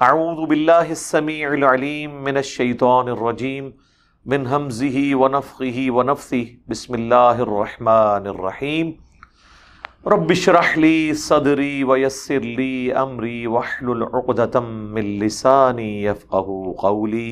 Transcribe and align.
اعوذ 0.00 0.38
باللہ 0.46 0.88
السمیع 0.90 1.48
العلیم 1.48 2.14
من 2.22 2.36
الشیطان 2.36 3.08
الرجیم 3.08 3.68
من 4.26 4.46
حمزه 4.46 5.02
ونفخه 5.20 5.84
ونفثه 5.98 6.40
بسم 6.72 6.94
اللہ 6.94 7.42
الرحمن 7.44 8.26
الرحیم 8.32 8.90
رب 10.14 10.34
اشرح 10.36 10.74
لی 10.86 10.98
صدری 11.20 11.84
ویسر 11.92 12.48
لی 12.56 12.92
امری 13.04 13.36
واحلل 13.46 14.02
عقدة 14.10 14.64
من 14.98 15.14
لسانی 15.22 15.88
يفقه 16.02 16.58
قولی 16.82 17.30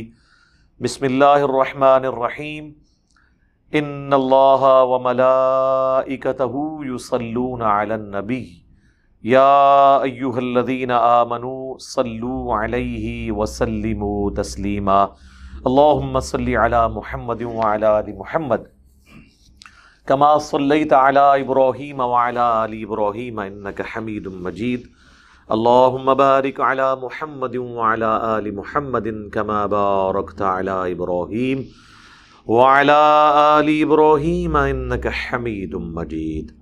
بسم 0.80 1.10
اللہ 1.10 1.50
الرحمن 1.50 2.10
الرحیم 2.14 2.72
ان 3.72 4.20
اللہ 4.22 4.70
وملائکته 4.94 6.66
یصلون 6.94 7.70
علی 7.74 7.94
النبی 7.94 8.44
یا 9.24 9.98
ایوہ 10.02 10.36
الذین 10.36 10.90
آمنوا 10.90 11.78
صلو 11.80 12.52
علیہ 12.52 13.32
وسلموا 13.32 14.42
تسلیما۔ 14.42 15.02
اللہم 15.64 16.20
صلی 16.20 16.56
علی 16.56 16.94
محمد 16.94 17.42
وعلی 17.42 17.84
آل 17.84 18.12
محمد۔ 18.16 18.56
کما 20.06 20.38
صلیت 20.38 20.92
علی 20.92 21.42
ابراہیم 21.42 22.00
وعلی 22.00 22.38
آل 22.38 22.84
ابراہیم 22.88 23.38
انکا 23.38 23.84
حمید 23.96 24.26
مجید۔ 24.26 24.82
اللہم 25.48 26.16
بارک 26.16 26.60
علی 26.60 27.00
محمد 27.02 27.56
وعلی 27.56 28.04
آل 28.04 28.50
محمد 28.50 29.08
کما 29.32 29.66
بارکت 29.66 30.42
علی 30.42 30.92
ابراہیم۔ 30.92 31.62
وعلی 32.50 33.00
آل 33.34 33.84
ابراہیم 33.84 34.56
انکا 34.56 35.10
حمید 35.10 35.74
مجید۔ 35.74 36.61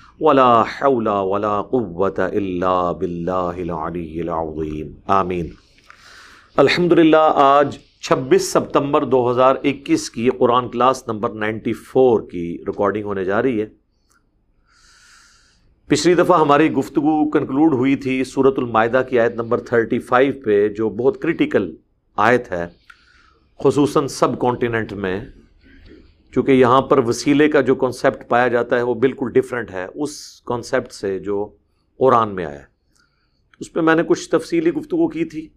ولا 0.23 0.61
حول 0.61 1.07
ولا 1.07 1.61
قوة 1.61 2.25
الا 2.31 2.91
باللہ 2.91 3.61
العلی 3.61 4.21
العظیم 4.21 4.91
آمین. 5.07 5.47
الحمدللہ، 6.55 7.31
آج 7.35 7.77
چھبیس 8.01 8.51
سپتمبر 8.51 9.05
دو 9.05 9.31
ہزار 9.31 9.55
اکیس 9.63 10.09
کی 10.09 10.29
Quran 10.29 10.69
class 10.69 11.07
number 11.07 11.29
ninety 11.29 11.73
four 11.73 12.21
کی 12.21 12.57
ریکارڈنگ 12.67 13.05
ہونے 13.05 13.25
جا 13.25 13.41
رہی 13.41 13.61
ہے۔ 13.61 13.65
پچھلی 15.87 16.13
دفعہ 16.13 16.39
ہماری 16.39 16.71
گفتگو 16.71 17.29
کنکلوڈ 17.29 17.73
ہوئی 17.73 17.95
تھی 17.95 18.23
سورت 18.23 18.59
المائدہ 18.59 19.01
کی 19.09 19.19
آیت 19.19 19.35
نمبر 19.35 19.59
تھرٹی 19.59 19.99
فائیو 19.99 20.33
پہ، 20.45 20.67
جو 20.69 20.89
بہت 20.89 21.21
کرٹیکل 21.21 21.75
آیت 22.17 22.51
ہے، 22.51 22.65
خصوصاً 23.63 24.07
سب 24.07 24.39
کانٹیننٹ 24.39 24.93
میں۔ 24.93 25.19
چونکہ 26.33 26.51
یہاں 26.51 26.81
پر 26.81 26.97
وسیلے 26.97 27.47
کا 27.49 27.61
جو 27.61 27.75
کانسیپٹ 27.75 28.27
پایا 28.29 28.47
جاتا 28.47 28.77
ہے 28.77 28.81
وہ 28.81 28.93
بالکل 28.95 29.31
ڈفرینٹ 29.31 29.71
ہے، 29.71 29.85
اس 29.95 30.41
کانسیپٹ 30.41 30.91
سے 30.93 31.17
جو 31.19 31.45
قرآن 31.99 32.35
میں 32.35 32.45
آیا۔ 32.45 32.59
ہے 32.59 32.65
اس 33.61 33.71
پہ 33.73 33.81
میں 33.81 33.95
نے 33.95 34.03
کچھ 34.07 34.29
تفصیلی 34.29 34.71
گفتگو 34.73 35.07
کی 35.07 35.25
تھی 35.25 35.47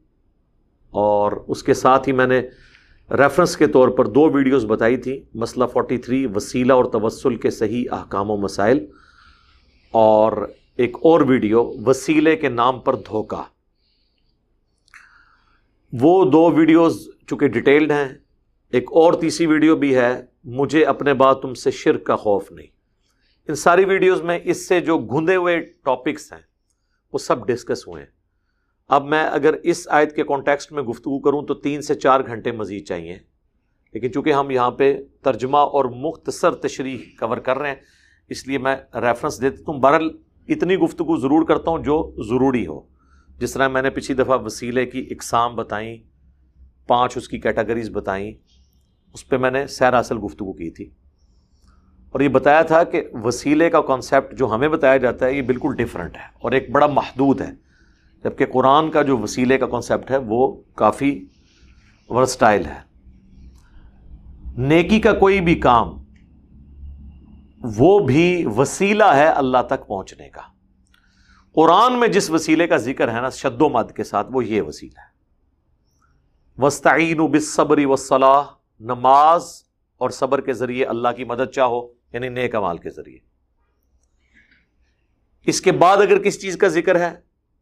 اور 0.92 1.32
اس 1.48 1.62
کے 1.62 1.74
ساتھ 1.74 2.08
ہی 2.08 2.12
میں 2.12 2.26
نے 2.26 2.40
ریفرنس 3.10 3.56
کے 3.56 3.66
طور 3.66 3.88
پر 3.88 4.06
دو 4.08 4.28
ویڈیوز 4.30 4.64
بتائی 4.64 4.96
تھی 4.96 5.20
مسئلہ 5.34 5.64
فورٹی 5.72 5.98
تھری 5.98 6.24
وسیلہ 6.34 6.72
اور 6.72 6.84
توسل 6.92 7.36
کے 7.36 7.50
صحیح 7.52 7.84
احکام 7.92 8.30
و 8.30 8.36
مسائل، 8.36 8.84
اور 9.94 10.46
ایک 10.78 10.96
اور 11.02 11.20
ویڈیو 11.20 11.64
وسیلے 11.86 12.36
کے 12.36 12.48
نام 12.50 12.80
پر 12.80 12.96
دھوکہ۔ 13.06 13.42
وہ 15.92 16.24
دو 16.30 16.50
ویڈیوز 16.50 16.96
چونکہ 17.26 17.48
ڈیٹیلڈ 17.48 17.90
ہیں، 17.90 18.08
ایک 18.72 18.92
اور 18.92 19.12
تیسری 19.12 19.46
ویڈیو 19.46 19.76
بھی 19.76 19.94
ہے 19.96 20.12
مجھے 20.44 20.84
اپنے 20.84 21.14
بعد 21.14 21.34
تم 21.34 21.54
سے 21.54 21.70
شرک 21.70 22.04
کا 22.04 22.16
خوف 22.16 22.52
نہیں۔ 22.52 22.66
ان 23.48 23.54
ساری 23.54 23.84
ویڈیوز 23.84 24.22
میں 24.22 24.38
اس 24.44 24.68
سے 24.68 24.80
جو 24.80 24.98
گھندے 24.98 25.36
ہوئے 25.36 25.60
ٹاپکس 25.60 26.32
ہیں، 26.32 26.40
وہ 27.12 27.18
سب 27.18 27.46
ڈسکس 27.46 27.88
ہوئے 27.88 28.02
ہیں۔ 28.02 28.10
اب 28.88 29.04
میں 29.04 29.24
اگر 29.24 29.54
اس 29.62 29.88
آیت 29.90 30.16
کے 30.16 30.24
کانٹیکسٹ 30.24 30.72
میں 30.72 30.82
گفتگو 30.82 31.18
کروں 31.18 31.42
تو 31.42 31.54
تین 31.54 31.82
سے 31.82 31.94
چار 31.94 32.20
گھنٹے 32.26 32.52
مزید 32.52 32.86
چاہیے۔ 32.86 33.18
لیکن 33.92 34.12
چونکہ 34.12 34.32
ہم 34.32 34.50
یہاں 34.50 34.70
پہ 34.70 34.98
ترجمہ 35.22 35.56
اور 35.56 35.84
مختصر 35.84 36.54
تشریح 36.54 36.98
کور 37.18 37.36
کر 37.36 37.58
رہے 37.58 37.68
ہیں، 37.68 37.76
اس 38.28 38.48
لیے 38.48 38.58
میں 38.58 38.76
ریفرنس 38.94 39.40
دیتا 39.40 39.72
ہوں 39.72 39.80
بہرحال 39.80 40.08
اتنی 40.48 40.76
گفتگو 40.76 41.16
ضرور 41.16 41.46
کرتا 41.46 41.70
ہوں 41.70 41.78
جو 41.78 42.14
ضروری 42.28 42.66
ہو۔ 42.66 42.80
جس 43.38 43.52
طرح 43.52 43.68
میں 43.68 43.82
نے 43.82 43.90
پچھلی 43.90 44.22
دفعہ 44.22 44.38
وسیلے 44.42 44.86
کی 44.86 45.08
اقسام 45.10 45.56
بتائیں، 45.56 45.96
پانچ 46.86 47.16
اس 47.16 47.28
کی 47.28 47.38
کیٹیگریز 47.38 47.90
بتائیں 47.90 48.32
اس 49.14 49.28
پہ 49.28 49.36
میں 49.36 49.50
نے 49.50 49.66
سیر 49.66 49.92
اصل 49.92 50.18
گفتگو 50.24 50.52
کی 50.52 50.70
تھی۔ 50.70 50.90
اور 52.10 52.20
یہ 52.20 52.28
بتایا 52.28 52.62
تھا 52.62 52.84
کہ 52.84 53.02
وسیلے 53.12 53.70
کا 53.70 53.80
کانسیپٹ 53.80 54.38
جو 54.38 54.54
ہمیں 54.54 54.68
بتایا 54.68 54.96
جاتا 54.96 55.26
ہے، 55.26 55.34
یہ 55.34 55.42
بالکل 55.42 55.74
ڈفرینٹ 55.76 56.16
ہے 56.16 56.22
اور 56.42 56.52
ایک 56.52 56.70
بڑا 56.70 56.86
محدود 56.86 57.40
ہے۔ 57.40 57.50
جبکہ 58.24 58.46
قرآن 58.46 58.90
کا 58.90 59.02
جو 59.02 59.18
وسیلے 59.18 59.58
کا 59.58 59.66
کانسیپٹ 59.66 60.10
ہے، 60.10 60.16
وہ 60.16 60.62
کافی 60.74 61.26
ورسٹائل 62.08 62.64
ہے۔ 62.64 62.80
نیکی 64.56 65.00
کا 65.00 65.12
کوئی 65.12 65.40
بھی 65.40 65.54
کام، 65.54 66.04
وہ 67.76 67.98
بھی 67.98 68.46
وسیلہ 68.56 69.04
ہے 69.04 69.26
اللہ 69.26 69.58
تک 69.66 69.86
پہنچنے 69.86 70.28
کا۔ 70.28 70.42
قرآن 71.54 71.92
میں 71.92 72.08
جس 72.08 72.30
وسیلے 72.30 72.66
کا 72.66 72.76
ذکر 72.76 73.14
ہے 73.14 73.20
نا، 73.20 73.28
شد 73.28 73.62
و 73.62 73.68
مد 73.68 73.92
کے 73.92 74.04
ساتھ، 74.04 74.28
وہ 74.30 74.44
یہ 74.44 74.62
وسیلہ 74.62 75.00
ہے۔ 75.00 75.14
وسطین 76.62 77.20
و 77.20 77.28
بصبری 77.28 77.84
وصلاح 77.84 78.42
نماز 78.80 79.64
اور 79.98 80.10
صبر 80.10 80.40
کے 80.40 80.52
ذریعے 80.52 80.84
اللہ 80.84 81.08
کی 81.16 81.24
مدد 81.24 81.50
چاہو 81.54 81.88
یعنی 82.12 82.28
نیک 82.28 82.54
امال 82.54 82.78
کے 82.78 82.90
ذریعے۔ 82.90 83.18
اس 85.46 85.60
کے 85.60 85.72
بعد 85.72 85.96
اگر 85.96 86.22
کس 86.22 86.42
چیز 86.42 86.56
کا 86.56 86.68
ذکر 86.68 87.00
ہے، 87.00 87.14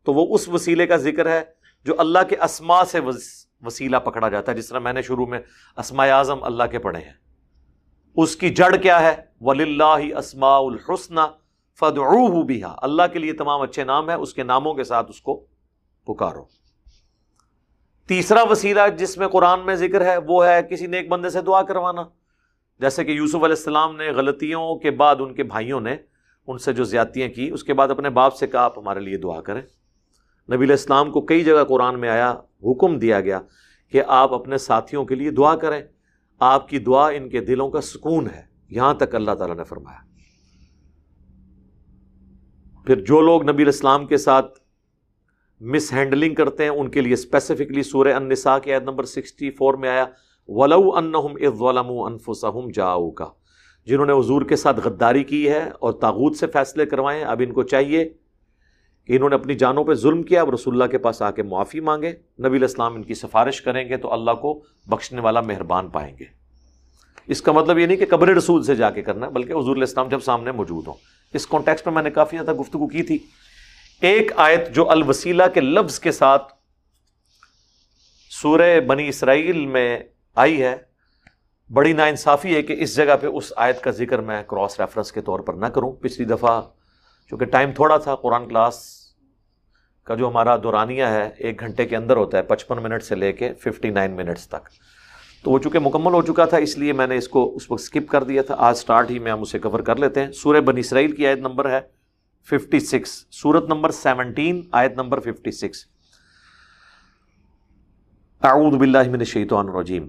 تو 0.05 0.15
وہ 0.15 0.35
اس 0.35 0.49
وسیلے 0.49 0.87
کا 0.87 0.97
ذکر 0.97 1.31
ہے 1.31 1.43
جو 1.85 1.95
اللہ 1.99 2.19
کے 2.29 2.37
اسما 2.37 2.85
سے 2.85 3.01
وسیلہ 3.63 3.97
پکڑا 3.97 4.29
جاتا 4.29 4.53
ہے، 4.53 4.57
جس 4.57 4.69
طرح 4.69 4.79
میں 4.79 4.93
نے 4.93 5.03
شروع 5.03 5.27
میں 5.27 5.41
اسما 5.77 6.05
اعظم 6.05 6.45
اللہ 6.45 6.65
کے 6.71 6.79
پڑھے 6.79 7.01
ہیں۔ 7.01 7.13
اس 8.17 8.37
کی 8.37 8.51
جڑ 8.51 8.77
کیا 8.77 9.01
ہے؟ 9.01 9.17
ولی 9.41 9.63
اللہ 9.63 10.19
اسما 10.19 10.57
الحسن 10.57 11.15
فد 11.81 11.99
بھی 12.47 12.63
اللہ 12.65 13.03
کے 13.13 13.19
لیے 13.19 13.33
تمام 13.33 13.61
اچھے 13.61 13.85
نام 13.85 14.11
ہے 14.11 14.15
اس 14.15 14.35
کے 14.35 14.43
ناموں 14.43 14.75
کے 14.75 14.85
ساتھ 14.85 15.11
اس 15.11 15.21
کو 15.21 15.47
پکارو۔ 16.07 16.62
تیسرا 18.07 18.43
وسیلہ 18.43 18.81
جس 18.99 19.19
میں 19.19 19.29
قرآن 19.29 19.61
میں 19.67 19.75
ذکر 19.75 20.05
ہے 20.05 20.17
وہ 20.17 20.47
ہے 20.47 20.63
کسی 20.63 20.87
نے 20.87 20.97
ایک 20.97 21.09
بندے 21.09 21.31
سے 21.31 21.43
دعا 21.43 21.63
کروانا۔ 21.63 22.03
جیسے 22.81 23.05
کہ 23.05 23.11
یوسف 23.11 23.35
علیہ 23.35 23.47
السلام 23.47 23.97
نے 23.97 24.11
غلطیوں 24.11 24.77
کے 24.77 24.91
بعد 24.91 25.17
ان 25.19 25.35
کے 25.35 25.43
بھائیوں 25.43 25.81
نے 25.81 25.97
ان 26.47 26.59
سے 26.59 26.73
جو 26.73 26.85
زیادتیاں 26.85 27.29
کی، 27.29 27.51
اس 27.51 27.65
کے 27.65 27.75
بعد 27.75 27.89
اپنے 27.89 28.11
باپ 28.11 28.35
سے 28.35 28.47
کہا، 28.47 28.61
آپ 28.61 28.79
ہمارے 28.79 29.01
لیے 29.01 29.17
دعا 29.17 29.41
کریں۔ 29.41 29.63
نبی 30.49 30.65
علیہ 30.65 30.73
السلام 30.73 31.11
کو 31.11 31.21
کئی 31.21 31.45
جگہ 31.45 31.65
قرآن 31.65 32.01
میں 32.01 32.09
آیا، 32.09 32.35
حکم 32.65 32.99
دیا 32.99 33.21
گیا 33.21 33.41
کہ 33.93 34.03
آپ 34.07 34.33
اپنے 34.33 34.59
ساتھیوں 34.59 35.05
کے 35.05 35.15
لیے 35.15 35.31
دعا 35.31 35.57
کریں۔ 35.57 35.83
آپ 36.39 36.69
کی 36.69 36.79
دعا 36.79 37.09
ان 37.09 37.29
کے 37.29 37.41
دلوں 37.41 37.71
کا 37.71 37.81
سکون 37.81 38.27
ہے۔ 38.27 38.43
یہاں 38.71 38.95
تک 38.95 39.15
اللہ 39.15 39.31
تعالیٰ 39.31 39.57
نے 39.57 39.65
فرمایا۔ 39.65 39.99
پھر 42.87 43.05
جو 43.05 43.21
لوگ 43.21 43.51
نبی 43.51 43.63
الاسلام 43.63 44.07
کے 44.07 44.17
ساتھ 44.17 44.59
مس 45.63 45.93
ہینڈلنگ 45.93 46.35
کرتے 46.35 46.63
ہیں، 46.63 46.71
ان 46.71 46.91
کے 46.91 47.01
لیے 47.01 47.13
اسپیسیفکلی 47.13 47.83
سورہ 47.83 48.13
النساء 48.13 48.59
کی 48.59 48.73
عید 48.73 48.83
نمبر 48.83 49.05
سکسٹی 49.05 49.51
فور 49.51 49.75
میں 49.75 49.89
آیا، 49.89 50.05
ولو 50.49 50.95
انہم 50.97 51.37
اذ 51.41 51.63
انفسہم 51.89 52.71
جاؤ 52.75 53.11
کا 53.11 53.27
جنہوں 53.87 54.07
نے 54.07 54.13
حضور 54.13 54.43
کے 54.43 54.57
ساتھ 54.57 54.81
غداری 54.85 55.25
کی 55.25 55.49
ہے 55.49 55.69
اور 55.81 55.93
تاغوت 55.93 56.37
سے 56.37 56.47
فیصلے 56.47 56.87
کروائے، 56.87 57.25
اب 57.25 57.43
ان 57.47 57.53
کو 57.53 57.63
چاہیے 57.63 58.09
کہ 59.07 59.13
انہوں 59.13 59.29
نے 59.29 59.35
اپنی 59.35 59.55
جانوں 59.55 59.85
پہ 59.85 59.95
ظلم 59.95 60.23
کیا، 60.23 60.41
اب 60.41 60.51
رسول 60.51 60.75
اللہ 60.75 60.91
کے 60.91 60.99
پاس 60.99 61.23
آ 61.23 61.31
کے 61.31 61.43
معافی 61.43 61.81
مانگے، 61.81 62.13
نبی 62.47 62.57
الاسلام 62.57 62.95
ان 62.95 63.03
کی 63.03 63.15
سفارش 63.15 63.63
کریں 63.63 63.89
گے 63.89 63.97
تو 63.97 64.13
اللہ 64.13 64.31
کو 64.31 64.63
بخشنے 64.87 65.21
والا 65.21 65.41
مہربان 65.41 65.89
پائیں 65.89 66.17
گے۔ 66.21 66.25
اس 67.29 67.43
کا 67.43 67.53
مطلب 67.53 67.79
یہ 67.79 67.87
نہیں 67.87 67.97
کہ 67.97 68.07
قبر 68.11 68.29
رسول 68.29 68.63
سے 68.63 68.75
جا 68.75 68.91
کے 68.91 69.03
کرنا، 69.03 69.29
بلکہ 69.29 69.53
حضور 69.53 69.77
الاسلام 69.77 70.09
جب 70.09 70.21
سامنے 70.21 70.53
موجود 70.53 70.87
ہوں۔ 70.87 70.95
اس 71.35 71.47
کانٹیکس 71.47 71.87
میں 71.87 71.95
میں 71.95 72.03
نے 72.03 72.11
کافی 72.11 72.37
زیادہ 72.37 72.59
گفتگو 72.59 72.87
کی 72.87 73.03
تھی۔ 73.03 73.19
ایک 74.03 74.33
آیت 74.37 74.75
جو 74.75 74.91
الوسیلہ 74.91 75.43
کے 75.55 75.61
لفظ 75.61 75.99
کے 76.01 76.13
ساتھ 76.13 76.53
سورہ 78.31 78.81
بنی 78.81 79.09
اسرائیل 79.09 79.67
میں 79.67 79.99
آئی 80.35 80.63
ہے، 80.63 80.77
بڑی 81.73 81.93
نا 81.93 82.05
انصافی 82.05 82.55
ہے 82.55 82.63
کہ 82.63 82.77
اس 82.79 82.97
جگہ 82.97 83.17
پہ 83.21 83.27
اس 83.27 83.53
آیت 83.57 83.81
کا 83.81 83.91
ذکر 83.91 84.19
میں 84.19 84.43
کراس 84.43 84.81
ریفرنس 84.81 85.13
کے 85.13 85.21
طور 85.21 85.41
پر 85.41 85.55
نہ 85.55 85.67
کروں۔ 85.67 85.93
پچھلی 85.93 86.27
دفعہ 86.27 86.63
چونکہ 87.31 87.45
ٹائم 87.45 87.73
تھوڑا 87.73 87.97
تھا، 87.97 88.17
قرآن 88.17 88.49
کلاس 88.49 89.01
کا 90.05 90.15
جو 90.15 90.29
ہمارا 90.29 90.57
دورانیہ 90.57 91.05
ہے، 91.05 91.31
ایک 91.39 91.61
گھنٹے 91.61 91.87
کے 91.87 91.97
اندر 91.97 92.17
ہوتا 92.17 92.39
ہے، 92.39 92.43
پچپن 92.43 92.83
منٹ 92.83 93.03
سے 93.03 93.15
لے 93.15 93.33
کے 93.33 93.55
ففٹی 93.55 93.91
نائن 93.91 94.11
منٹس 94.11 94.49
تک۔ 94.49 94.69
تو 95.45 95.51
وہ 95.51 95.59
چونکہ 95.59 95.79
مکمل 95.79 96.13
ہو 96.13 96.23
چکا 96.23 96.45
تھا، 96.45 96.57
اس 96.57 96.79
لیے 96.79 96.93
میں 96.93 97.07
نے 97.07 97.17
اس 97.17 97.29
کو 97.29 97.57
اس 97.57 97.71
وقت 97.71 97.83
اسکپ 97.83 98.11
کر 98.11 98.25
دیا 98.25 98.43
تھا۔ 98.43 98.55
آج 98.59 98.77
اسٹارٹ 98.77 99.11
ہی 99.11 99.19
میں 99.19 99.33
ہم 99.33 99.41
اسے 99.41 99.59
کور 99.59 99.81
کر 99.81 99.97
لیتے 99.97 100.25
ہیں۔ 100.25 100.33
سورہ 100.33 100.61
بن 100.61 100.77
اسرائیل 100.77 101.13
کی 101.13 101.27
آیت 101.27 101.39
نمبر 101.39 101.71
ہے۔ 101.71 102.02
ففٹی 102.49 102.81
سکس 102.81 103.11
سورت 103.31 103.69
نمبر 103.69 103.91
سیونٹین 103.91 104.63
آیت 104.81 104.97
نمبر 104.97 105.21
ففٹی 105.21 105.51
سکس 105.51 105.85
اعوذ 108.43 108.75
باللہ 108.79 109.09
من 109.11 109.19
الشیطان 109.19 109.69
الرجیم. 109.69 110.09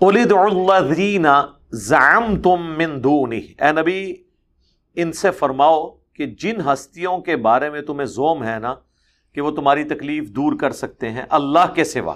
قلد 0.00 0.32
الذین 0.32 1.26
زعمتم 1.88 2.62
من 2.78 3.02
دونی 3.04 3.40
اے 3.58 3.72
نبی، 3.72 4.00
ان 4.96 5.12
سے 5.12 5.30
فرماؤ 5.38 5.88
کہ 6.14 6.26
جن 6.40 6.60
ہستیوں 6.66 7.18
کے 7.26 7.36
بارے 7.48 7.70
میں 7.70 7.82
تمہیں 7.82 8.06
زوم 8.06 8.44
ہے 8.44 8.58
نا، 8.58 8.74
کہ 9.32 9.40
وہ 9.40 9.50
تمہاری 9.56 9.84
تکلیف 9.88 10.28
دور 10.36 10.58
کر 10.60 10.72
سکتے 10.72 11.10
ہیں 11.10 11.24
اللہ 11.38 11.72
کے 11.74 11.84
سوا. 11.84 12.14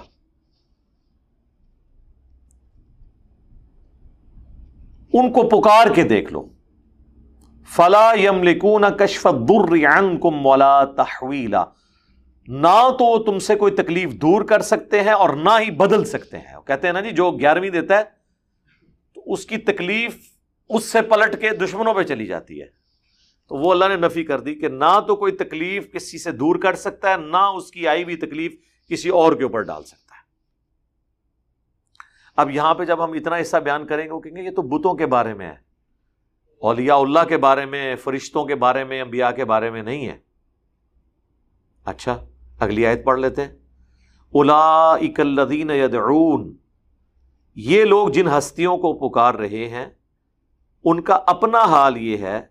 ان 5.13 5.31
کو 5.33 5.47
پکار 5.49 5.93
کے 5.95 6.03
دیکھ 6.07 6.33
لو. 6.33 6.47
فلا 7.69 8.11
یم 8.19 8.43
لکون 8.43 8.83
کشف 8.99 9.27
در 9.49 9.75
کم 10.21 10.35
مولا 10.35 10.85
تحویلا۔ 10.85 11.65
نہ 12.47 12.89
تو 12.91 13.23
تم 13.23 13.39
سے 13.39 13.55
کوئی 13.55 13.75
تکلیف 13.75 14.13
دور 14.13 14.41
کر 14.41 14.61
سکتے 14.61 15.01
ہیں 15.01 15.11
اور 15.11 15.29
نہ 15.29 15.49
ہی 15.59 15.71
بدل 15.71 16.05
سکتے 16.05 16.37
ہیں۔ 16.37 16.61
کہتے 16.67 16.87
ہیں 16.87 16.93
نا 16.93 17.01
جی 17.01 17.11
جو 17.11 17.31
گیارہویں 17.31 17.69
دیتا 17.69 17.97
ہے، 17.97 18.03
تو 19.13 19.23
اس 19.25 19.45
کی 19.45 19.57
تکلیف 19.57 20.17
اس 20.69 20.83
سے 20.83 21.01
پلٹ 21.01 21.41
کے 21.41 21.49
دشمنوں 21.49 21.93
پہ 21.93 22.03
چلی 22.03 22.25
جاتی 22.25 22.61
ہے۔ 22.61 22.67
تو 23.49 23.55
وہ 23.55 23.71
اللہ 23.71 23.85
نے 23.85 23.95
نفی 23.95 24.23
کر 24.23 24.39
دی 24.39 24.55
کہ 24.55 24.67
نہ 24.67 24.99
تو 25.07 25.15
کوئی 25.15 25.31
تکلیف 25.31 25.93
کسی 25.93 26.17
سے 26.17 26.31
دور 26.31 26.55
کر 26.55 26.75
سکتا 26.75 27.11
ہے، 27.11 27.17
نہ 27.17 27.37
اس 27.37 27.71
کی 27.71 27.87
آئی 27.87 28.03
ہوئی 28.03 28.15
تکلیف 28.15 28.55
کسی 28.89 29.09
اور 29.09 29.33
کے 29.33 29.43
اوپر 29.43 29.61
ڈال 29.61 29.83
سکتا 29.83 30.15
ہے۔ 30.15 30.21
اب 32.35 32.51
یہاں 32.51 32.75
پہ 32.75 32.85
جب 32.85 33.03
ہم 33.03 33.11
اتنا 33.11 33.41
حصہ 33.41 33.57
بیان 33.57 33.87
کریں 33.87 34.05
گے، 34.05 34.11
وہ 34.11 34.19
کہیں 34.19 34.35
گے 34.35 34.41
یہ 34.41 34.51
تو 34.51 34.61
بتوں 34.61 34.93
کے 34.93 35.05
بارے 35.05 35.33
میں 35.33 35.47
ہے۔ 35.47 35.64
اولیاء 36.61 36.95
اللہ 36.95 37.19
کے 37.29 37.37
بارے 37.37 37.65
میں، 37.65 37.95
فرشتوں 37.95 38.45
کے 38.45 38.55
بارے 38.55 38.83
میں، 38.83 39.01
انبیاء 39.01 39.31
کے 39.31 39.45
بارے 39.45 39.69
میں 39.69 39.83
نہیں 39.83 40.07
ہے۔ 40.07 40.17
اچھا 41.85 42.25
اگلی 42.59 42.85
آیت 42.85 43.05
پڑھ 43.05 43.19
لیتے 43.19 43.41
ہیں۔ 43.41 43.55
الا 44.33 44.93
اکلدین 44.93 45.69
یدعون، 45.69 46.57
یہ 47.55 47.83
لوگ 47.83 48.09
جن 48.09 48.27
ہستیوں 48.27 48.77
کو 48.77 49.09
پکار 49.09 49.33
رہے 49.33 49.69
ہیں، 49.69 49.85
ان 50.83 51.01
کا 51.01 51.19
اپنا 51.27 51.61
حال 51.61 51.97
یہ 51.97 52.17
ہے، 52.17 52.41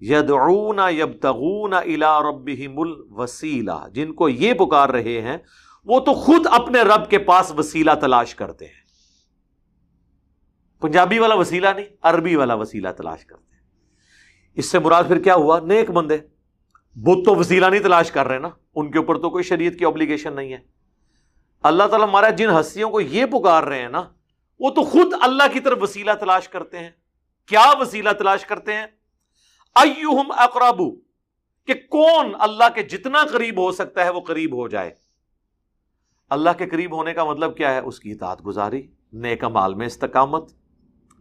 یدعون 0.00 0.78
یبتغون 0.90 1.72
الا 1.72 2.20
ربہم 2.20 2.80
الوسیلہ۔ 2.80 3.88
جن 3.94 4.12
کو 4.12 4.28
یہ 4.28 4.54
پکار 4.54 4.88
رہے 4.88 5.20
ہیں، 5.22 5.36
وہ 5.84 6.00
تو 6.00 6.14
خود 6.14 6.46
اپنے 6.50 6.82
رب 6.82 7.10
کے 7.10 7.18
پاس 7.18 7.52
وسیلہ 7.58 7.90
تلاش 8.00 8.34
کرتے 8.34 8.64
ہیں۔ 8.64 8.83
پنجابی 10.84 11.18
والا 11.18 11.34
وسیلہ 11.34 11.68
نہیں، 11.76 11.84
عربی 12.02 12.36
والا 12.36 12.54
وسیلہ 12.54 12.88
تلاش 12.88 13.24
کرتے 13.24 13.56
ہیں۔ 13.56 13.62
اس 14.54 14.70
سے 14.70 14.78
مراد 14.78 15.04
پھر 15.08 15.22
کیا 15.22 15.34
ہوا؟ 15.34 15.60
نیک 15.60 15.90
بندے۔ 15.90 16.18
بت 16.94 17.24
تو 17.24 17.34
وسیلہ 17.34 17.66
نہیں 17.66 17.82
تلاش 17.82 18.10
کر 18.10 18.26
رہے 18.26 18.38
نا۔ 18.38 18.48
ان 18.74 18.90
کے 18.90 18.98
اوپر 18.98 19.18
تو 19.18 19.30
کوئی 19.30 19.44
شریعت 19.44 19.72
کی 19.78 19.84
اوبلیگیشن 19.84 20.36
نہیں 20.36 20.52
ہے۔ 20.52 20.58
اللہ 21.62 21.82
تعالیٰ 21.82 22.08
ہمارا 22.08 22.30
جن 22.30 22.48
ہستیوں 22.60 22.90
کو 22.90 23.00
یہ 23.00 23.26
پکار 23.26 23.62
رہے 23.62 23.80
ہیں 23.80 23.88
نا، 23.88 24.04
وہ 24.60 24.70
تو 24.70 24.82
خود 24.82 25.12
اللہ 25.20 25.42
کی 25.52 25.60
طرف 25.60 25.78
وسیلہ 25.82 26.10
تلاش 26.20 26.48
کرتے 26.48 26.78
ہیں۔ 26.78 26.90
کیا 27.46 27.72
وسیلہ 27.80 28.10
تلاش 28.18 28.46
کرتے 28.46 28.74
ہیں؟ 28.74 28.86
ایوہم 29.74 30.32
اقرابو 30.36 30.96
کہ 31.66 31.74
کون 31.74 32.32
اللہ 32.38 32.64
کے 32.74 32.82
جتنا 32.82 33.24
قریب 33.32 33.58
ہو 33.58 33.72
سکتا 33.72 34.04
ہے 34.04 34.10
وہ 34.10 34.20
قریب 34.20 34.56
ہو 34.56 34.68
جائے۔ 34.68 34.90
اللہ 36.30 36.50
کے 36.58 36.66
قریب 36.66 36.96
ہونے 36.96 37.14
کا 37.14 37.24
مطلب 37.24 37.56
کیا 37.56 37.74
ہے؟ 37.74 37.78
اس 37.78 38.00
کی 38.00 38.12
اطاعت 38.12 38.46
گزاری 38.46 38.86
نیک 39.12 39.44
مال 39.44 39.74
میں 39.74 39.86
استقامت 39.86 40.63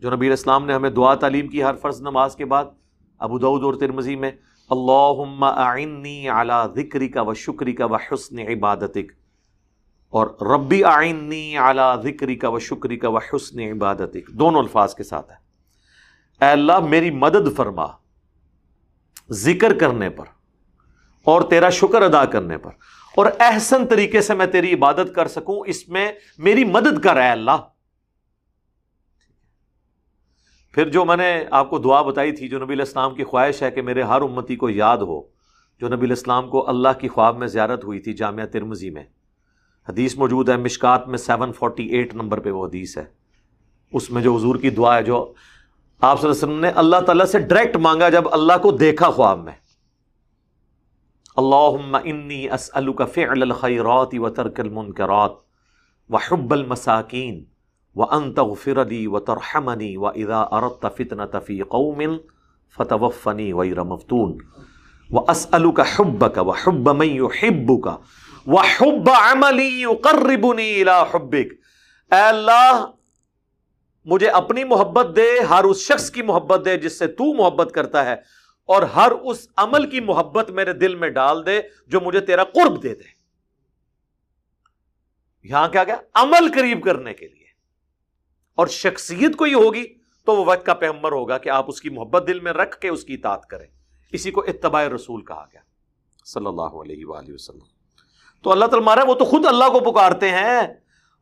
جو 0.04 0.12
نبی 0.12 0.30
اسلام 0.30 0.66
نے 0.66 0.74
ہمیں 0.74 0.90
دعا 0.90 1.16
تعلیم 1.16 1.48
کی 1.48 1.64
ہر 1.64 1.76
فرض 1.76 2.02
نماز 2.02 2.36
کے 2.36 2.46
بعد، 2.46 2.66
ابو 3.20 3.40
دعود 3.40 3.64
اور 3.64 3.74
ترمزی 3.74 4.16
میں 4.16 4.32
اللہ 4.70 5.46
آئنی 5.46 6.30
اعلیٰ 6.30 6.74
ذکری 6.76 7.08
کا 7.08 7.22
و 7.22 7.34
شکری 7.34 7.74
کا 7.74 7.86
و 7.86 7.96
حسن 7.96 8.40
عبادتک۔ 8.40 9.12
اور 10.10 10.28
ربی 10.42 10.84
آئنی 10.84 11.58
اعلیٰ 11.58 12.02
ذکری 12.02 12.36
کا 12.36 12.50
و 12.50 12.60
شکری 12.60 12.98
کا 12.98 13.10
و 13.10 13.18
حسن 13.18 13.60
عبادتک۔ 13.60 14.32
دونوں 14.32 14.62
الفاظ 14.62 14.96
کے 14.96 15.04
ساتھ 15.04 15.32
ہے 15.32 15.36
اے 16.46 16.52
اللہ، 16.52 16.80
میری 16.80 17.12
مدد 17.12 17.56
فرما۔ 17.56 17.86
ذکر 19.32 19.74
کرنے 19.80 20.10
پر۔ 20.10 20.26
اور 21.24 21.42
تیرا 21.42 21.70
شکر 21.70 22.02
ادا 22.02 22.26
کرنے 22.26 22.58
پر۔ 22.58 22.72
اور 23.18 23.26
احسن 23.40 23.88
طریقے 23.88 24.22
سے 24.22 24.34
میں 24.34 24.46
تیری 24.46 24.74
عبادت 24.74 25.16
کر 25.16 25.28
سکوں۔ 25.28 25.64
اس 25.68 25.90
میں 25.90 26.12
میری 26.38 26.64
مدد 26.64 27.04
کر 27.04 27.18
اے 27.18 27.30
اللہ۔ 27.30 27.73
پھر 30.74 30.90
جو 30.90 31.06
میں 31.06 31.18
نے 31.18 31.46
آپ 31.52 31.70
کو 31.70 31.78
دعا 31.78 32.02
بتائی 32.02 32.32
تھی 32.32 32.48
جو 32.48 32.60
نبی 32.60 32.74
الاسلام 32.74 33.16
کی 33.16 33.24
خواہش 33.24 33.64
ہے 33.64 33.72
کہ 33.72 33.82
میرے 33.82 34.02
ہر 34.02 34.22
امتی 34.22 34.56
کو 34.56 34.70
یاد 34.70 34.98
ہو، 34.98 35.22
جو 35.82 35.90
نبی 35.90 36.06
الاسلام 36.06 36.50
کو 36.50 36.70
اللہ 36.70 37.00
کی 37.00 37.08
خواب 37.08 37.38
میں 37.38 37.48
زیارت 37.48 37.84
ہوئی 37.84 38.00
تھی 38.00 38.14
جامعہ 38.14 38.46
ترمزی 38.46 38.90
میں۔ 38.90 39.04
حدیث 39.90 40.18
موجود 40.18 40.50
ہے 40.50 40.58
مشکات 40.58 41.08
میں 41.08 41.18
سیون 41.18 41.52
فورٹی 41.52 41.86
ایٹ 41.86 42.16
نمبر 42.16 42.40
پہ 42.40 42.52
وہ 42.52 42.66
حدیث 42.66 42.98
ہے۔ 42.98 43.06
اس 43.94 44.10
میں 44.10 44.22
جو 44.22 44.36
حضور 44.36 44.56
کی 44.56 44.70
دعا 44.70 44.98
ہے 44.98 45.04
جو 45.04 45.34
آپ 46.02 46.22
صلی 46.22 46.30
اللہ 46.30 46.38
علیہ 46.38 46.54
وسلم 46.54 46.62
نے 46.62 46.70
اللہ 46.70 47.02
تعالیٰ 47.06 47.26
سے 47.26 47.40
ڈائریکٹ 47.40 47.78
مانگا 47.78 48.10
جب 48.10 48.24
اللہ 48.32 48.54
کو 48.62 48.72
دیکھا 48.72 49.10
خواب 49.10 49.44
میں۔ 49.44 49.54
اللہ 51.36 51.98
انی 52.04 52.50
اسألک 52.50 53.02
فعل 53.14 53.42
الخیرات 53.42 54.10
و 54.14 54.30
ترک 54.30 54.60
المنکرات 54.60 55.32
و 56.10 56.18
حب 56.18 56.52
المساکین۔ 56.52 57.44
و 57.96 58.04
ان 58.04 58.34
تغفرلی 58.34 59.06
و 59.08 59.20
ترحمنی 59.20 59.96
و 59.98 60.06
ادا 60.06 60.42
ارت 60.52 60.86
فتن 60.96 61.26
تفی 61.28 61.62
قوم 61.70 62.02
فتوفنی 62.78 63.52
و 63.54 63.64
رمفتون 63.64 64.38
و 65.10 65.20
اسلو 65.32 65.72
کا 65.72 65.84
حب 65.96 66.26
کا 66.36 66.42
و 66.42 66.52
حب 66.52 66.90
میں 66.98 67.20
حب 67.42 67.72
کا 67.84 67.98
و 68.48 68.58
حب 68.60 69.10
عملی 69.10 69.84
قربنی 70.04 70.84
حبک 71.12 71.54
اے 72.12 72.20
اللہ، 72.20 72.86
مجھے 74.06 74.28
اپنی 74.30 74.64
محبت 74.64 75.16
دے، 75.16 75.28
ہر 75.50 75.64
اس 75.64 75.78
شخص 75.78 76.10
کی 76.12 76.22
محبت 76.22 76.66
دے 76.66 76.78
جس 76.78 76.98
سے 77.00 77.08
تو 77.10 77.34
محبت 77.34 77.72
کرتا 77.74 78.06
ہے، 78.06 78.16
اور 78.70 78.84
ہر 78.96 79.12
اس 79.12 79.48
عمل 79.58 79.90
کی 79.90 80.00
محبت 80.00 80.50
میرے 80.52 80.74
دل 80.74 80.96
میں 80.96 81.10
ڈال 81.10 81.46
دے 81.46 81.60
جو 81.88 82.02
مجھے 82.02 82.20
تیرا 82.22 82.44
قرب 82.44 82.82
دے 82.84 82.94
دے۔ 82.96 83.12
یہاں 85.46 85.68
کیا 85.68 85.84
گیا؟ 85.84 85.96
عمل 86.16 86.52
قریب 86.54 86.84
کرنے 86.84 87.14
کے 87.14 87.28
لیے۔ 87.28 87.43
اور 88.56 88.68
شخصیت 88.68 89.36
کوئی 89.36 89.54
ہوگی 89.54 89.84
تو 90.26 90.36
وہ 90.36 90.44
وقت 90.48 90.66
کا 90.66 90.74
پیغمبر 90.74 91.12
ہوگا 91.12 91.38
کہ 91.38 91.50
آپ 91.50 91.66
اس 91.68 91.82
کی 91.82 91.90
محبت 91.90 92.24
دل 92.28 92.40
میں 92.40 92.52
رکھ 92.52 92.78
کے 92.80 92.90
اس 92.90 93.04
کی 93.04 93.14
اطاعت 93.14 93.46
کریں۔ 93.46 93.68
اسی 94.12 94.32
کو 94.32 94.42
اتباع 94.42 94.84
رسول 94.84 95.26
کہا 95.26 95.46
گیا۔ 95.54 95.62
صلی 96.26 96.46
اللہ 96.46 96.62
علیہ 96.62 97.06
وآلہ 97.06 97.34
وسلم۔ 97.34 97.64
تو 98.44 98.52
اللہ 98.52 98.66
تعالیٰ 98.66 98.86
مارا، 98.86 99.04
وہ 99.08 99.14
تو 99.14 99.26
خود 99.26 99.46
اللہ 99.46 99.66
کو 99.66 99.92
پکارتے 99.92 100.30
ہیں۔ 100.30 100.62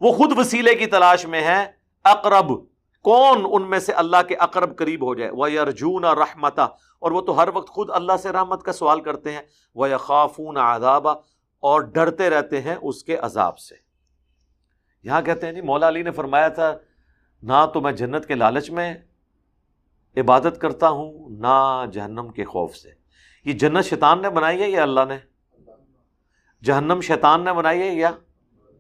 وہ 0.01 0.11
خود 0.11 0.31
وسیلے 0.37 0.75
کی 0.75 0.85
تلاش 0.85 1.25
میں 1.25 1.41
ہے 1.41 1.71
اقرب، 2.03 2.53
کون 3.01 3.45
ان 3.51 3.69
میں 3.69 3.79
سے 3.79 3.91
اللہ 3.91 4.17
کے 4.27 4.35
اقرب 4.35 4.77
قریب 4.77 5.05
ہو 5.05 5.15
جائے؟ 5.15 5.31
وہ 5.31 5.45
ارجون 5.45 6.05
رحمتا 6.05 6.63
اور 6.99 7.11
وہ 7.11 7.21
تو 7.21 7.39
ہر 7.39 7.49
وقت 7.53 7.69
خود 7.69 7.89
اللہ 7.93 8.17
سے 8.17 8.29
رحمت 8.29 8.63
کا 8.63 8.73
سوال 8.73 9.01
کرتے 9.01 9.31
ہیں۔ 9.31 9.41
وہ 9.75 9.87
خافون 9.99 10.57
آدابا 10.57 11.11
اور 11.59 11.81
ڈرتے 11.81 12.29
رہتے 12.29 12.61
ہیں 12.61 12.75
اس 12.81 13.03
کے 13.03 13.15
عذاب 13.15 13.59
سے۔ 13.59 13.75
یہاں 15.03 15.21
کہتے 15.21 15.45
ہیں 15.45 15.53
جی 15.53 15.61
مولا 15.61 15.87
علی 15.87 16.01
نے 16.01 16.11
فرمایا 16.11 16.47
تھا 16.47 16.77
نہ 17.43 17.65
تو 17.73 17.81
میں 17.81 17.91
جنت 17.91 18.25
کے 18.25 18.35
لالچ 18.35 18.71
میں 18.71 18.93
عبادت 20.17 20.61
کرتا 20.61 20.89
ہوں، 20.89 21.29
نہ 21.29 21.85
جہنم 21.91 22.29
کے 22.29 22.45
خوف 22.45 22.75
سے۔ 22.75 22.89
یہ 23.45 23.53
جنت 23.53 23.85
شیطان 23.85 24.21
نے 24.21 24.29
بنائی 24.29 24.61
ہے 24.61 24.69
یا 24.69 24.83
اللہ 24.83 24.99
نے؟ 25.07 25.17
جہنم 26.63 26.99
شیطان 27.01 27.43
نے 27.43 27.53
بنائی 27.53 27.79
ہے 27.79 27.95
یا 27.95 28.11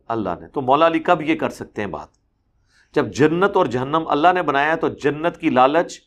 اللہ 0.07 0.29
نے؟ 0.39 0.47
تو 0.47 0.61
مولا 0.61 0.87
علی 0.87 0.99
کب 0.99 1.21
یہ 1.21 1.35
کر 1.35 1.49
سکتے 1.49 1.81
ہیں 1.81 1.89
بات؟ 1.89 2.07
جب 2.95 3.13
جنت 3.13 3.57
اور 3.57 3.65
جہنم 3.65 4.03
اللہ 4.07 4.27
نے 4.33 4.41
بنایا 4.41 4.75
تو 4.75 4.87
جنت 4.87 5.37
کی 5.37 5.49
لالچ 5.49 5.99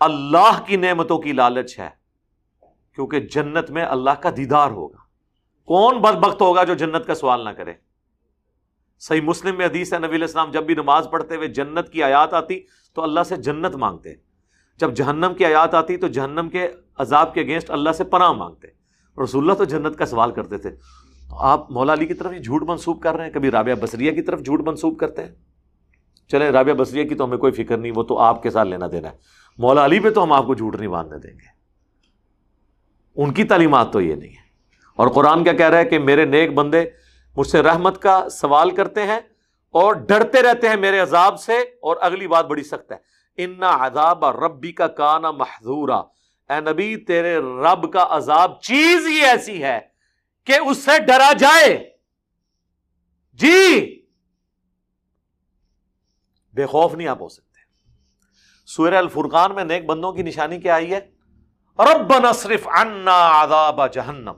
اللہ 0.00 0.60
کی 0.66 0.76
نعمتوں 0.76 1.18
کی 1.18 1.32
لالچ 1.32 1.78
ہے، 1.78 1.88
کیونکہ 2.94 3.20
جنت 3.20 3.70
میں 3.70 3.84
اللہ 3.84 4.10
کا 4.10 4.30
دیدار 4.36 4.70
ہوگا۔ 4.70 4.98
کون 5.64 5.98
بدبخت 5.98 6.40
ہوگا 6.40 6.64
جو 6.64 6.74
جنت 6.74 7.06
کا 7.06 7.14
سوال 7.14 7.44
نہ 7.44 7.50
کرے؟ 7.50 7.72
صحیح 8.98 9.20
مسلم 9.20 9.56
میں 9.56 9.66
حدیث 9.66 9.92
ہے، 9.92 9.98
نبی 9.98 10.16
السلام 10.16 10.50
جب 10.50 10.64
بھی 10.64 10.74
نماز 10.74 11.08
پڑھتے 11.10 11.36
ہوئے 11.36 11.48
جنت 11.48 11.88
کی 11.88 12.02
آیات 12.02 12.34
آتی 12.34 12.60
تو 12.94 13.02
اللہ 13.02 13.20
سے 13.26 13.36
جنت 13.36 13.74
مانگتے 13.74 14.14
جب 14.76 14.94
جہنم 14.94 15.32
کی 15.38 15.44
آیات 15.44 15.74
آتی 15.74 15.96
تو 15.96 16.08
جہنم 16.08 16.48
کے 16.52 16.68
عذاب 16.98 17.34
کے 17.34 17.40
اگینسٹ 17.40 17.70
اللہ 17.70 17.90
سے 17.90 18.04
پناہ 18.04 18.32
مانگتے 18.32 18.68
رسول 19.24 19.44
اللہ 19.44 19.54
تو 19.54 19.64
جنت 19.64 19.96
کا 19.96 20.06
سوال 20.06 20.30
کرتے 20.30 20.58
تھے۔ 20.58 20.70
تو 21.28 21.36
آپ 21.38 21.70
مولا 21.70 21.92
علی 21.92 22.06
کی 22.06 22.14
طرف 22.14 22.32
یہ 22.32 22.38
جھوٹ 22.38 22.62
منسوب 22.62 23.02
کر 23.02 23.14
رہے 23.14 23.24
ہیں؟ 23.24 23.32
کبھی 23.32 23.50
رابعہ 23.50 23.74
بصریہ 23.74 24.12
کی 24.12 24.22
طرف 24.22 24.40
جھوٹ 24.40 24.60
منسوب 24.68 24.98
کرتے 24.98 25.24
ہیں؟ 25.24 25.34
چلے 26.28 26.48
رابعہ 26.50 26.74
بصریہ 26.74 27.04
کی 27.04 27.14
تو 27.14 27.24
ہمیں 27.24 27.38
کوئی 27.38 27.52
فکر 27.52 27.76
نہیں، 27.76 27.92
وہ 27.94 28.02
تو 28.02 28.18
آپ 28.18 28.42
کے 28.42 28.50
ساتھ 28.50 28.68
لینا 28.68 28.86
دینا 28.92 29.08
ہے۔ 29.08 29.16
مولا 29.58 29.84
علی 29.84 30.00
پہ 30.00 30.10
تو 30.10 30.22
ہم 30.22 30.32
آپ 30.32 30.46
کو 30.46 30.54
جھوٹ 30.54 30.76
نہیں 30.76 30.88
باندھنے 30.88 31.18
دیں 31.18 31.30
گے۔ 31.30 31.56
ان 33.16 33.32
کی 33.32 33.44
تعلیمات 33.44 33.92
تو 33.92 34.00
یہ 34.00 34.14
نہیں 34.14 34.30
ہے 34.30 34.46
اور 34.96 35.08
قرآن 35.08 35.44
کیا 35.44 35.52
کہہ 35.52 35.68
رہا 35.68 35.78
ہے 35.78 35.84
کہ 35.84 35.98
میرے 35.98 36.24
نیک 36.24 36.54
بندے 36.54 36.84
مجھ 37.36 37.48
سے 37.48 37.62
رحمت 37.62 38.02
کا 38.02 38.28
سوال 38.28 38.70
کرتے 38.70 39.02
ہیں 39.02 39.20
اور 39.70 39.94
ڈرتے 39.94 40.42
رہتے 40.42 40.68
ہیں 40.68 40.76
میرے 40.76 40.98
عذاب 40.98 41.40
سے 41.40 41.56
اور 41.58 41.96
اگلی 42.00 42.26
بات 42.26 42.46
بڑی 42.46 42.62
سخت 42.62 42.92
ہے۔ 42.92 42.96
ان 43.36 43.62
عذاب 43.62 44.24
ربی 44.24 44.72
کا 44.72 44.86
کانا 44.86 45.30
محضورا 45.30 45.96
اے 46.50 46.60
نبی، 46.60 46.96
تیرے 46.96 47.38
رب 47.38 47.92
کا 47.92 48.06
عذاب 48.10 48.60
چیز 48.60 49.06
ہی 49.06 49.24
ایسی 49.24 49.62
ہے 49.62 49.80
کہ 50.44 50.58
اس 50.66 50.84
سے 50.84 50.98
ڈرا 51.06 51.32
جائے۔ 51.38 51.96
جی۔ 53.32 54.02
بے 56.54 56.66
خوف 56.66 56.94
نہیں 56.94 57.08
آپ 57.08 57.20
ہو 57.20 57.28
سکتے۔ 57.28 57.60
سورہ 58.66 58.94
الفرقان 58.94 59.54
میں 59.54 59.64
نیک 59.64 59.86
بندوں 59.86 60.12
کی 60.12 60.22
نشانی 60.22 60.60
کیا 60.60 60.74
آئی 60.74 60.92
ہے؟ 60.92 61.10
رب 61.78 62.18
نصرف 62.18 62.68
عنا 62.68 63.44
عذاب 63.44 63.92
جہنم 63.92 64.34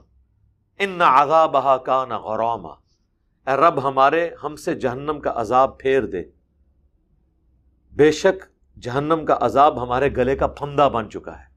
ان 0.79 1.01
عذاب 1.01 1.85
کان 1.85 2.09
غراما۔ 2.09 2.88
اے 3.47 3.55
رب 3.55 3.87
ہمارے، 3.87 4.29
ہم 4.43 4.55
سے 4.55 4.75
جہنم 4.75 5.19
کا 5.19 5.33
عذاب 5.35 5.79
پھیر 5.79 6.05
دے۔ 6.05 6.23
بے 7.95 8.11
شک 8.11 8.45
جہنم 8.81 9.25
کا 9.25 9.37
عذاب 9.41 9.83
ہمارے 9.83 10.09
گلے 10.17 10.35
کا 10.35 10.47
پھندا 10.47 10.87
بن 10.87 11.09
چکا 11.09 11.39
ہے۔ 11.39 11.49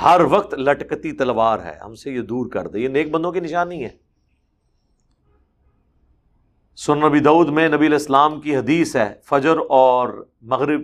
ہر 0.00 0.20
وقت 0.30 0.54
لٹکتی 0.54 1.12
تلوار 1.12 1.58
ہے، 1.58 1.78
ہم 1.84 1.94
سے 1.94 2.12
یہ 2.12 2.20
دور 2.20 2.50
کر 2.50 2.68
دے۔ 2.68 2.78
یہ 2.78 2.88
نیک 2.88 3.10
بندوں 3.10 3.32
کی 3.32 3.40
نشانی 3.40 3.84
ہے۔ 3.84 3.88
سن 6.76 6.98
نبی 6.98 7.20
دعود 7.20 7.48
میں 7.48 7.68
نبی 7.68 7.86
الاسلام 7.86 8.40
کی 8.40 8.56
حدیث 8.56 8.96
ہے، 8.96 9.14
فجر 9.24 9.56
اور 9.68 10.28
مغرب 10.42 10.80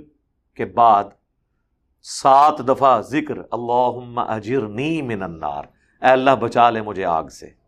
کے 0.54 0.64
بعد 0.64 1.04
سات 2.02 2.58
دفعہ 2.68 3.00
ذکر 3.00 3.34
اللہ 3.50 4.20
اجر 4.20 4.66
من 4.66 5.22
النار 5.22 5.64
اے 6.02 6.10
اللہ 6.10 6.30
بچا 6.30 6.70
لے 6.70 6.82
مجھے 6.82 7.04
آگ 7.04 7.24
سے۔ 7.24 7.63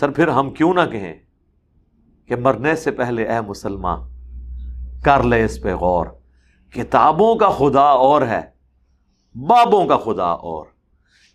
سر، 0.00 0.10
پھر 0.10 0.28
ہم 0.28 0.50
کیوں 0.50 0.74
نہ 0.74 0.80
کہیں 0.92 1.14
کہ 2.26 2.36
مرنے 2.36 2.76
سے 2.76 2.90
پہلے 2.90 3.24
اے 3.24 3.40
مسلمان، 3.40 4.00
کر 5.02 5.22
لے 5.22 5.44
اس 5.44 5.62
پہ 5.62 5.74
غور۔ 5.74 6.06
کتابوں 6.74 7.34
کا 7.34 7.48
خدا 7.48 7.80
اور 7.80 8.22
ہے، 8.22 8.40
بابوں 9.34 9.86
کا 9.86 9.96
خدا 9.96 10.24
اور۔ 10.24 10.66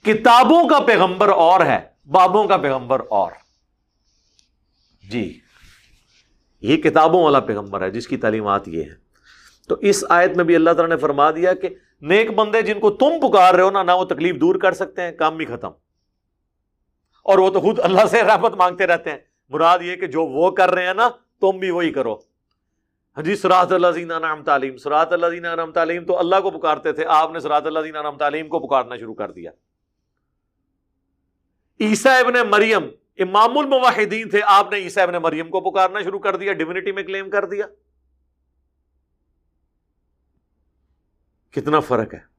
کتابوں 0.04 0.70
کا 0.70 0.80
پیغمبر 0.80 1.28
اور 1.28 1.66
ہے، 1.66 1.80
بابوں 2.06 2.44
کا 2.44 2.58
پیغمبر 2.58 3.02
اور۔ 3.10 3.32
جی 5.12 5.40
یہ 6.62 6.78
کتابوں 6.78 7.24
والا 7.24 7.40
پیغمبر 7.40 7.82
ہے 7.82 7.92
جس 7.92 8.08
کی 8.08 8.18
تعلیمات 8.18 8.68
یہ 8.68 8.84
ہے 8.84 8.94
تو 9.68 9.76
اس 9.76 10.04
آیت 10.10 10.36
میں 10.36 10.44
بھی 10.44 10.56
اللہ 10.56 10.70
تعالیٰ 10.70 10.96
نے 10.96 11.02
فرما 11.02 11.32
دیا 11.32 11.54
کہ 11.54 11.70
نیک 12.02 12.34
بندے 12.34 12.62
جن 12.62 12.80
کو 12.80 12.90
تم 12.90 13.30
پکار 13.30 13.54
رہے 13.54 13.64
ہو 13.64 13.72
نا، 13.72 13.84
نہ 13.84 13.92
وہ 13.92 14.06
تکلیف 14.06 14.36
دور 14.42 14.56
کر 14.56 14.72
سکتے 14.72 15.02
ہیں، 15.02 15.12
کام 15.12 15.38
بھی 15.38 15.46
ختم۔ 15.46 15.70
اور 17.26 17.38
وہ 17.38 17.50
تو 17.50 17.62
خود 17.62 17.80
اللہ 17.80 18.06
سے 18.10 18.24
رحمت 18.24 18.54
مانگتے 18.54 18.88
رہتے 18.88 19.12
ہیں۔ 19.12 19.18
مراد 19.50 19.80
یہ 19.82 19.96
کہ 19.96 20.08
جو 20.08 20.26
وہ 20.26 20.52
کر 20.52 20.72
رہے 20.72 20.88
ہیں 20.88 20.94
نا، 20.94 21.10
تم 21.42 21.60
بھی 21.60 21.72
وہی 21.72 21.92
کرو۔ 21.92 22.16
جی 23.26 23.36
سراط 23.36 23.72
اللہ 23.72 23.88
زینہ 23.88 24.14
نام 24.14 24.44
تعلیم 24.44 24.78
سراط 24.78 25.14
اللہ 25.14 25.28
زینہ 25.28 25.48
نام 25.48 25.72
تعلیم 25.72 26.06
تو 26.06 26.20
اللہ 26.20 26.36
کو 26.42 26.52
پکارتے 26.52 26.94
تھے۔ 26.94 27.06
آپ 27.06 27.32
نے 27.32 27.40
سراط 27.40 27.66
اللہ 27.66 27.80
زینہ 27.80 27.98
نام 27.98 28.18
تعلیم 28.18 28.48
کو 28.48 28.68
پکارنا 28.68 28.98
شروع 28.98 29.14
کر 29.14 29.32
دیا۔ 29.32 29.52
عیسیٰ 31.80 32.20
ابن 32.20 32.34
مریم، 32.50 32.84
امام 33.18 33.58
المواحدین 33.58 34.30
تھے۔ 34.30 34.40
آپ 34.46 34.72
نے 34.72 34.78
عیسیٰ 34.78 35.04
ابن 35.04 35.14
مریم 35.14 35.50
کو 35.50 35.72
پکارنا 35.72 36.02
شروع 36.02 36.20
کر 36.20 36.36
دیا 36.36 36.54
ڈیونٹی 36.54 36.92
میں 36.92 37.04
کلیم 37.04 37.30
کر 37.30 37.46
دیا۔ 37.46 37.66
کتنا 41.52 41.80
فرق 41.80 42.14
ہے۔ 42.14 42.36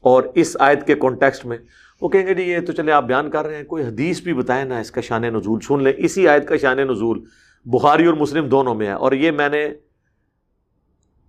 اور 0.00 0.22
اس 0.34 0.56
آیت 0.60 0.86
کے 0.86 0.94
کانٹیکسٹ 0.94 1.44
میں 1.44 1.58
وہ 2.00 2.08
کہیں 2.08 2.26
گے 2.26 2.34
جی 2.34 2.42
یہ 2.42 2.60
تو 2.60 2.72
چلے 2.72 2.92
آپ 2.92 3.04
بیان 3.04 3.30
کر 3.30 3.46
رہے 3.46 3.56
ہیں، 3.56 3.64
کوئی 3.64 3.84
حدیث 3.84 4.20
بھی 4.20 4.34
بتائیں 4.34 4.64
نا 4.64 4.78
اس 4.78 4.90
کا 4.90 5.00
شان 5.00 5.22
نزول 5.22 5.60
سن 5.60 5.82
لیں۔ 5.82 5.92
اسی 5.96 6.28
آیت 6.28 6.48
کا 6.48 6.56
شان 6.56 6.76
نزول 6.76 7.24
بخاری 7.64 8.06
اور 8.06 8.14
مسلم 8.14 8.48
دونوں 8.48 8.74
میں 8.74 8.86
ہے۔ 8.86 8.92
اور 8.92 9.12
یہ 9.12 9.30
میں 9.30 9.48
نے 9.48 9.68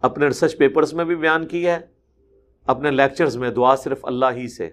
اپنے 0.02 0.26
ریسرچ 0.26 0.58
پیپرز 0.58 0.94
میں 0.94 1.06
بھی 1.06 1.16
بیان 1.16 1.48
کی 1.48 1.68
ہے، 1.68 1.80
اپنے 2.66 2.92
لیکچرز 2.92 3.38
میں، 3.38 3.50
دعا 3.50 3.76
صرف 3.76 4.00
اللہ 4.04 4.26
ہی 4.36 4.48
سے 4.48 4.70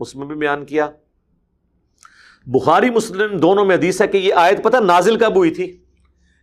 اس 0.00 0.16
میں 0.16 0.26
بھی 0.26 0.34
بیان 0.34 0.64
کیا۔ 0.64 0.90
بخاری، 2.46 2.90
مسلم 2.90 3.36
دونوں 3.36 3.64
میں 3.64 3.76
حدیث 3.76 4.02
ہے 4.02 4.06
کہ 4.08 4.18
یہ 4.18 4.34
آیت 4.34 4.64
پتہ 4.64 4.76
نازل 4.76 5.18
کب 5.18 5.36
ہوئی 5.36 5.50
تھی؟ 5.50 5.84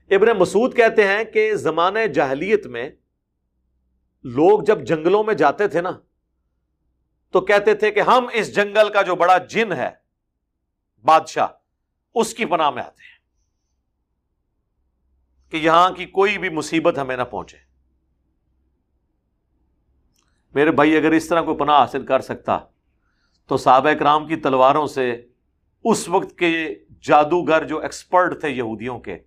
ابن 0.10 0.28
مسعود 0.40 0.76
کہتے 0.76 1.08
ہیں 1.08 1.24
کہ 1.24 1.56
زمانۂ 1.56 2.08
جاہلیت 2.14 2.68
میں 2.68 2.90
لوگ 4.24 4.60
جب 4.62 4.84
جنگلوں 4.84 5.24
میں 5.24 5.34
جاتے 5.34 5.68
تھے 5.68 5.82
نا 5.82 5.92
تو 7.32 7.42
کہتے 7.42 7.74
تھے 7.74 7.92
کہ 7.92 8.00
ہم 8.00 8.28
اس 8.34 8.56
جنگل 8.56 8.90
کا 8.94 9.02
جو 9.02 9.16
بڑا 9.16 9.38
جن 9.38 9.72
ہے، 9.72 9.90
بادشاہ، 11.06 11.48
اس 12.16 12.34
کی 12.34 12.46
پناہ 12.46 12.70
میں 12.70 12.84
آتے 12.84 13.04
ہیں۔ 13.04 13.16
کہ 15.52 15.58
یہاں 15.58 15.92
کی 15.92 16.06
کوئی 16.06 16.38
بھی 16.38 16.50
مصیبت 16.50 16.98
ہمیں 16.98 17.18
نہ 17.18 17.24
پہنچے۔ 17.24 17.58
میرے 20.54 20.72
بھائی، 20.72 20.98
اگر 20.98 21.12
اس 21.12 21.28
طرح 21.28 21.42
کوئی 21.42 21.58
پناہ 21.58 21.82
حاصل 21.82 22.06
کر 22.06 22.20
سکتا، 22.20 22.60
تو 23.48 23.58
صحابہ 23.58 23.94
کرام 23.94 24.28
کی 24.28 24.36
تلواروں 24.36 24.88
سے 24.88 25.28
اس 25.84 26.10
وقت 26.10 26.40
کے 26.40 26.76
جادوگر 27.02 27.68
جو 27.68 27.80
ایکسپرٹ 27.80 28.40
تھے 28.40 28.50
یہودیوں 28.50 29.00
کے، 29.00 29.18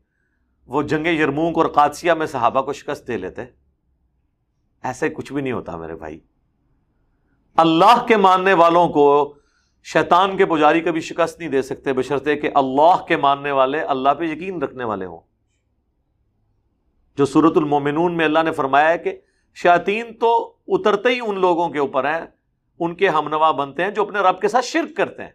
وہ 0.67 0.83
جنگ 0.83 1.07
یرموک 1.07 1.59
اور 1.59 1.67
قادسیہ 1.67 2.13
میں 2.13 2.27
صحابہ 2.27 2.63
کو 2.63 2.73
شکست 2.73 3.07
دے 3.07 3.17
لیتے۔ 3.17 3.43
ایسے 4.83 5.09
کچھ 5.09 5.33
بھی 5.33 5.43
نہیں 5.43 5.53
ہوتا 5.53 5.77
میرے 5.77 5.95
بھائی۔ 5.95 6.21
اللہ 7.59 8.05
کے 8.09 8.17
ماننے 8.17 8.53
والوں 8.53 8.89
کو 8.89 9.35
شیطان 9.85 10.37
کے 10.37 10.47
پجاری 10.47 10.81
کبھی 10.81 11.01
شکست 11.01 11.39
نہیں 11.39 11.49
دے 11.49 11.63
سکتے 11.63 11.93
بشرطے 11.93 12.37
کہ 12.37 12.51
اللہ 12.55 13.03
کے 13.09 13.17
ماننے 13.17 13.51
والے 13.51 13.81
اللہ 13.81 14.09
پہ 14.19 14.25
یقین 14.25 14.63
رکھنے 14.63 14.85
والے 14.85 15.07
ہوں۔ 15.07 15.21
جو 17.17 17.27
صورت 17.27 17.57
المومنون 17.57 18.17
میں 18.17 18.25
اللہ 18.25 18.39
نے 18.45 18.53
فرمایا 18.53 18.89
ہے 18.89 18.99
کہ 18.99 19.19
شاطین 19.55 20.15
تو 20.19 20.57
اترتے 20.69 21.09
ہی 21.09 21.19
ان 21.27 21.41
لوگوں 21.41 21.69
کے 21.69 21.79
اوپر 21.79 22.05
ہیں، 22.05 22.27
ان 22.79 22.95
کے 22.95 23.09
ہم 23.09 23.29
نوا 23.29 23.51
بنتے 23.51 23.85
ہیں 23.85 23.91
جو 23.91 24.03
اپنے 24.03 24.19
رب 24.19 24.41
کے 24.41 24.49
ساتھ 24.49 24.65
شرک 24.65 24.97
کرتے 24.97 25.23
ہیں۔ 25.23 25.33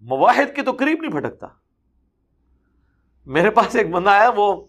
مواحد 0.00 0.56
کے 0.56 0.62
تو 0.62 0.72
قریب 0.72 0.98
نہیں 1.00 1.12
پھٹکتا 1.12 1.46
میرے 3.26 3.50
پاس 3.50 3.76
ایک 3.76 3.90
بندہ 3.90 4.10
ہے 4.10 4.28
وہ 4.28 4.66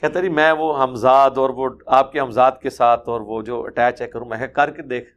کہتا 0.00 0.20
جی 0.20 0.28
میں 0.28 0.52
وہ 0.52 0.82
حمزاد 0.82 1.30
اور 1.36 1.50
وہ 1.50 1.68
آپ 1.86 2.12
کے 2.12 2.20
حمزاد 2.20 2.52
کے 2.62 2.70
ساتھ 2.70 3.08
اور 3.08 3.20
وہ 3.20 3.42
جو 3.42 3.62
اٹیچ 3.64 4.02
ہے 4.02 4.08
کروں، 4.08 4.26
میں 4.26 4.46
کر 4.46 4.70
کے 4.70 4.82
دیکھ۔ 4.82 5.10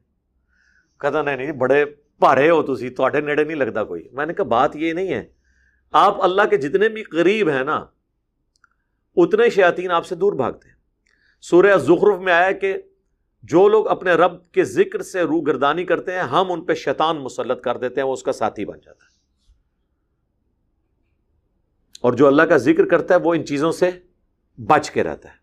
کہتا 0.99 1.21
نہیں 1.21 1.37
نہیں، 1.37 1.51
بڑے 1.51 1.85
پارے 2.19 2.49
ہو 2.49 2.75
تھی 2.75 2.89
تھوڑے 2.89 3.21
نیڑے 3.21 3.43
نہیں 3.43 3.57
لگتا 3.57 3.83
کوئی۔ 3.83 4.07
میں 4.11 4.25
نے 4.25 4.33
کہا، 4.33 4.43
بات 4.43 4.75
یہ 4.75 4.93
نہیں 4.93 5.13
ہے۔ 5.13 5.25
آپ 5.91 6.21
اللہ 6.21 6.41
کے 6.49 6.57
جتنے 6.57 6.89
بھی 6.89 7.03
قریب 7.03 7.49
ہیں 7.49 7.63
نا، 7.63 7.85
اتنے 9.15 9.49
شیاطین 9.49 9.91
آپ 9.91 10.05
سے 10.05 10.15
دور 10.15 10.33
بھاگتے 10.33 10.67
ہیں۔ 10.67 10.75
سورہ 11.41 11.77
زخرف 11.77 12.19
میں 12.19 12.33
آیا 12.33 12.51
کہ 12.51 12.77
جو 13.43 13.67
لوگ 13.67 13.87
اپنے 13.87 14.11
رب 14.11 14.45
کے 14.45 14.63
ذکر 14.63 15.01
سے 15.01 15.21
روح 15.21 15.41
گردانی 15.47 15.85
کرتے 15.85 16.11
ہیں، 16.11 16.19
ہم 16.19 16.51
ان 16.51 16.65
پہ 16.65 16.73
شیطان 16.73 17.17
مسلط 17.17 17.61
کر 17.61 17.77
دیتے 17.77 18.01
ہیں، 18.01 18.07
وہ 18.07 18.13
اس 18.13 18.23
کا 18.23 18.31
ساتھی 18.31 18.65
بن 18.65 18.77
جاتا 18.85 19.05
ہے۔ 19.05 19.13
اور 22.01 22.13
جو 22.13 22.27
اللہ 22.27 22.41
کا 22.41 22.57
ذکر 22.57 22.85
کرتا 22.85 23.15
ہے، 23.15 23.19
وہ 23.19 23.33
ان 23.33 23.45
چیزوں 23.45 23.71
سے 23.71 23.91
بچ 24.57 24.91
کے 24.91 25.03
رہتا 25.03 25.29
ہے۔ 25.29 25.35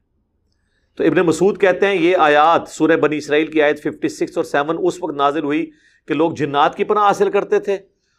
تو 0.97 1.05
ابن 1.05 1.17
مسعود 1.17 1.61
کہتے 1.61 1.87
ہیں 1.87 1.95
یہ 1.95 2.17
آیات 2.17 2.69
سورہ 2.69 2.97
بنی 2.97 3.17
اسرائیل 3.17 3.51
کی 3.51 3.63
آیت 3.63 3.83
56 3.83 4.37
اور 4.37 4.45
7 4.45 4.77
اس 4.83 5.03
وقت 5.03 5.15
نازل 5.15 5.45
ہوئی 5.45 5.71
کہ 6.07 6.15
لوگ 6.15 6.33
جنات 6.33 6.77
کی 6.77 6.85
پناہ 6.85 7.03
حاصل 7.03 7.31
کرتے 7.31 7.61
تھے 7.61 7.75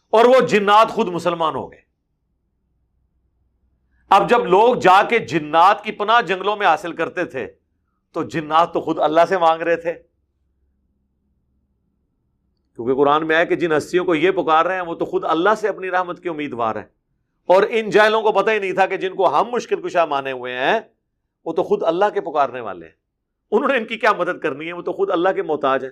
اور 0.10 0.26
وہ 0.26 0.48
جنات 0.48 0.90
خود 0.90 1.08
مسلمان 1.08 1.56
ہو 1.56 1.72
گئے۔ 1.72 1.82
اب 4.10 4.30
جب 4.30 4.46
لوگ 4.46 4.76
جا 4.76 5.04
کے 5.04 5.20
جنات 5.20 5.84
کی 5.84 5.92
پناہ 5.92 6.22
جنگلوں 6.22 6.56
میں 6.56 6.68
حاصل 6.68 6.94
کرتے 6.94 7.26
تھے 7.26 7.48
تو 8.12 8.24
جنات 8.24 8.74
تو 8.74 8.82
خود 8.82 9.00
اللہ 9.00 9.22
سے 9.30 9.38
مانگ 9.38 9.62
رہے 9.62 9.76
تھے۔ 9.76 9.94
کیونکہ 12.76 12.96
قرآن 12.96 13.28
میں 13.28 13.38
ہے 13.38 13.46
کہ 13.46 13.56
جن 13.56 13.72
ہستیوں 13.72 14.06
کو 14.06 14.16
یہ 14.16 14.32
پکار 14.32 14.66
رہے 14.66 14.76
ہیں 14.76 14.82
وہ 14.82 14.96
تو 14.96 15.06
خود 15.06 15.24
اللہ 15.24 15.50
سے 15.58 15.68
اپنی 15.68 15.92
رحمت 15.92 16.24
کے 16.24 16.30
امیدوار 16.30 16.76
ہیں۔ 16.76 17.01
اور 17.46 17.64
ان 17.70 17.90
جائلوں 17.90 18.22
کو 18.22 18.32
پتہ 18.32 18.52
ہی 18.52 18.60
نہیں 18.60 18.74
تھا 18.74 18.86
کہ 18.86 18.98
جن 18.98 19.16
کو 19.16 19.40
ہم 19.40 19.50
مشکل 19.52 19.82
کشا 19.82 20.06
مانے 20.06 20.32
ہوئے 20.32 20.54
ہیں، 20.54 20.80
وہ 21.46 21.54
تو 21.54 21.64
خود 21.64 21.84
اللہ 21.84 22.06
کے 22.14 22.22
پکارنے 22.22 22.60
والے 22.60 22.86
ہیں۔ 22.86 22.94
انہوں 23.52 23.70
نے 23.70 23.78
ان 23.78 23.86
کی 23.86 23.98
کیا 23.98 24.12
مدد 24.12 24.40
کرنی 24.40 24.68
ہے؟ 24.68 24.74
وہ 24.74 24.82
تو 24.82 24.94
خود 24.94 25.12
اللہ 25.12 25.30
کے 25.30 25.44
محتاج 25.44 25.84
ہیں۔ 25.84 25.92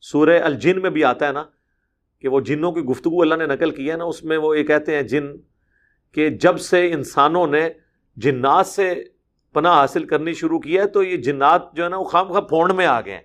سورہ 0.00 0.40
الجن 0.42 0.82
میں 0.82 0.90
بھی 0.90 1.04
آتا 1.04 1.26
ہے 1.26 1.32
نا 1.32 1.44
کہ 2.18 2.28
وہ 2.28 2.40
جنوں 2.40 2.72
کی 2.72 2.80
گفتگو 2.80 3.22
اللہ 3.22 3.34
نے 3.34 3.46
نقل 3.46 3.70
کی 3.70 3.90
ہے 3.90 3.96
نا، 3.96 4.04
اس 4.04 4.24
میں 4.24 4.36
وہ 4.36 4.58
یہ 4.58 4.64
کہتے 4.64 4.94
ہیں 4.94 5.02
جن 5.02 5.26
کہ 6.12 6.28
جب 6.28 6.60
سے 6.60 6.92
انسانوں 6.92 7.46
نے 7.46 7.68
جنات 8.16 8.66
سے 8.66 9.04
پناہ 9.52 9.72
حاصل 9.72 10.04
کرنی 10.04 10.32
شروع 10.32 10.58
کی 10.58 10.78
ہے، 10.78 10.86
تو 10.86 11.02
یہ 11.02 11.16
جنات 11.16 11.74
جو 11.74 11.84
ہے 11.84 11.88
نا، 11.88 11.96
وہ 11.96 12.04
خام 12.04 12.28
خواہ 12.28 12.40
پھونڈ 12.40 12.72
میں 12.72 12.86
آ 12.86 13.00
گئے 13.00 13.14
ہیں۔ 13.14 13.22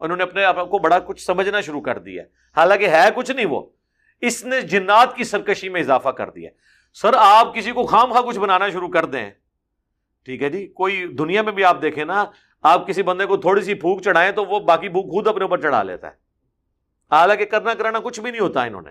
انہوں 0.00 0.16
نے 0.16 0.22
اپنے 0.22 0.44
آپ 0.44 0.70
کو 0.70 0.78
بڑا 0.78 0.98
کچھ 0.98 1.24
سمجھنا 1.24 1.60
شروع 1.60 1.80
کر 1.80 1.98
دیا 1.98 2.22
ہے۔ 2.22 2.28
حالانکہ 2.56 2.88
ہے 2.88 3.08
کچھ 3.14 3.30
نہیں 3.30 3.46
وہ۔ 3.46 3.77
اس 4.20 4.44
نے 4.44 4.60
جنات 4.60 5.16
کی 5.16 5.24
سرکشی 5.24 5.68
میں 5.68 5.80
اضافہ 5.80 6.08
کر 6.08 6.30
دیا 6.30 6.50
سر، 6.94 7.14
آپ 7.18 7.54
کسی 7.54 7.72
کو 7.72 7.86
خام 7.86 8.12
خواہ 8.12 8.22
کچھ 8.22 8.38
بنانا 8.38 8.68
شروع 8.68 8.88
کر 8.88 9.04
دیں۔ 9.04 9.30
ٹھیک 10.24 10.42
ہے 10.42 10.50
جی 10.50 10.66
کوئی 10.66 11.06
دنیا 11.06 11.42
میں 11.42 11.52
بھی 11.52 11.64
آپ 11.64 11.82
دیکھیں 11.82 12.04
نا، 12.04 12.24
آپ 12.62 12.86
کسی 12.86 13.02
بندے 13.02 13.26
کو 13.26 13.36
تھوڑی 13.36 13.62
سی 13.62 13.74
پھوک 13.74 14.02
چڑھائیں 14.02 14.32
تو 14.32 14.44
وہ 14.44 14.60
باقی 14.60 14.88
بھوک 14.88 15.04
خود 15.04 15.26
اپنے 15.26 15.44
اوپر 15.44 15.60
چڑھا 15.60 15.82
لیتا 15.82 16.06
ہے۔ 16.06 16.12
حالانکہ 17.10 17.44
کرنا 17.44 17.74
کرانا 17.74 17.98
کچھ 17.98 18.20
بھی 18.20 18.30
نہیں 18.30 18.40
ہوتا 18.40 18.62
انہوں 18.62 18.82
نے۔ 18.82 18.90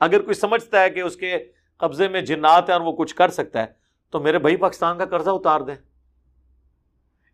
اگر 0.00 0.22
کوئی 0.22 0.34
سمجھتا 0.34 0.82
ہے 0.82 0.90
کہ 0.90 1.00
اس 1.00 1.16
کے 1.16 1.38
قبضے 1.76 2.08
میں 2.08 2.20
جنات 2.20 2.70
ہیں 2.70 2.76
اور 2.76 2.80
وہ 2.80 2.92
کچھ 2.92 3.14
کر 3.14 3.28
سکتا 3.28 3.60
ہے، 3.60 3.66
تو 4.10 4.20
میرے 4.20 4.38
بھائی 4.38 4.56
پاکستان 4.56 4.98
کا 4.98 5.04
قرضہ 5.04 5.30
اتار 5.30 5.60
دیں۔ 5.60 5.74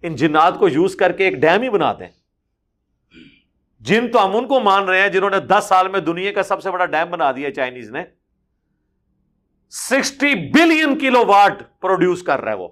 ان 0.03 0.15
جنات 0.15 0.59
کو 0.59 0.69
یوز 0.69 0.97
کر 0.97 1.13
کے 1.13 1.25
ایک 1.25 1.35
ڈیم 1.35 1.63
ہی 1.63 1.71
بنا 1.71 1.93
دیں۔ 1.93 2.09
جن 3.81 4.11
تو 4.11 4.25
ہم 4.25 4.37
ان 4.37 4.49
کو 4.49 4.61
مان 4.61 4.85
رہے 4.85 5.01
ہیں 5.01 5.09
جنہوں 5.09 5.31
نے 5.31 5.41
دس 5.41 5.65
سال 5.69 5.89
میں 5.89 6.01
دنیا 6.01 6.33
کا 6.33 6.43
سب 6.43 6.63
سے 6.63 6.71
بڑا 6.71 6.87
ڈیم 6.87 7.11
بنا 7.11 7.33
دیا 7.33 7.55
چائنیز 7.55 7.91
نے۔ 7.91 8.05
Sixty 9.71 10.51
billion 10.51 10.99
kilo 10.99 11.27
what 11.27 11.81
produce 11.81 12.23
کر 12.23 12.41
رہا 12.41 12.53
ہے 12.53 12.57
وہ۔ 12.57 12.69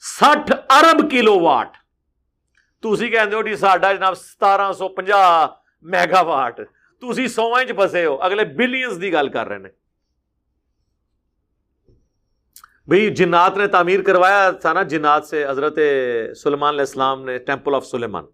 سٹھ 0.00 0.52
ارب 0.70 1.10
کلو 1.10 1.40
واٹ۔ 1.40 1.76
تھی 2.80 3.08
کہ 3.08 3.18
جی 3.30 3.56
ساڈا 3.56 3.92
جناب 3.92 4.14
ستارہ 4.14 4.72
سو 4.72 4.88
پنجا 4.88 5.46
میگا 5.82 6.20
واٹ۔ 6.20 6.60
تھی 7.00 7.28
سو 7.28 7.54
انچ 7.54 7.72
بسے 7.72 8.04
ہو۔ 8.04 8.14
اگلے 8.14 8.44
بلینس 8.44 9.00
کی 9.00 9.12
گل 9.12 9.28
کر 9.28 9.46
رہے 9.48 9.56
ہیں 9.56 9.62
بھائی 12.86 13.14
جنات 13.14 13.56
نے 13.56 13.66
تعمیر 13.66 14.02
کروایا 14.02 14.50
تھا 14.50 14.72
نا، 14.72 14.82
جنات 14.82 15.26
سے 15.26 15.46
حضرت 15.46 15.78
سلمان 16.36 16.68
علیہ 16.68 16.80
السلام 16.80 17.24
نے 17.24 17.38
ٹیمپل 17.38 17.74
آف 17.74 17.86
سلیمان۔ 17.86 18.24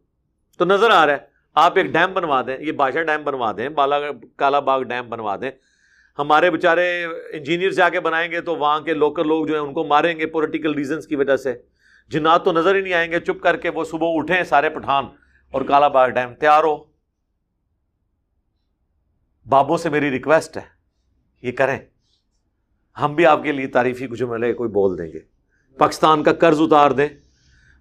تو 0.59 0.65
نظر 0.65 0.91
آ 0.91 1.07
رہا 1.07 1.13
ہے۔ 1.13 1.30
آپ 1.55 1.73
ایک 1.77 1.87
ڈیم 1.87 2.15
بنوا 2.15 2.43
دیں، 2.43 2.57
یہ 2.61 2.73
بادشاہ 2.73 3.03
ڈیم 3.03 3.25
بنوا 3.25 3.53
دیں، 3.57 3.69
بالا 3.69 3.97
کالا 4.37 4.61
باغ 4.61 4.83
ڈیم 4.83 5.09
بنوا 5.09 5.37
دیں۔ 5.37 5.51
ہمارے 6.19 6.51
بےچارے 6.51 7.07
انجینئر 7.33 7.71
جا 7.71 7.89
کے 7.89 8.01
بنائیں 8.01 8.31
گے 8.31 8.41
تو 8.41 8.57
وہاں 8.57 8.81
کے 8.81 8.95
لوکل 8.95 9.29
لوگ 9.29 9.47
جو 9.47 9.55
ہیں 9.55 9.61
ان 9.61 9.73
کو 9.73 9.85
ماریں 9.85 10.19
گے 10.19 10.27
پولیٹیکل 10.27 10.75
ریزنس 10.75 11.07
کی 11.07 11.17
وجہ 11.17 11.37
سے۔ 11.37 11.63
جنات 12.09 12.45
تو 12.45 12.53
نظر 12.53 12.75
ہی 12.75 12.81
نہیں 12.81 12.93
آئیں 12.93 13.13
گے، 13.13 13.21
چپ 13.21 13.43
کر 13.43 13.57
کے 13.57 13.71
وہ 13.71 13.85
صبح 13.85 14.07
اٹھیں 14.11 14.45
سارے 14.45 14.71
پٹھان 14.71 15.05
اور 15.51 15.63
کالا 15.63 15.89
باغ 15.89 16.09
ڈیم 16.09 16.35
تیار 16.35 16.65
ہو۔ 16.65 16.85
بابوں 19.49 19.77
سے 19.77 19.89
میری 19.89 20.11
ریکویسٹ 20.11 20.57
ہے، 20.57 20.63
یہ 21.43 21.53
کریں۔ 21.53 21.79
ہم 23.03 23.15
بھی 23.15 23.27
آپ 23.27 23.43
کے 23.43 23.53
لیے 23.53 23.67
تعریفی 23.67 24.07
کچھ 24.07 24.23
ملے 24.23 24.53
کوئی 24.53 24.71
بول 24.71 24.99
دیں 24.99 25.13
گے۔ 25.13 25.19
پاکستان 25.79 26.23
کا 26.23 26.33
قرض 26.33 26.61
اتار 26.61 26.91
دیں۔ 26.91 27.09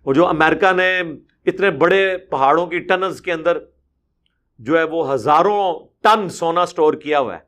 وہ 0.05 0.13
جو 0.13 0.27
امریکہ 0.27 0.71
نے 0.71 1.01
اتنے 1.49 1.71
بڑے 1.71 2.17
پہاڑوں 2.17 2.67
کی 2.67 2.79
ٹنز 2.79 3.21
کے 3.21 3.33
اندر 3.33 3.57
جو 4.59 4.77
ہے 4.77 4.83
وہ 4.83 5.13
ہزاروں 5.13 5.79
ٹن 6.01 6.29
سونا 6.29 6.65
سٹور 6.65 6.93
کیا 6.93 7.19
ہوا 7.19 7.33
ہے۔ 7.33 7.39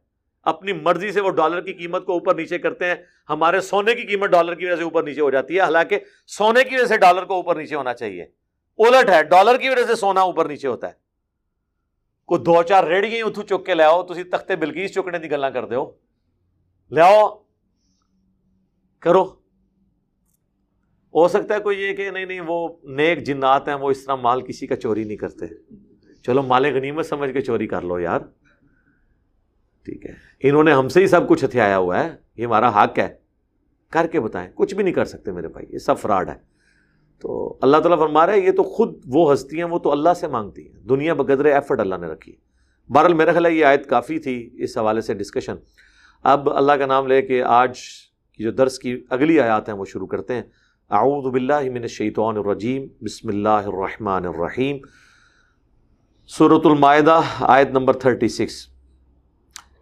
اپنی 0.42 0.74
مرضی 0.74 1.12
سے 1.12 1.22
وہ 1.22 1.30
ڈالر 1.30 1.62
کی 1.62 1.74
قیمت 1.74 2.06
کو 2.06 2.14
اوپر 2.14 2.36
نیچے 2.36 2.58
کرتے 2.58 2.86
ہیں۔ 2.86 2.96
ہمارے 3.30 3.62
سونے 3.62 3.96
کی 3.96 4.02
قیمت 4.02 4.30
ڈالر 4.30 4.56
کی 4.56 4.66
وجہ 4.66 4.76
سے 4.76 4.84
اوپر 4.84 5.04
نیچے 5.04 5.22
ہو 5.22 5.32
جاتی 5.32 5.56
ہے۔ 5.56 5.60
حالانکہ 5.60 6.00
سونے 6.28 6.64
کی 6.64 6.76
وجہ 6.76 6.86
سے 6.86 6.98
ڈالر 6.98 7.26
کو 7.26 7.34
اوپر 7.34 7.56
نیچے 7.56 7.76
ہونا 7.76 7.94
چاہیے۔ 7.94 8.24
الٹ 8.78 9.10
ہے 9.10 9.24
ڈالر 9.24 9.58
کی 9.58 9.70
وجہ 9.70 9.86
سے 9.88 9.96
سونا 9.96 10.22
اوپر 10.22 10.46
نیچے 10.46 10.68
ہوتا 10.68 10.88
ہے۔ 10.88 10.94
کوئی 12.26 12.44
دو 12.44 12.64
چار 12.64 12.84
ریڑی 12.84 13.22
اتو 13.22 13.42
چک 13.42 13.66
کے 13.66 13.74
لے 13.74 13.84
آؤ 13.84 14.04
تھی 14.04 14.24
تختے 14.24 14.56
بلکیس 14.56 14.94
چکنے 14.94 15.20
کی 15.20 15.32
گلا 15.32 15.50
کر 15.50 15.66
دو 15.66 15.92
لے 16.92 17.02
آؤ۔ 17.02 17.44
کرو۔ 19.00 19.41
ہو 21.16 21.28
سکتا 21.28 21.56
ہے 21.56 21.60
کوئی 21.60 21.82
یہ 21.82 21.94
کہ 21.94 22.12
نہیں 22.12 22.26
نہیں، 22.26 22.42
وہ 22.48 22.70
نیک 22.84 23.24
جنات 23.24 23.68
ہیں، 23.68 23.76
وہ 23.76 23.92
اس 23.92 24.06
طرح 24.06 24.16
مال 24.16 24.42
کسی 24.42 24.68
کا 24.68 24.76
چوری 24.76 25.04
نہیں 25.04 25.18
کرتے۔ 25.18 25.46
چلو 26.22 26.42
مال 26.42 26.66
غنیمت 26.66 27.06
سمجھ 27.06 27.34
کے 27.34 27.42
چوری 27.42 27.68
کر 27.68 27.82
لو 27.82 28.00
یار۔ 28.00 28.20
ٹھیک 29.86 30.06
ہے۔ 30.06 30.14
انہوں 30.44 30.64
نے 30.64 30.74
ہم 30.74 30.90
سے 30.90 31.02
ہی 31.02 31.08
سب 31.08 31.30
کچھ 31.30 31.46
ہتھیایا 31.46 31.78
ہوا 31.78 32.04
ہے۔ 32.04 32.16
یہ 32.38 32.46
ہمارا 32.46 32.84
حق 32.84 33.00
ہے۔ 33.00 33.14
کر 33.92 34.08
کے 34.08 34.20
بتائیں۔ 34.20 34.52
کچھ 34.56 34.76
بھی 34.76 34.84
نہیں 34.84 34.94
کر 34.94 35.06
سکتے 35.06 35.32
میرے 35.32 35.48
بھائی، 35.48 35.66
یہ 35.70 35.78
سب 35.78 35.98
فراڈ 35.98 36.30
ہے۔ 36.30 36.36
تو 37.22 37.58
اللہ 37.62 37.78
تعالیٰ 37.78 38.00
فرما 38.00 38.26
رہا 38.26 38.34
ہے، 38.34 38.40
یہ 38.40 38.52
تو 38.52 38.64
خود 38.64 39.02
وہ 39.08 39.34
ہستی 39.34 39.58
ہیں، 39.58 39.64
وہ 39.64 39.80
تو 39.80 39.92
اللہ 39.92 40.14
سے 40.14 40.28
مانگتی 40.28 40.68
ہیں۔ 40.68 40.80
دنیا 40.80 41.14
بقدر 41.14 41.46
ایفرٹ 41.46 41.80
اللہ 41.80 41.96
نے 41.96 42.08
رکھی 42.08 42.36
بہرحال 42.90 43.14
میرا 43.14 43.32
خیال 43.32 43.46
ہے 43.46 43.52
یہ 43.52 43.66
آیت 43.66 43.90
کافی 43.90 44.20
تھی 44.20 44.50
اس 44.54 44.78
حوالے 44.78 45.02
سے 45.02 45.14
ڈسکشن 45.14 45.56
اب 46.24 46.50
اللہ 46.50 46.72
کا 46.72 46.86
نام 46.86 47.08
لے 47.08 47.22
کے 47.22 47.44
آج 47.44 47.80
کی 48.34 48.44
جو 48.44 48.52
درس 48.52 48.80
کی 48.80 49.04
اگلی 49.10 49.40
آیات 49.40 49.70
ہیں، 49.70 49.76
وہ 49.76 49.86
شروع 49.86 50.08
کرتے 50.08 50.34
ہیں۔ 50.34 50.44
اعوذ 50.92 51.32
باللہ 51.32 51.70
من 51.74 51.82
الشیطان 51.82 52.38
الرجیم، 52.38 52.88
بسم 53.02 53.28
اللہ 53.28 53.68
الرحمن 53.68 54.26
الرحیم۔ 54.26 54.78
سورة 56.26 56.60
المائدہ، 56.66 57.22
آیت 57.40 57.68
نمبر 57.68 57.94
36 57.94 58.68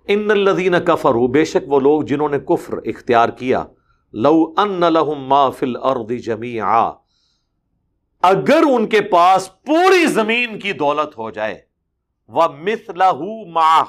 ان 0.08 0.32
الذین 0.32 0.76
کفروا، 0.86 1.28
بے 1.28 1.46
شک 1.46 1.64
وہ 1.68 1.80
لوگ 1.80 2.02
جنہوں 2.02 2.30
نے 2.30 2.40
کفر 2.40 2.74
اختیار 2.86 3.30
کیا، 3.30 3.64
لو 4.14 4.54
ان 4.58 4.80
لهم 4.80 5.26
ما 5.28 5.50
فی 5.50 5.66
الارض 5.66 6.12
جميعا 6.26 6.92
اگر 8.24 8.70
ان 8.72 8.88
کے 8.88 9.02
پاس 9.02 9.50
پوری 9.66 10.06
زمین 10.06 10.60
کی 10.60 10.74
دولت 10.74 11.18
ہو 11.18 11.30
جائے 11.30 11.62
وَمِثْلَهُ 12.28 13.22
مَعَهُ 13.48 13.88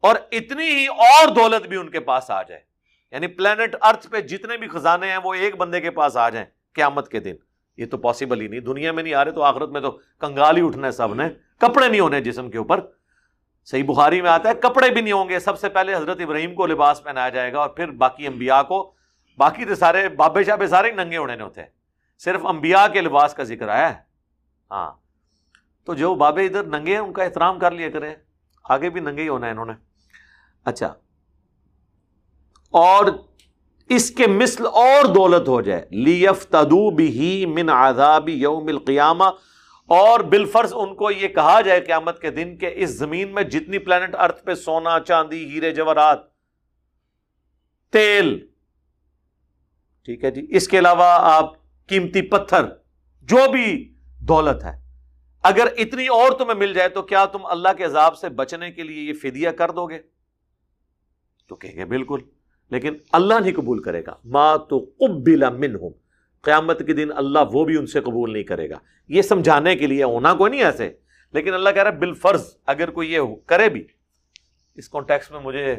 اور 0.00 0.16
اتنی 0.32 0.68
ہی 0.70 0.86
اور 0.86 1.34
دولت 1.34 1.68
بھی 1.68 1.76
ان 1.76 1.88
کے 1.90 2.00
پاس 2.00 2.30
آ 2.30 2.42
جائے۔ 2.42 2.75
یعنی 3.10 3.26
پلانٹ 3.26 3.76
ارتھ 3.80 4.10
پہ 4.10 4.20
جتنے 4.20 4.56
بھی 4.56 4.68
خزانے 4.68 5.10
ہیں 5.10 5.18
وہ 5.24 5.34
ایک 5.34 5.56
بندے 5.56 5.80
کے 5.80 5.90
پاس 5.90 6.16
آ 6.16 6.28
جائیں 6.28 6.46
قیامت 6.74 7.08
کے 7.08 7.20
دن۔ 7.20 7.34
یہ 7.76 7.86
تو 7.86 7.98
پاسبل 7.98 8.40
ہی 8.40 8.48
نہیں۔ 8.48 8.60
دنیا 8.60 8.92
میں 8.92 9.02
نہیں 9.02 9.14
آ 9.14 9.24
رہے 9.24 9.32
تو 9.32 9.42
آخرت 9.42 9.68
میں 9.68 9.80
تو 9.80 9.98
کنگال 10.18 10.56
ہی 10.56 10.66
اٹھنا 10.66 10.86
ہے 10.86 10.92
سب 10.92 11.14
نے۔ 11.14 11.28
کپڑے 11.58 11.88
نہیں 11.88 12.00
ہونے 12.00 12.20
جسم 12.20 12.50
کے 12.50 12.58
اوپر۔ 12.58 12.80
صحیح 13.64 13.84
بخاری 13.84 14.22
میں 14.22 14.30
آتا 14.30 14.48
ہے، 14.48 14.54
کپڑے 14.54 14.90
بھی 14.90 15.00
نہیں 15.00 15.12
ہوں 15.12 15.28
گے۔ 15.28 15.38
سب 15.38 15.58
سے 15.58 15.68
پہلے 15.68 15.94
حضرت 15.94 16.20
ابراہیم 16.20 16.54
کو 16.54 16.66
لباس 16.66 17.02
پہنایا 17.04 17.28
جائے 17.28 17.52
گا 17.52 17.58
اور 17.58 17.68
پھر 17.68 17.90
باقی 17.90 18.26
انبیاء 18.26 18.62
کو۔ 18.62 18.94
باقی 19.38 19.64
تو 19.64 19.74
سارے 19.74 20.08
بابے 20.08 20.44
شاہ 20.44 20.66
سارے 20.66 20.90
ننگے 20.90 21.16
ہونے 21.16 21.42
ہوتے 21.42 21.60
ہیں۔ 21.60 21.68
صرف 22.18 22.46
انبیاء 22.46 22.86
کے 22.86 23.00
لباس 23.00 23.34
کا 23.34 23.42
ذکر 23.42 23.68
آیا 23.68 23.94
ہے۔ 23.94 24.00
ہاں۔ 24.70 24.92
تو 25.84 25.94
جو 25.94 26.14
بابے 26.14 26.46
ادھر 26.46 26.64
ننگے 26.64 26.92
ہیں، 26.92 26.98
ان 26.98 27.12
کا 27.12 27.24
احترام 27.24 27.58
کر 27.58 27.70
لیا 27.70 27.90
کریں۔ 27.90 28.14
آگے 28.64 28.90
بھی 28.90 29.00
ننگے 29.00 29.22
ہی 29.22 29.28
ہونا 29.28 29.46
ہے 29.46 29.50
انہوں 29.50 29.66
نے۔ 29.66 29.72
اچھا۔ 30.64 30.94
اور 32.70 33.04
اس 33.88 34.10
کے 34.10 34.26
مثل 34.26 34.66
اور 34.66 35.04
دولت 35.04 35.48
ہو 35.48 35.60
جائے۔ 35.60 35.86
لیف 35.90 36.46
تدو 36.46 36.90
بھی 36.90 37.46
من 37.46 37.70
آزابی 37.70 38.32
یوم 38.32 38.68
القیامہ۔ 38.68 39.24
اور 39.86 40.20
بالفرض 40.20 40.72
ان 40.76 40.94
کو 40.94 41.10
یہ 41.10 41.28
کہا 41.28 41.60
جائے 41.60 41.80
قیامت 41.80 42.20
کے 42.20 42.30
دن 42.30 42.56
کہ 42.56 42.70
اس 42.74 42.90
زمین 42.90 43.34
میں 43.34 43.42
جتنی 43.42 43.78
پلانٹ 43.78 44.14
ارتھ 44.14 44.44
پہ 44.44 44.54
سونا، 44.54 45.00
چاندی، 45.00 45.44
ہیرے، 45.44 45.70
جواہرات، 45.70 46.18
تیل، 47.90 48.46
ٹھیک 50.04 50.24
ہے 50.24 50.30
جی 50.30 50.46
اس 50.50 50.68
کے 50.68 50.78
علاوہ 50.78 51.04
آپ 51.04 51.52
قیمتی 51.86 52.22
پتھر، 52.22 52.64
جو 53.22 53.50
بھی 53.50 53.94
دولت 54.20 54.64
ہے، 54.64 54.80
اگر 55.42 55.68
اتنی 55.78 56.06
اور 56.06 56.32
تمہیں 56.32 56.58
مل 56.58 56.74
جائے 56.74 56.88
تو 56.88 57.02
کیا 57.02 57.24
تم 57.24 57.46
اللہ 57.46 57.68
کے 57.76 57.84
عذاب 57.84 58.16
سے 58.16 58.28
بچنے 58.28 58.72
کے 58.72 58.82
لیے 58.82 59.02
یہ 59.02 59.12
فدیہ 59.12 59.50
کر 59.50 59.70
دو 59.70 59.86
گے؟ 59.86 59.98
تو 61.48 61.54
کہیں 61.54 61.76
گے 61.76 61.84
بالکل۔ 61.84 62.18
لیکن 62.70 62.94
اللہ 63.12 63.34
نہیں 63.34 63.54
قبول 63.54 63.82
کرے 63.82 64.02
گا۔ 64.06 64.14
ما 64.24 64.56
تو 64.56 64.90
قبل 64.98 65.50
منہم۔ 65.50 65.92
قیامت 66.40 66.86
کے 66.86 66.92
دن 66.92 67.08
اللہ 67.16 67.38
وہ 67.52 67.64
بھی 67.64 67.76
ان 67.76 67.86
سے 67.86 68.00
قبول 68.00 68.32
نہیں 68.32 68.42
کرے 68.42 68.70
گا۔ 68.70 68.78
یہ 69.08 69.22
سمجھانے 69.22 69.76
کے 69.76 69.86
لیے 69.86 70.02
ہونا 70.02 70.34
کوئی 70.34 70.50
نہیں 70.50 70.64
ایسے۔ 70.64 70.92
لیکن 71.32 71.54
اللہ 71.54 71.68
کہہ 71.74 71.82
رہا 71.82 71.90
ہے 71.90 71.96
بالفرض 71.96 72.56
اگر 72.66 72.90
کوئی 72.90 73.12
یہ 73.12 73.20
کرے 73.46 73.68
بھی۔ 73.68 73.86
اس 74.74 74.88
کانٹیکس 74.88 75.30
میں 75.30 75.40
مجھے 75.40 75.76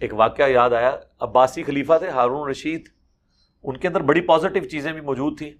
ایک 0.00 0.14
واقعہ 0.14 0.48
یاد 0.48 0.70
آیا۔ 0.70 0.96
عباسی 1.20 1.62
خلیفہ 1.62 1.92
تھے، 1.98 2.08
ہارون 2.08 2.50
رشید۔ 2.50 2.88
ان 3.62 3.76
کے 3.76 3.88
اندر 3.88 4.00
بڑی 4.00 4.20
پازیٹیو 4.20 4.64
چیزیں 4.64 4.92
بھی 4.92 5.00
موجود 5.00 5.38
تھیں۔ 5.38 5.50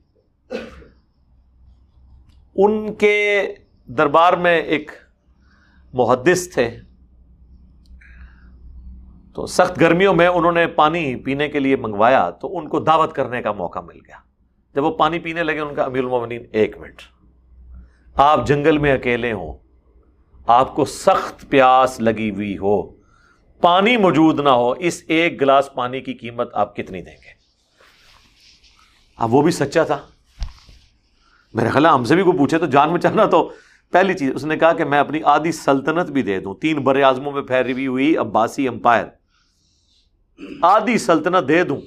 ان 2.55 2.95
کے 2.95 3.43
دربار 3.87 4.33
میں 4.33 4.63
ایک 4.63 4.91
محدث 5.93 6.55
تھے۔ 6.55 6.79
تو 9.35 9.47
سخت 9.47 9.81
گرمیوں 9.81 10.15
میں 10.15 10.27
انہوں 10.27 10.53
نے 10.53 10.67
پانی 10.67 11.17
پینے 11.17 11.49
کے 11.49 11.61
لیے 11.61 11.77
منگوایا 11.77 12.31
تو 12.31 12.59
ان 12.59 12.69
کو 12.69 12.81
دعوت 12.81 13.13
کرنے 13.13 13.43
کا 13.43 13.53
موقع 13.53 13.79
مل 13.79 13.97
گیا۔ 13.97 14.17
جب 14.75 14.85
وہ 14.85 14.91
پانی 14.91 15.19
پینے 15.19 15.43
لگے 15.43 15.61
ان 15.61 15.75
کا 15.75 15.83
امیر 15.83 16.03
المومنین 16.03 16.43
ایک 16.53 16.79
منٹ۔ 16.79 17.03
آپ 18.15 18.47
جنگل 18.47 18.79
میں 18.79 18.93
اکیلے 18.93 19.33
ہوں۔ 19.33 19.53
آپ 20.47 20.77
کو 20.77 20.85
سخت 20.85 21.49
پیاس 21.49 22.01
لگی 22.01 22.31
ہوئی 22.31 22.59
ہو۔ 22.59 22.83
پانی 23.61 23.97
موجود 23.97 24.41
نہ 24.41 24.49
ہو۔ 24.49 24.71
اس 24.71 25.03
ایک 25.09 25.41
گلاس 25.41 25.75
پانی 25.75 26.01
کی 26.01 26.15
قیمت 26.15 26.55
آپ 26.55 26.77
کتنی 26.77 27.03
دیں 27.03 27.13
گے؟ 27.13 27.35
اب 29.17 29.35
وہ 29.35 29.43
بھی 29.43 29.51
سچا 29.51 29.85
تھا۔ 29.85 29.99
میرے 31.55 31.69
خیال 31.69 31.87
ہم 31.87 32.05
سے 32.05 32.15
بھی 32.15 32.23
کوئی 32.23 32.39
پوچھے 32.39 32.59
تو 32.59 32.67
جان 32.67 32.93
میں 32.93 33.01
چاہنا 33.01 33.25
تو۔ 33.25 33.53
پہلی 33.93 34.15
چیز، 34.15 34.33
اس 34.35 34.45
نے 34.45 34.57
کہا 34.57 34.73
کہ 34.73 34.85
میں 34.85 34.99
اپنی 34.99 35.23
آدھی 35.25 35.53
سلطنت 35.53 36.11
بھی 36.11 36.23
دے 36.23 36.41
دوں۔ 36.41 36.55
تین 36.55 36.77
بر 36.77 37.03
اعظموں 37.03 37.33
میں 37.33 37.43
پھیلی 37.43 37.87
ہوئی، 37.87 38.17
عباسی 38.17 38.69
امپائر۔ 38.69 39.05
آدھی 40.63 40.99
سلطنت 40.99 41.49
دے 41.49 41.65
دوں 41.65 41.81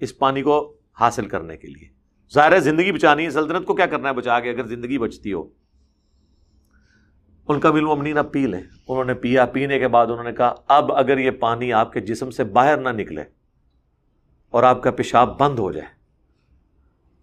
اس 0.00 0.18
پانی 0.18 0.42
کو 0.42 0.76
حاصل 1.00 1.28
کرنے 1.28 1.56
کے 1.56 1.68
لیے۔ 1.68 1.88
ظاہر 2.34 2.52
ہے 2.52 2.60
زندگی 2.60 2.92
بچانی 2.92 3.24
ہے، 3.24 3.30
سلطنت 3.30 3.66
کو 3.66 3.74
کیا 3.74 3.86
کرنا 3.86 4.08
ہے؟ 4.08 4.14
بچا 4.14 4.40
کے 4.40 4.50
اگر 4.50 4.66
زندگی 4.66 4.98
بچتی 4.98 5.32
ہو۔ 5.32 5.48
ان 7.48 7.60
کا 7.60 7.70
بل 7.70 7.90
امنین 7.90 8.18
اب 8.18 8.32
پی 8.32 8.46
لیں۔ 8.46 8.60
انہوں 8.88 9.04
نے 9.04 9.14
پیا، 9.14 9.46
پینے 9.46 9.78
کے 9.78 9.88
بعد 9.88 10.06
انہوں 10.06 10.24
نے 10.24 10.32
کہا، 10.32 10.54
اب 10.68 10.92
اگر 10.92 11.18
یہ 11.18 11.30
پانی 11.30 11.72
آپ 11.72 11.92
کے 11.92 12.00
جسم 12.00 12.30
سے 12.30 12.44
باہر 12.44 12.76
نہ 12.76 12.88
نکلے 12.88 13.22
اور 14.50 14.62
آپ 14.62 14.82
کا 14.82 14.90
پیشاب 14.90 15.38
بند 15.38 15.58
ہو 15.58 15.72
جائے، 15.72 15.88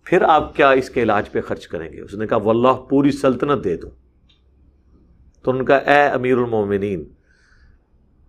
پھر 0.03 0.21
آپ 0.21 0.55
کیا 0.55 0.69
اس 0.69 0.89
کے 0.89 1.03
علاج 1.03 1.31
پہ 1.31 1.41
خرچ 1.41 1.67
کریں 1.67 1.93
گے؟ 1.93 2.01
اس 2.01 2.13
نے 2.13 2.27
کہا، 2.27 2.37
واللہ 2.37 2.73
پوری 2.89 3.11
سلطنت 3.11 3.63
دے 3.63 3.77
دوں۔ 3.77 3.91
تو 5.43 5.51
ان 5.51 5.65
کا، 5.65 5.77
اے 5.77 6.07
امیر 6.07 6.37
المومنین 6.37 7.13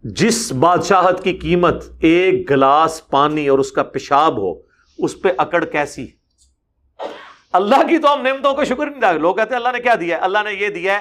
جس 0.04 0.52
بادشاہت 0.52 1.24
کی 1.24 1.32
قیمت 1.32 1.84
ایک 2.00 2.50
گلاس 2.50 3.08
پانی 3.10 3.48
اور 3.48 3.58
اس 3.58 3.72
کا 3.72 3.82
پیشاب 3.82 4.38
ہو، 4.38 4.54
اس 4.98 5.22
پہ 5.22 5.28
اکڑ 5.38 5.64
کیسی؟ 5.64 6.06
اللہ 7.52 7.86
کی 7.88 7.98
تو 7.98 8.14
ہم 8.14 8.22
نعمتوں 8.22 8.54
کا 8.54 8.64
شکر 8.64 8.86
نہیں، 8.86 9.18
لوگ 9.18 9.34
کہتے 9.34 9.50
ہیں 9.50 9.56
اللہ 9.56 9.76
نے 9.76 9.80
کیا 9.80 9.94
دیا 10.00 10.16
ہے؟ 10.16 10.22
اللہ 10.22 10.38
نے 10.44 10.52
یہ 10.52 10.68
دیا 10.68 10.94
ہے 10.94 11.00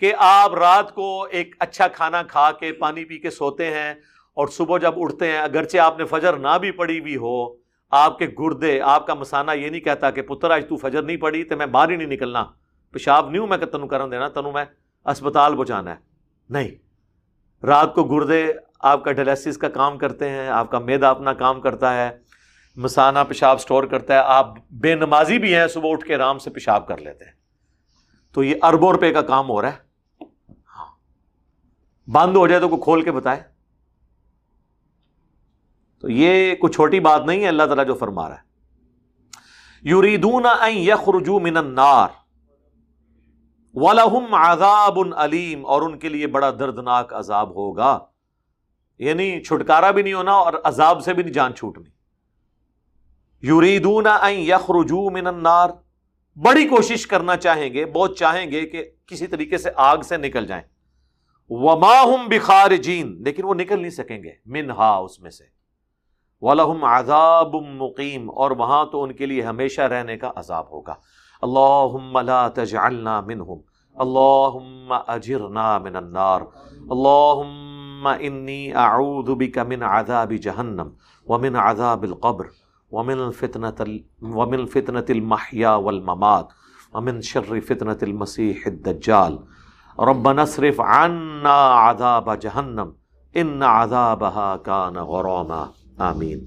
کہ 0.00 0.12
آپ 0.18 0.54
رات 0.54 0.94
کو 0.94 1.26
ایک 1.30 1.54
اچھا 1.58 1.88
کھانا 1.88 2.22
کھا 2.22 2.52
کے 2.52 2.72
پانی 2.72 3.04
پی 3.04 3.18
کے 3.18 3.30
سوتے 3.30 3.70
ہیں 3.70 3.94
اور 4.34 4.48
صبح 4.48 4.78
جب 4.78 4.92
اٹھتے 4.96 5.26
ہیں، 5.26 5.38
اگرچہ 5.38 5.78
آپ 5.78 5.98
نے 5.98 6.04
فجر 6.04 6.36
نہ 6.36 6.58
بھی 6.60 6.70
پڑی 6.70 7.00
ہوئی 7.00 7.16
ہو، 7.16 7.54
آپ 7.90 8.18
کے 8.18 8.26
گردے، 8.38 8.80
آپ 8.80 9.06
کا 9.06 9.14
مسانہ 9.14 9.50
یہ 9.50 9.68
نہیں 9.68 9.80
کہتا 9.80 10.10
کہ 10.10 10.22
پتر، 10.22 10.50
آج 10.50 10.64
تو 10.68 10.76
فجر 10.76 11.02
نہیں 11.02 11.16
پڑی 11.16 11.44
تو 11.44 11.56
میں 11.56 11.66
باہر 11.66 11.90
ہی 11.90 11.96
نہیں 11.96 12.08
نکلنا، 12.08 12.44
پیشاب 12.92 13.30
نہیں 13.30 13.38
ہوں 13.38 13.46
میں 13.46 13.58
کہ 13.58 13.66
تنو 13.66 13.86
کرن 13.86 14.10
دینا، 14.10 14.28
تنو 14.28 14.50
میں 14.50 14.64
اسپتال 15.06 15.56
پہنچانا 15.56 15.90
ہے۔ 15.90 15.96
نہیں۔ 16.48 16.89
رات 17.66 17.94
کو 17.94 18.04
گردے 18.04 18.52
آپ 18.80 19.04
کا 19.04 19.12
ڈلیسس 19.12 19.58
کا 19.58 19.68
کام 19.68 19.98
کرتے 19.98 20.30
ہیں، 20.30 20.48
آپ 20.48 20.70
کا 20.70 20.78
میدا 20.78 21.10
اپنا 21.10 21.32
کام 21.32 21.60
کرتا 21.60 21.94
ہے، 21.94 22.18
مسانہ 22.76 23.18
پیشاب 23.28 23.60
سٹور 23.60 23.84
کرتا 23.84 24.14
ہے، 24.14 24.18
آپ 24.18 24.54
بے 24.70 24.94
نمازی 24.94 25.38
بھی 25.38 25.54
ہیں، 25.54 25.66
صبح 25.66 25.92
اٹھ 25.92 26.06
کے 26.06 26.14
آرام 26.14 26.38
سے 26.38 26.50
پیشاب 26.50 26.86
کر 26.86 26.98
لیتے 26.98 27.24
ہیں۔ 27.24 27.32
تو 28.32 28.42
یہ 28.42 28.54
اربوں 28.62 28.92
روپے 28.92 29.12
کا 29.12 29.22
کام 29.22 29.48
ہو 29.48 29.62
رہا 29.62 29.70
ہے۔ 29.72 29.76
ہاں۔ 30.76 30.86
بند 32.10 32.36
ہو 32.36 32.46
جائے 32.46 32.60
تو 32.60 32.68
کوئی 32.68 32.80
کھول 32.82 33.02
کے 33.02 33.12
بتائے۔ 33.12 33.42
تو 36.00 36.08
یہ 36.08 36.54
کوئی 36.54 36.72
چھوٹی 36.72 37.00
بات 37.00 37.22
نہیں 37.26 37.42
ہے، 37.42 37.48
اللہ 37.48 37.62
تعالیٰ 37.62 37.86
جو 37.86 37.94
فرما 37.94 38.28
رہا 38.28 38.36
ہے۔ 38.36 38.50
یوریدون 39.82 40.46
یخرجو 40.68 41.40
من 41.40 41.56
النار۔ 41.56 42.19
ولہم 43.74 44.34
عذاب 44.34 44.98
علیم 45.16 45.66
اور 45.66 45.82
ان 45.82 45.98
کے 45.98 46.08
لیے 46.08 46.26
بڑا 46.26 46.50
دردناک 46.50 47.14
عذاب 47.14 47.50
ہوگا۔ 47.50 47.98
یعنی 48.98 49.40
چھٹکارا 49.40 49.90
بھی 49.90 50.02
نہیں 50.02 50.14
ہونا 50.14 50.32
اور 50.32 50.52
عذاب 50.64 51.04
سے 51.04 51.14
بھی 51.14 51.22
نہیں، 51.22 51.32
جان 51.32 51.54
چھوٹنی 51.54 52.00
یوریدون 53.42 54.06
یخرجو 54.28 55.10
من 55.10 55.26
النار۔ 55.26 55.70
بڑی 56.36 56.68
کوشش 56.68 57.06
کرنا 57.06 57.36
چاہیں 57.36 57.72
گے، 57.72 57.86
بہت 57.86 58.16
چاہیں 58.16 58.50
گے 58.50 58.66
کہ 58.66 58.90
کسی 59.06 59.26
طریقے 59.26 59.58
سے 59.58 59.70
آگ 59.76 59.98
سے 59.98 60.16
نکل 60.16 60.46
جائیں۔ 60.46 60.64
وما 61.48 62.02
ہم 62.02 62.28
بخارجین 62.28 63.22
لیکن 63.22 63.44
وہ 63.44 63.54
نکل 63.54 63.80
نہیں 63.80 63.90
سکیں 63.90 64.22
گے، 64.22 64.32
منہا 64.46 64.96
اس 64.96 65.20
میں 65.20 65.30
سے۔ 65.30 65.44
وَلَهُمْ 66.40 66.84
عَذَابٌ 66.84 67.66
مُقِيمٌ۔ 67.66 68.34
اور 68.34 68.50
وہاں 68.50 68.84
تو 68.84 69.02
ان 69.02 69.12
کے 69.12 69.26
لیے 69.26 69.42
ہمیشہ 69.42 69.80
رہنے 69.80 70.18
کا 70.18 70.32
عذاب 70.36 70.70
ہوگا۔ 70.70 70.94
اللہم 71.42 72.18
لا 72.18 72.48
تجعلنا 72.48 73.20
منہم. 73.20 73.58
اللہم 73.96 74.92
اجرنا 75.06 75.78
من 75.78 75.96
النار. 75.96 76.40
اللہم 76.90 78.06
انی 78.20 78.72
اعوذ 78.72 79.30
بک 79.30 79.58
من 79.58 79.82
عذاب 79.82 80.32
جہنم 80.42 80.88
ومن 81.28 81.56
عذاب 81.56 82.02
القبر 82.02 82.44
ومن 82.92 83.18
فتنة 83.30 83.84
ومن 84.22 84.66
فتنة 84.66 85.08
المحیا 85.08 85.74
والممات 85.74 86.46
ومن 86.94 87.20
شر 87.22 87.60
فتنة 87.68 88.00
المسیح 88.02 88.66
الدجال. 88.66 89.36
ربنا 89.98 90.42
اصرف 90.42 90.80
عنا 90.80 91.58
عذاب 91.72 92.30
جہنم. 92.40 92.90
ان 93.34 93.62
عذابها 93.62 94.56
كان 94.64 94.96
غراما. 94.96 95.64
آمین. 95.98 96.38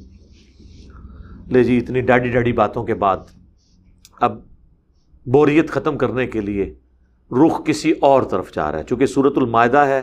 لے 1.48 1.64
جی 1.64 1.78
اتنی 1.78 2.02
ڈاڈی 2.02 2.30
ڈاڈی 2.32 2.54
باتوں 2.54 2.84
کے 2.84 2.94
بعد 2.94 3.18
اب 4.20 4.38
بوریت 5.26 5.70
ختم 5.70 5.98
کرنے 5.98 6.26
کے 6.28 6.42
لیے 6.42 6.74
رخ 7.32 7.66
کسی 7.66 7.92
اور 8.02 8.24
طرف 8.24 8.52
جا 8.54 8.72
رہا 8.72 8.80
ہے۔ 8.80 8.84
چونکہ 8.84 9.06
صورت 9.06 9.38
المائدہ 9.38 9.78
ہے 9.78 10.02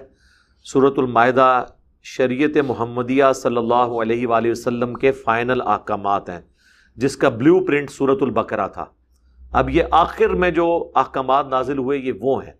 صورت 0.64 0.98
المائدہ 0.98 1.64
شریعت 2.02 2.56
محمدیہ 2.66 3.24
صلی 3.34 3.56
اللہ 3.56 3.74
علیہ 3.74 4.26
وآلہ 4.26 4.50
وسلم 4.50 4.94
کے 4.94 5.12
فائنل 5.12 5.60
احکامات 5.60 6.30
ہیں، 6.30 6.40
جس 6.96 7.16
کا 7.16 7.28
بلیو 7.28 7.64
پرنٹ 7.66 7.90
صورت 7.90 8.22
البقرہ 8.22 8.68
تھا۔ 8.68 8.84
اب 9.52 9.70
یہ 9.70 9.82
آخر 9.90 10.28
میں 10.28 10.50
جو 10.50 10.90
احکامات 10.94 11.46
نازل 11.48 11.78
ہوئے، 11.78 11.98
یہ 11.98 12.12
وہ 12.20 12.44
ہیں۔ 12.44 12.52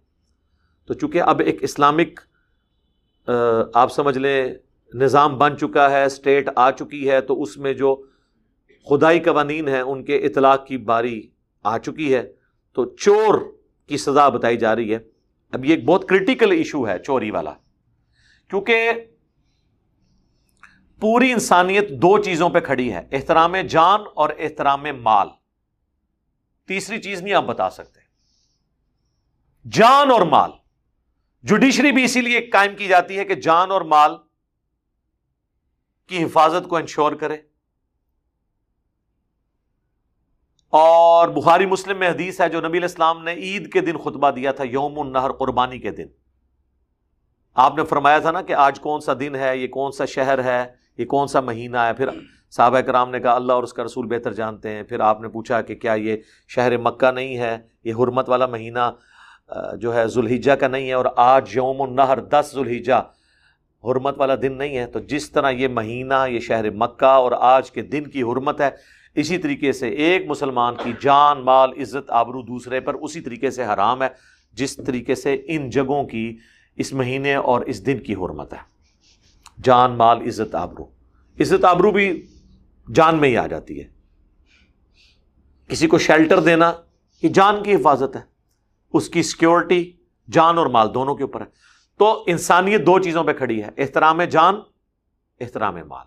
تو 0.87 0.95
چونکہ 0.95 1.23
اب 1.23 1.41
ایک 1.41 1.63
اسلامک 1.63 2.21
آپ 3.75 3.93
سمجھ 3.93 4.19
لیں، 4.19 4.55
نظام 4.95 5.37
بن 5.39 5.57
چکا 5.57 5.91
ہے 5.91 6.05
اسٹیٹ 6.05 6.49
آ 6.57 6.71
چکی 6.71 7.09
ہے، 7.11 7.21
تو 7.21 7.43
اس 7.43 7.57
میں 7.57 7.73
جو 7.73 7.95
خدائی 8.91 9.21
قوانین 9.21 9.69
ہیں، 9.69 9.81
ان 9.81 10.05
کے 10.05 10.17
اطلاق 10.17 10.67
کی 10.67 10.77
باری 10.77 11.21
آ 11.65 11.79
چکی 11.79 12.15
ہے۔ 12.15 12.23
تو 12.73 12.97
چور 12.97 13.59
کی 13.87 13.97
سزا 13.97 14.29
بتائی 14.29 14.57
جا 14.57 14.77
رہی 14.77 14.95
ہے۔ 14.95 14.99
اب 15.51 15.65
یہ 15.65 15.75
ایک 15.75 15.85
بہت 15.85 16.09
کرٹیکل 16.09 16.51
ایشو 16.51 16.89
ہے 16.89 16.99
چوری 16.99 17.31
والا۔ 17.31 17.55
کیونکہ 18.49 18.91
پوری 21.01 21.33
انسانیت 21.33 21.91
دو 21.91 22.23
چیزوں 22.23 22.51
پہ 22.51 22.61
کھڑی 22.61 22.93
ہے، 22.93 23.09
احترام 23.13 23.57
جان 23.57 24.01
اور 24.15 24.31
احترام 24.39 24.83
مال۔ 25.03 25.29
تیسری 26.67 27.03
چیز 27.03 27.23
نہیں 27.23 27.35
آپ 27.35 27.45
بتا 27.45 27.71
سکتے۔ 27.71 28.01
جان 29.71 30.11
اور 30.11 30.21
مال۔ 30.21 30.51
جوڈیشری 31.43 31.93
بھی 31.93 32.05
اسی 32.05 32.21
لیے 32.21 32.41
قائم 32.41 32.77
کی 32.77 32.87
جاتی 32.87 33.19
ہے 33.19 33.25
کہ 33.25 33.35
جان 33.35 33.71
اور 33.71 33.81
مال 33.81 34.13
کی 36.07 36.25
حفاظت 36.25 36.69
کو 36.69 36.77
انشور 36.77 37.13
کرے۔ 37.13 37.37
اور 40.71 41.29
بخاری 41.29 41.67
مسلم 41.67 41.99
میں 41.99 42.09
حدیث 42.09 42.41
ہے 42.41 42.49
جو 42.49 42.61
نبی 42.61 42.79
الاسلام 42.79 43.25
نے 43.25 43.33
عید 43.33 43.73
کے 43.73 43.81
دن 43.81 43.97
خطبہ 43.97 44.31
دیا 44.31 44.53
تھا، 44.53 44.65
یوم 44.65 45.01
النہر 45.01 45.33
قربانی 45.33 45.79
کے 45.79 45.91
دن۔ 45.91 46.07
آپ 47.55 47.77
نے 47.77 47.85
فرمایا 47.85 48.19
تھا 48.19 48.31
نا 48.31 48.43
کہ 48.43 48.53
آج 48.53 48.81
کون 48.81 49.01
سا 49.01 49.13
دن 49.21 49.35
ہے، 49.35 49.57
یہ 49.57 49.69
کون 49.69 49.93
سا 49.93 50.05
شہر 50.05 50.45
ہے، 50.45 50.65
یہ 50.99 51.05
کون 51.05 51.27
سا 51.27 51.41
مہینہ 51.41 51.77
ہے۔ 51.77 51.93
پھر 51.93 52.09
صحابہ 52.51 52.81
کرام 52.81 53.11
نے 53.11 53.21
کہا، 53.21 53.35
اللہ 53.35 53.53
اور 53.53 53.63
اس 53.63 53.73
کا 53.73 53.85
رسول 53.85 54.07
بہتر 54.07 54.33
جانتے 54.33 54.71
ہیں۔ 54.71 54.83
پھر 54.83 55.01
آپ 55.01 55.21
نے 55.21 55.29
پوچھا 55.29 55.61
کہ 55.63 55.75
کیا 55.75 55.93
یہ 55.93 56.17
شہر 56.49 56.77
مکہ 56.79 57.11
نہیں 57.11 57.37
ہے؟ 57.39 57.59
یہ 57.85 57.95
حرمت 57.95 58.29
والا 58.29 58.47
مہینہ 58.47 58.91
جو 59.81 59.95
ہے 59.95 60.07
ذوالحجہ 60.07 60.53
کا 60.53 60.69
نہیں 60.69 60.89
ہے 60.89 60.93
اور 60.93 61.05
آج 61.17 61.57
یوم 61.57 61.83
النہر، 61.83 62.21
دس 62.21 62.51
ذوالحجہ، 62.55 63.03
حرمت 63.85 64.19
والا 64.19 64.35
دن 64.43 64.59
نہیں 64.59 64.79
ہے۔ 64.79 64.87
تو 64.87 64.99
جس 64.99 65.31
طرح 65.31 65.51
یہ 65.51 65.69
مہینہ، 65.69 66.25
یہ 66.29 66.41
شہر 66.41 66.71
مکہ 66.71 67.05
اور 67.05 67.33
آج 67.33 67.71
کے 67.71 67.83
دن 67.83 68.07
کی 68.07 68.23
حرمت 68.23 68.61
ہے 68.61 68.71
اسی 69.15 69.39
طریقے 69.39 69.73
سے 69.73 69.89
ایک 69.89 70.27
مسلمان 70.27 70.75
کی 70.85 70.93
جان، 71.01 71.41
مال، 71.41 71.71
عزت، 71.81 72.11
آبرو 72.11 72.43
دوسرے 72.43 72.81
پر 72.81 72.95
اسی 72.95 73.21
طریقے 73.21 73.51
سے 73.51 73.65
حرام 73.65 74.03
ہے، 74.03 74.09
جس 74.53 74.77
طریقے 74.77 75.15
سے 75.15 75.43
ان 75.45 75.71
جگہوں 75.71 76.05
کی 76.05 76.37
اس 76.77 76.93
مہینے 76.93 77.35
اور 77.35 77.61
اس 77.61 77.87
دن 77.87 77.99
کی 77.99 78.15
حرمت 78.15 78.53
ہے۔ 78.53 78.59
جان، 79.65 79.97
مال، 79.97 80.23
عزت، 80.23 80.55
آبرو۔ 80.55 80.85
عزت، 81.41 81.65
آبرو 81.65 81.91
بھی 81.91 82.27
جان 82.95 83.19
میں 83.19 83.29
ہی 83.29 83.37
آ 83.37 83.47
جاتی 83.47 83.81
ہے۔ 83.81 83.89
کسی 85.69 85.87
کو 85.87 85.99
شیلٹر 85.99 86.41
دینا 86.41 86.73
یہ 87.23 87.29
جان 87.29 87.63
کی 87.63 87.75
حفاظت 87.75 88.17
ہے۔ 88.17 88.21
اس 88.93 89.09
کی 89.09 89.23
سیکورٹی 89.23 89.93
جان 90.31 90.59
اور 90.59 90.67
مال 90.67 90.95
دونوں 90.95 91.15
کے 91.15 91.23
اوپر 91.23 91.41
ہے۔ 91.41 91.47
تو 91.99 92.25
انسانیت 92.27 92.87
دو 92.87 92.99
چیزوں 92.99 93.25
پہ 93.25 93.33
کھڑی 93.33 93.63
ہے، 93.63 93.69
احترام 93.77 94.23
جان، 94.23 94.55
احترام 95.41 95.77
مال۔ 95.89 96.07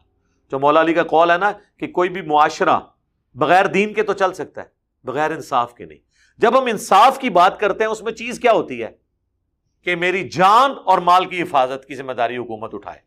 جو 0.52 0.60
مولا 0.60 0.82
علی 0.82 0.94
کا 0.94 1.04
قول 1.04 1.32
ہے 1.32 1.38
نا 1.38 1.52
کہ 1.78 1.88
کوئی 1.88 2.10
بھی 2.10 2.22
معاشرہ 2.22 2.80
بغیر 3.36 3.66
دین 3.66 3.94
کے 3.94 4.04
تو 4.04 4.14
چل 4.14 4.34
سکتا 4.34 4.62
ہے، 4.62 4.68
بغیر 5.04 5.32
انصاف 5.32 5.74
کے 5.74 5.86
نہیں۔ 5.86 6.00
جب 6.38 6.62
ہم 6.62 6.66
انصاف 6.66 7.20
کی 7.20 7.30
بات 7.30 7.60
کرتے 7.60 7.84
ہیں، 7.84 7.92
اس 7.92 8.02
میں 8.02 8.12
چیز 8.12 8.40
کیا 8.40 8.52
ہوتی 8.52 8.84
ہے؟ 8.84 8.92
کہ 9.84 9.96
میری 9.96 10.30
جان 10.30 10.72
اور 10.86 10.98
مال 10.98 11.26
کی 11.26 11.42
حفاظت 11.42 11.86
کی 11.86 11.96
ذمہ 11.96 12.12
داری 12.12 12.38
حکومت 12.38 12.74
اٹھائے۔ 12.74 13.00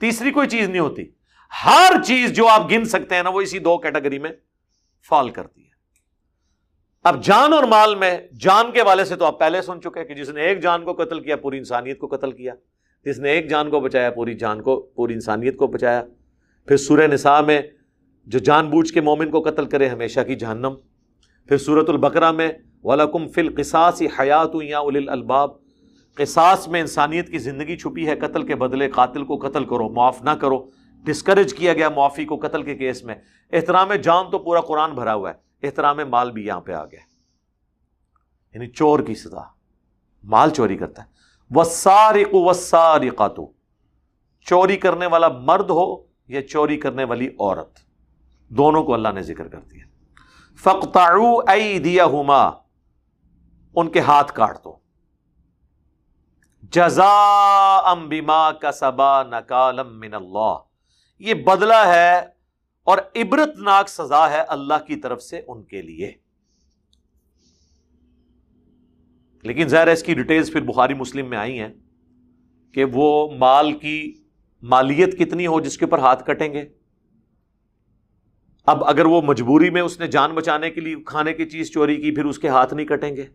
تیسری 0.00 0.30
کوئی 0.30 0.48
چیز 0.48 0.68
نہیں 0.68 0.80
ہوتی۔ 0.80 1.04
ہر 1.64 1.92
چیز 2.04 2.32
جو 2.32 2.48
آپ 2.48 2.70
گن 2.70 2.84
سکتے 2.84 3.14
ہیں 3.14 3.22
نا، 3.22 3.28
وہ 3.28 3.40
اسی 3.40 3.58
دو 3.58 3.78
کیٹیگری 3.78 4.18
میں 4.18 4.30
فال 5.08 5.30
کرتی 5.30 5.64
ہے۔ 5.64 5.70
اب 7.02 7.24
جان 7.24 7.52
اور 7.52 7.64
مال 7.64 7.94
میں، 7.94 8.18
جان 8.40 8.72
کے 8.72 8.82
والے 8.82 9.04
سے 9.04 9.16
تو 9.16 9.24
آپ 9.24 9.38
پہلے 9.38 9.62
سن 9.62 9.80
چکے 9.80 10.04
کہ 10.04 10.14
جس 10.14 10.28
نے 10.28 10.42
ایک 10.42 10.60
جان 10.60 10.84
کو 10.84 10.92
قتل 10.92 11.20
کیا، 11.20 11.36
پوری 11.36 11.58
انسانیت 11.58 11.98
کو 11.98 12.06
قتل 12.06 12.32
کیا۔ 12.32 12.54
جس 13.04 13.18
نے 13.18 13.30
ایک 13.30 13.50
جان 13.50 13.70
کو 13.70 13.80
بچایا، 13.80 14.10
پوری 14.10 14.34
جان 14.34 14.62
کو، 14.62 14.80
پوری 14.80 15.14
انسانیت 15.14 15.56
کو 15.56 15.66
بچایا۔ 15.66 16.04
پھر 16.66 16.76
سورہ 16.76 17.06
نساء 17.06 17.40
میں 17.40 17.62
جو 18.24 18.38
جان 18.38 18.70
بوجھ 18.70 18.92
کے 18.92 19.00
مومن 19.00 19.30
کو 19.30 19.40
قتل 19.40 19.66
کرے 19.66 19.88
ہمیشہ 19.88 20.20
کی 20.20 20.34
جہنم۔ 20.34 20.74
پھر 21.48 21.58
سورت 21.58 21.90
البقرہ 21.90 22.32
میں 22.32 22.48
ولاکم 22.84 23.28
فل 23.28 23.54
قصاص 23.56 24.02
حیات 24.20 24.50
یا 24.62 24.78
اول 24.78 25.08
الباب 25.08 25.50
قصاص 26.14 26.68
میں 26.68 26.80
انسانیت 26.80 27.28
کی 27.28 27.38
زندگی 27.38 27.76
چھپی 27.76 28.06
ہے، 28.06 28.16
قتل 28.16 28.46
کے 28.46 28.54
بدلے 28.54 28.90
قاتل 28.90 29.24
کو 29.24 29.36
قتل 29.36 29.64
کرو، 29.64 29.88
معاف 29.88 30.22
نہ 30.22 30.30
کرو۔ 30.30 30.70
ڈسکریج 31.04 31.54
کیا 31.54 31.72
گیا 31.72 31.88
معافی 31.88 32.24
کو 32.24 32.36
قتل 32.36 32.62
کے 32.62 32.74
کیس 32.74 33.04
میں۔ 33.04 33.14
احترام 33.52 33.94
جان 33.94 34.30
تو 34.30 34.38
پورا 34.38 34.60
قرآن 34.60 34.92
بھرا 34.92 35.14
ہوا 35.14 35.30
ہے، 35.30 35.66
احترام 35.66 35.96
مال 36.10 36.30
بھی 36.30 36.46
یہاں 36.46 36.60
پہ 36.60 36.72
آ 36.72 36.84
گیا۔ 36.84 37.00
یعنی 38.54 38.66
چور 38.66 39.00
کی 39.00 39.14
سزا، 39.14 39.42
مال 40.24 40.50
چوری 40.50 40.76
کرتا 40.76 41.02
ہے۔ 41.02 41.08
وہ 41.50 41.64
سارے 41.64 42.24
کو 42.24 42.52
ساری 42.52 43.10
چوری 44.40 44.76
کرنے 44.76 45.06
والا 45.06 45.28
مرد 45.28 45.70
ہو 45.70 46.11
یا 46.32 46.48
چوری 46.48 46.76
کرنے 46.76 47.04
والی 47.04 47.26
عورت۔ 47.26 47.78
دونوں 48.48 48.84
کو 48.84 48.94
اللہ 48.94 49.08
نے 49.08 49.22
ذکر 49.22 49.48
کر 49.48 49.60
دیا۔ 49.60 49.84
فقتعو 50.56 51.38
ایدیہما 51.46 52.50
ان 53.74 53.90
کے 53.90 54.00
ہاتھ 54.00 54.32
کاٹ 54.32 54.64
دو۔ 54.64 54.76
جزا 56.62 57.76
ام 57.84 58.10
کا 58.60 58.72
سبا 58.72 59.22
نکالم 59.22 60.00
من 60.00 60.14
اللہ 60.14 60.56
یہ 61.18 61.34
بدلہ 61.34 61.86
ہے 61.86 62.18
اور 62.82 62.98
عبرت 63.16 63.58
ناک 63.58 63.88
سزا 63.88 64.30
ہے 64.30 64.40
اللہ 64.40 64.84
کی 64.86 64.96
طرف 64.96 65.22
سے 65.22 65.40
ان 65.48 65.62
کے 65.62 65.82
لیے۔ 65.82 66.12
لیکن 69.42 69.68
ظاہر 69.68 69.86
ہے 69.86 69.92
اس 69.92 70.02
کی 70.02 70.14
ڈیٹیلز 70.14 70.52
پھر 70.52 70.60
بخاری 70.60 70.94
مسلم 70.94 71.30
میں 71.30 71.38
آئی 71.38 71.60
ہیں 71.60 71.74
کہ 72.72 72.84
وہ 72.84 73.34
مال 73.38 73.72
کی 73.72 74.21
مالیت 74.62 75.18
کتنی 75.18 75.46
ہو 75.46 75.60
جس 75.60 75.78
کے 75.78 75.84
اوپر 75.84 75.98
ہاتھ 75.98 76.24
کٹیں 76.26 76.52
گے؟ 76.52 76.64
اب 78.66 78.84
اگر 78.84 79.04
وہ 79.04 79.22
مجبوری 79.22 79.70
میں 79.70 79.82
اس 79.82 80.00
نے 80.00 80.06
جان 80.06 80.34
بچانے 80.34 80.70
کے 80.70 80.80
لیے 80.80 80.96
کھانے 81.06 81.32
کی 81.32 81.44
چیز 81.44 81.72
چوری 81.72 81.96
کی، 81.96 82.10
پھر 82.10 82.24
اس 82.24 82.38
کے 82.38 82.48
ہاتھ 82.48 82.74
نہیں 82.74 82.86
کٹیں 82.86 83.16
گے 83.16 83.26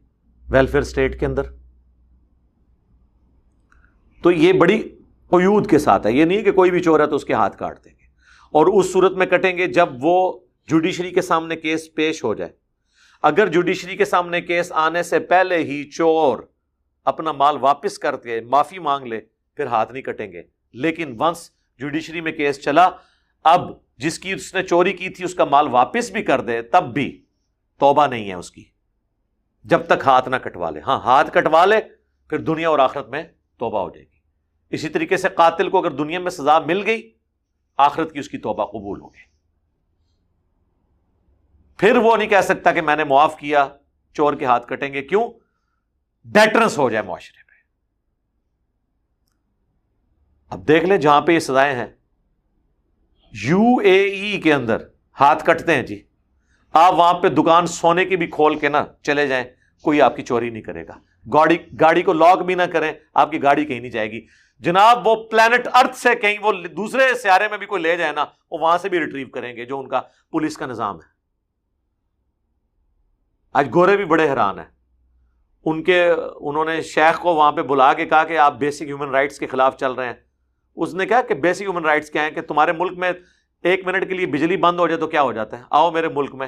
ویلفیئر 0.49 0.81
اسٹیٹ 0.81 1.19
کے 1.19 1.25
اندر؟ 1.25 1.41
تو 4.23 4.31
یہ 4.31 4.53
بڑی 4.53 4.81
قیود 5.29 5.69
کے 5.69 5.79
ساتھ 5.79 6.07
ہے، 6.07 6.11
یہ 6.11 6.25
نہیں 6.25 6.41
کہ 6.41 6.51
کوئی 6.51 6.71
بھی 6.71 6.79
چور 6.79 6.99
ہے 6.99 7.07
تو 7.07 7.15
اس 7.15 7.25
کے 7.25 7.33
ہاتھ 7.33 7.57
کاٹ 7.57 7.85
دیں 7.85 7.91
گے۔ 7.91 8.05
اور 8.51 8.65
اس 8.65 8.93
صورت 8.93 9.11
میں 9.11 9.25
کٹیں 9.25 9.57
گے 9.57 9.67
جب 9.67 9.89
وہ 10.01 10.39
جوڈیشری 10.67 11.11
کے 11.11 11.21
سامنے 11.21 11.55
کیس 11.55 11.93
پیش 11.95 12.23
ہو 12.23 12.33
جائے۔ 12.33 12.51
اگر 13.21 13.47
جوڈیشری 13.47 13.97
کے 13.97 14.05
سامنے 14.05 14.41
کیس 14.41 14.71
آنے 14.71 15.03
سے 15.03 15.19
پہلے 15.19 15.57
ہی 15.57 15.83
چور 15.83 16.39
اپنا 17.05 17.31
مال 17.31 17.57
واپس 17.59 17.99
کر 17.99 18.17
کے 18.17 18.41
معافی 18.41 18.79
مانگ 18.79 19.05
لے، 19.05 19.19
پھر 19.55 19.65
ہاتھ 19.65 19.91
نہیں 19.93 20.03
کٹیں 20.03 20.31
گے۔ 20.31 20.56
لیکن 20.77 21.15
ونس 21.19 21.51
جوڈیشری 21.79 22.21
میں 22.21 22.31
کیس 22.31 22.63
چلا، 22.63 22.89
اب 23.43 23.61
جس 23.97 24.19
کی 24.19 24.33
اس 24.33 24.55
نے 24.55 24.63
چوری 24.63 24.93
کی 24.93 25.09
تھی، 25.09 25.25
اس 25.25 25.35
کا 25.35 25.45
مال 25.45 25.67
واپس 25.67 26.11
بھی 26.11 26.23
کر 26.23 26.41
دے، 26.41 26.61
تب 26.61 26.83
بھی 26.93 27.25
توبہ 27.79 28.07
نہیں 28.07 28.29
ہے 28.29 28.33
اس 28.33 28.51
کی۔ 28.51 28.63
جب 29.63 29.85
تک 29.85 30.03
ہاتھ 30.05 30.29
نہ 30.29 30.35
کٹوا 30.35 30.69
لے۔ 30.69 30.79
ہاں 30.79 30.99
ہاتھ 30.99 31.31
کٹوا 31.31 31.65
لے، 31.65 31.75
پھر 32.27 32.37
دنیا 32.37 32.69
اور 32.69 32.79
آخرت 32.79 33.07
میں 33.07 33.23
توبہ 33.57 33.79
ہو 33.79 33.89
جائے 33.89 34.05
گی۔ 34.05 34.19
اسی 34.69 34.89
طریقے 34.89 35.17
سے 35.17 35.27
قاتل 35.35 35.69
کو 35.69 35.79
اگر 35.79 35.91
دنیا 35.91 36.19
میں 36.19 36.31
سزا 36.31 36.59
مل 36.59 36.85
گئی، 36.85 37.13
آخرت 37.77 38.13
کی 38.13 38.19
اس 38.19 38.29
کی 38.29 38.37
توبہ 38.37 38.65
قبول 38.65 39.01
ہو 39.01 39.13
گئی۔ 39.13 39.23
پھر 41.77 41.95
وہ 41.95 42.17
نہیں 42.17 42.29
کہہ 42.29 42.41
سکتا 42.41 42.71
کہ 42.71 42.81
میں 42.81 42.95
نے 42.95 43.03
معاف 43.03 43.37
کیا، 43.37 43.67
چور 44.13 44.33
کے 44.33 44.45
ہاتھ 44.45 44.67
کٹیں 44.67 44.93
گے، 44.93 45.01
کیوں؟ 45.01 45.31
ڈیٹرنس 46.25 46.77
ہو 46.77 46.89
جائے 46.89 47.03
معاشرے 47.03 47.37
میں 47.37 47.47
اب 50.49 50.67
دیکھ 50.67 50.85
لیں 50.85 50.97
جہاں 50.97 51.21
پہ 51.21 51.31
یہ 51.31 51.39
سزائیں 51.39 51.75
ہیں۔ 51.75 51.87
یو 53.45 53.75
اے 53.83 54.03
ای 54.03 54.41
کے 54.41 54.53
اندر 54.53 54.77
ہاتھ 55.19 55.45
کٹتے 55.45 55.75
ہیں 55.75 55.83
جی۔ 55.83 56.03
آپ 56.71 56.93
وہاں 56.93 57.13
پہ 57.13 57.29
دکان 57.29 57.67
سونے 57.67 58.05
کی 58.05 58.17
بھی 58.17 58.27
کھول 58.27 58.59
کے 58.59 58.69
نا 58.69 58.85
چلے 59.01 59.27
جائیں، 59.27 59.43
کوئی 59.83 60.01
آپ 60.01 60.15
کی 60.15 60.23
چوری 60.23 60.49
نہیں 60.49 60.61
کرے 60.61 60.87
گا۔ 60.87 60.93
گاڑی 61.33 61.57
گاڑی 61.81 62.01
کو 62.01 62.13
لاک 62.13 62.41
بھی 62.41 62.55
نہ 62.55 62.63
کریں، 62.63 62.91
آپ 63.13 63.31
کی 63.31 63.43
گاڑی 63.43 63.65
کہیں 63.65 63.79
نہیں 63.79 63.91
جائے 63.91 64.11
گی۔ 64.11 64.25
جناب، 64.59 65.07
وہ 65.07 65.15
پلانٹ 65.15 65.67
ارتھ 65.73 65.97
سے 65.97 66.15
کہیں، 66.15 66.37
وہ 66.41 66.51
دوسرے 66.51 67.13
سیارے 67.13 67.47
میں 67.47 67.57
بھی 67.57 67.65
کوئی 67.65 67.81
لے 67.81 67.97
جائے 67.97 68.11
نا، 68.11 68.25
وہ 68.51 68.57
وہاں 68.59 68.77
سے 68.77 68.89
بھی 68.89 68.99
ریٹریو 68.99 69.27
کریں 69.27 69.55
گے 69.55 69.65
جو 69.65 69.79
ان 69.79 69.87
کا 69.87 70.01
پولیس 70.31 70.57
کا 70.57 70.65
نظام 70.65 70.95
ہے۔ 70.95 71.07
آج 73.53 73.69
گورے 73.73 73.97
بھی 73.97 74.05
بڑے 74.05 74.29
حیران 74.29 74.59
ہیں۔ 74.59 74.65
ان 75.65 75.83
کے، 75.83 76.11
انہوں 76.35 76.65
نے 76.65 76.81
شیخ 76.81 77.19
کو 77.19 77.35
وہاں 77.35 77.51
پہ 77.51 77.61
بلا 77.61 77.93
کے 77.93 78.05
کہا 78.05 78.23
کہ 78.23 78.37
آپ 78.37 78.57
بیسک 78.57 78.81
ہیومن 78.81 79.09
رائٹس 79.09 79.39
کے 79.39 79.47
خلاف 79.47 79.77
چل 79.77 79.91
رہے 79.91 80.05
ہیں۔ 80.05 80.26
اس 80.77 80.93
نے 80.93 81.05
کہا 81.05 81.21
کہ 81.21 81.33
بیسک 81.33 81.61
ہیومن 81.61 81.85
رائٹس 81.85 82.09
کیا 82.09 82.23
ہیں 82.23 82.31
کہ 82.31 82.41
تمہارے 82.41 82.71
ملک 82.71 82.97
میں 82.97 83.11
ایک 83.63 83.85
منٹ 83.85 84.07
کے 84.07 84.13
لیے 84.13 84.25
بجلی 84.25 84.57
بند 84.57 84.79
ہو 84.79 84.87
جائے 84.87 84.99
تو 84.99 85.07
کیا 85.07 85.21
ہو 85.21 85.31
جاتا 85.33 85.57
ہے؟ 85.59 85.63
آؤ 85.69 85.91
میرے 85.91 86.07
ملک 86.07 86.35
میں۔ 86.35 86.47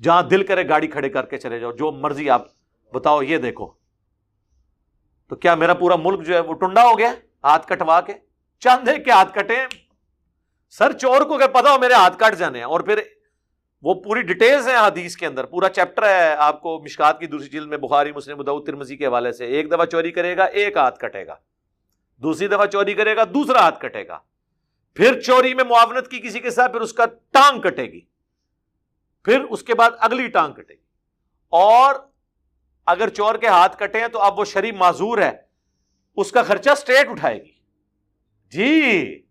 جہاں 0.00 0.22
دل 0.22 0.42
کرے 0.46 0.68
گاڑی 0.68 0.86
کھڑے 0.86 1.08
کر 1.08 1.26
کے 1.26 1.38
چلے 1.38 1.58
جاؤ، 1.60 1.72
جو 1.72 1.90
مرضی 1.92 2.28
آپ 2.30 2.46
بتاؤ، 2.92 3.22
یہ 3.22 3.38
دیکھو۔ 3.38 3.66
تو 5.30 5.36
کیا 5.36 5.54
میرا 5.54 5.74
پورا 5.74 5.96
ملک 5.96 6.26
جو 6.26 6.34
ہے 6.34 6.40
وہ 6.40 6.54
ٹنڈا 6.54 6.84
ہو 6.84 6.98
گیا؟ 6.98 7.12
ہاتھ 7.44 7.66
کٹوا 7.68 8.00
کے۔ 8.00 8.12
چاند 8.62 8.86
دیکھ 8.86 9.04
کے 9.04 9.10
ہاتھ 9.10 9.32
کٹے 9.34 9.56
سر 10.78 10.92
چور 10.92 11.20
کو 11.20 11.34
اگر 11.34 11.48
پتا 11.48 11.72
ہو 11.72 11.78
میرے 11.78 11.94
ہاتھ 11.94 12.18
کٹ 12.18 12.38
جانے 12.38 12.58
ہیں، 12.58 12.66
اور 12.66 12.80
پھر 12.80 13.00
وہ 13.82 13.94
پوری 13.94 14.22
ڈیٹیلز 14.22 14.68
ہیں 14.68 14.76
حدیث 14.76 15.16
کے 15.16 15.26
اندر، 15.26 15.44
پورا 15.44 15.68
چیپٹر 15.68 16.02
ہے۔ 16.02 16.34
آپ 16.36 16.60
کو 16.62 16.78
مشکات 16.80 17.20
کی 17.20 17.26
دوسری 17.26 17.48
جلد 17.48 17.68
میں 17.68 17.78
بخاری، 17.78 18.12
مسلم 18.12 18.42
ترمزی 18.60 18.96
کے 18.96 19.06
حوالے 19.06 19.32
سے 19.32 19.46
ایک 19.46 19.70
دفعہ 19.70 19.84
چوری 19.84 20.10
کرے 20.10 20.36
گا، 20.36 20.44
ایک 20.44 20.76
ہاتھ 20.76 20.98
کٹے 20.98 21.26
گا۔ 21.26 21.34
دوسری 22.22 22.48
دفعہ 22.48 22.66
چوری 22.66 22.94
کرے 22.94 23.16
گا، 23.16 23.24
دوسرا 23.24 23.60
ہاتھ 23.60 23.80
کٹے 23.80 24.08
گا۔ 24.08 24.18
پھر 24.94 25.20
چوری 25.20 25.54
میں 25.54 25.64
معاونت 25.64 26.10
کی 26.10 26.20
کسی 26.20 26.40
کے 26.40 26.50
ساتھ، 26.50 26.72
پھر 26.72 26.80
اس 26.80 26.92
کا 26.92 27.04
ٹانگ 27.32 27.60
کٹے 27.60 27.82
گی۔ 27.82 28.00
پھر 29.24 29.40
اس 29.40 29.62
کے 29.62 29.74
بعد 29.74 29.90
اگلی 29.98 30.28
ٹانگ 30.28 30.52
کٹے 30.52 30.74
گی۔ 30.74 30.80
اور 31.48 31.94
اگر 32.86 33.08
چور 33.08 33.34
کے 33.34 33.46
ہاتھ 33.46 33.78
کٹے 33.78 34.00
ہیں 34.00 34.08
تو 34.08 34.18
اب 34.20 34.38
وہ 34.38 34.44
شریف 34.44 34.74
معذور 34.74 35.18
ہے۔ 35.18 35.32
اس 36.16 36.32
کا 36.32 36.42
خرچہ 36.42 36.70
اسٹیٹ 36.70 37.08
اٹھائے 37.08 37.44
گی۔ 37.44 37.52
جی 38.50 39.22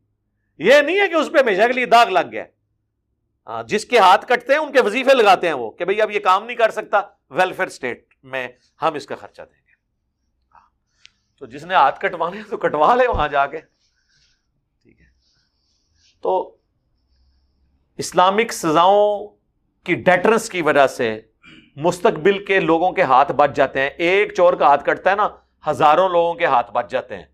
یہ 0.57 0.81
نہیں 0.81 0.99
ہے 0.99 1.07
کہ 1.07 1.13
اس 1.13 1.31
پہ 1.33 1.37
ہمیشہ 1.37 1.61
کے 1.61 1.73
لیے 1.73 1.85
داغ 1.85 2.09
لگ 2.09 2.31
گیا۔ 2.31 2.43
جس 3.67 3.85
کے 3.85 3.99
ہاتھ 3.99 4.25
کٹتے 4.25 4.53
ہیں، 4.53 4.59
ان 4.59 4.71
کے 4.71 4.81
وظیفے 4.81 5.13
لگاتے 5.13 5.47
ہیں 5.47 5.53
وہ 5.53 5.71
کہ 5.71 5.85
بھائی 5.85 6.01
اب 6.01 6.11
یہ 6.11 6.19
کام 6.19 6.45
نہیں 6.45 6.57
کر 6.57 6.69
سکتا۔ 6.69 7.01
ویلفیئر 7.29 7.67
اسٹیٹ 7.67 8.13
میں 8.23 8.47
ہم 8.81 8.93
اس 8.93 9.05
کا 9.05 9.15
خرچہ 9.15 9.41
دیں 9.41 9.59
گے۔ 9.66 9.66
تو 11.37 11.45
جس 11.45 11.63
نے 11.63 11.73
ہاتھ 11.75 11.99
کٹوانے 11.99 12.41
تو 12.49 12.57
کٹوا 12.57 12.95
لے 12.95 13.07
وہاں 13.07 13.27
جا 13.27 13.47
کے۔ 13.47 13.57
ٹھیک 14.83 15.01
ہے۔ 15.01 15.05
تو 16.21 16.57
اسلامک 17.97 18.53
سزاؤں 18.53 19.27
کی 19.83 19.95
ڈیٹرنس 19.95 20.49
کی 20.49 20.61
وجہ 20.61 20.87
سے 20.87 21.21
مستقبل 21.75 22.45
کے 22.45 22.59
لوگوں 22.59 22.91
کے 22.91 23.01
ہاتھ 23.01 23.31
بچ 23.31 23.49
جاتے 23.55 23.81
ہیں۔ 23.81 23.89
ایک 23.89 24.33
چور 24.33 24.53
کا 24.53 24.65
ہاتھ 24.65 24.85
کٹتا 24.85 25.11
ہے 25.11 25.15
نا، 25.15 25.29
ہزاروں 25.69 26.09
لوگوں 26.09 26.33
کے 26.33 26.45
ہاتھ 26.45 26.71
بچ 26.71 26.91
جاتے 26.91 27.17
ہیں۔ 27.17 27.25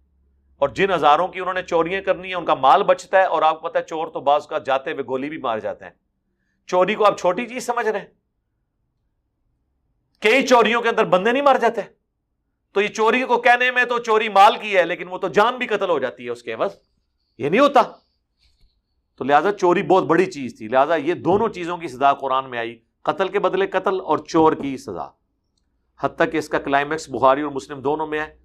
اور 0.58 0.70
جن 0.70 0.94
ہزاروں 0.94 1.28
کی 1.28 1.40
انہوں 1.40 1.54
نے 1.54 1.64
چوریاں 1.64 2.02
کرنی 2.02 2.30
ہے 2.30 2.36
ان 2.36 2.46
کا 2.46 2.54
مال 2.54 2.84
بچتا 2.84 3.18
ہے 3.18 3.24
اور 3.24 3.42
آپ 3.42 3.62
کو 3.62 3.70
پتا 3.70 3.80
ہے، 3.80 3.84
چور 3.84 4.08
تو 4.08 4.20
بعض 4.20 4.48
کا 4.48 4.58
جاتے 4.58 4.92
ہوئے 4.92 5.04
گولی 5.06 5.30
بھی 5.30 5.38
مار 5.38 5.58
جاتے 5.58 5.86
ہیں۔ 5.86 5.92
چوری 6.68 6.96
کو 6.96 7.06
آپ 7.06 7.20
چھوٹی 7.20 7.48
چیز 7.48 7.66
سمجھ 7.66 7.88
رہے 7.88 8.00
ہیں؟ 8.00 8.08
کئی 10.20 10.48
چوریوں 10.48 10.82
کے 10.82 10.90
اندر 10.90 11.04
بندے 11.04 11.32
نہیں 11.32 11.44
مار 11.44 11.56
جاتے۔ 11.56 12.03
تو 12.74 12.82
یہ 12.82 12.88
چوری 12.88 13.24
کو 13.24 13.38
کہنے 13.38 13.72
میں 13.72 13.86
تو 13.86 14.00
چوری 14.00 14.30
مال 14.30 14.58
کی 14.62 14.78
ہے، 14.78 14.86
لیکن 14.86 15.08
وہ 15.08 15.18
تو 15.18 15.28
جان 15.28 15.58
بھی 15.58 15.68
قتل 15.68 15.90
ہو 15.90 16.00
جاتی 16.00 16.26
ہے 16.26 16.30
اس 16.30 16.44
کے 16.44 16.56
بس۔ 16.56 16.72
یہ 17.38 17.50
نہیں 17.50 17.62
ہوتا۔ 17.62 17.82
تو 19.16 19.24
لہٰذا 19.24 19.52
چوری 19.52 19.84
بہت 19.84 20.04
بڑی 20.04 20.26
چیز 20.26 20.58
تھی۔ 20.58 20.68
لہٰذا 20.68 20.96
یہ 20.96 21.14
دونوں 21.14 21.50
چیزوں 21.50 21.78
کی 21.78 21.88
سزا 21.88 22.14
قرآن 22.14 22.50
میں 22.50 22.60
آئی۔ 22.60 22.80
قتل 23.02 23.28
کے 23.28 23.40
بدلے 23.40 23.68
قتل 23.68 24.00
اور 24.00 24.18
چور 24.18 24.54
کی 24.54 24.78
سزا۔ 24.78 25.08
حتیٰ 26.00 26.32
کہ 26.32 26.38
اس 26.38 26.50
کا 26.50 26.60
کلائمیکس 26.60 27.10
بخاری 27.10 27.42
اور 27.42 27.52
مسلم 27.52 27.80
دونوں 27.80 28.08
میں 28.08 28.20
ہے۔ 28.20 28.44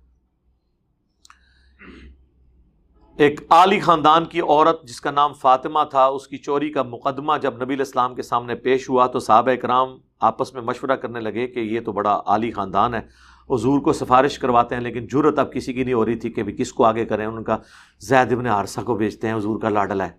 ایک 3.18 3.40
عالی 3.50 3.80
خاندان 3.80 4.24
کی 4.24 4.40
عورت 4.40 4.82
جس 4.84 5.00
کا 5.00 5.10
نام 5.10 5.32
فاطمہ 5.32 5.80
تھا، 5.90 6.04
اس 6.04 6.28
کی 6.28 6.36
چوری 6.36 6.72
کا 6.72 6.82
مقدمہ 6.82 7.32
جب 7.42 7.62
نبی 7.62 7.74
الاسلام 7.74 8.14
کے 8.14 8.22
سامنے 8.22 8.54
پیش 8.54 8.88
ہوا 8.88 9.06
تو 9.06 9.18
صحابہ 9.18 9.50
اکرام 9.50 9.98
آپس 10.20 10.54
میں 10.54 10.62
مشورہ 10.62 10.96
کرنے 10.96 11.20
لگے 11.20 11.46
کہ 11.46 11.60
یہ 11.60 11.80
تو 11.80 11.92
بڑا 11.92 12.22
عالی 12.26 12.50
خاندان 12.50 12.94
ہے۔ 12.94 13.00
حضور 13.50 13.80
کو 13.80 13.92
سفارش 13.92 14.38
کرواتے 14.38 14.74
ہیں، 14.74 14.82
لیکن 14.82 15.06
جرت 15.06 15.38
اب 15.38 15.52
کسی 15.52 15.72
کی 15.72 15.84
نہیں 15.84 15.94
ہو 15.94 16.04
رہی 16.04 16.14
تھی 16.14 16.30
کہ 16.30 16.42
کس 16.42 16.72
کو 16.72 16.84
آگے 16.84 17.04
کریں۔ 17.04 17.26
ان 17.26 17.44
کا 17.44 17.56
زید 18.00 18.32
ابن 18.32 18.46
عارثہ 18.46 18.80
کو 18.80 18.94
بیچتے 18.94 19.28
ہیں، 19.28 19.34
حضور 19.34 19.61
کا 19.61 19.68
لاڈلا 19.68 20.06
ہے۔ 20.06 20.12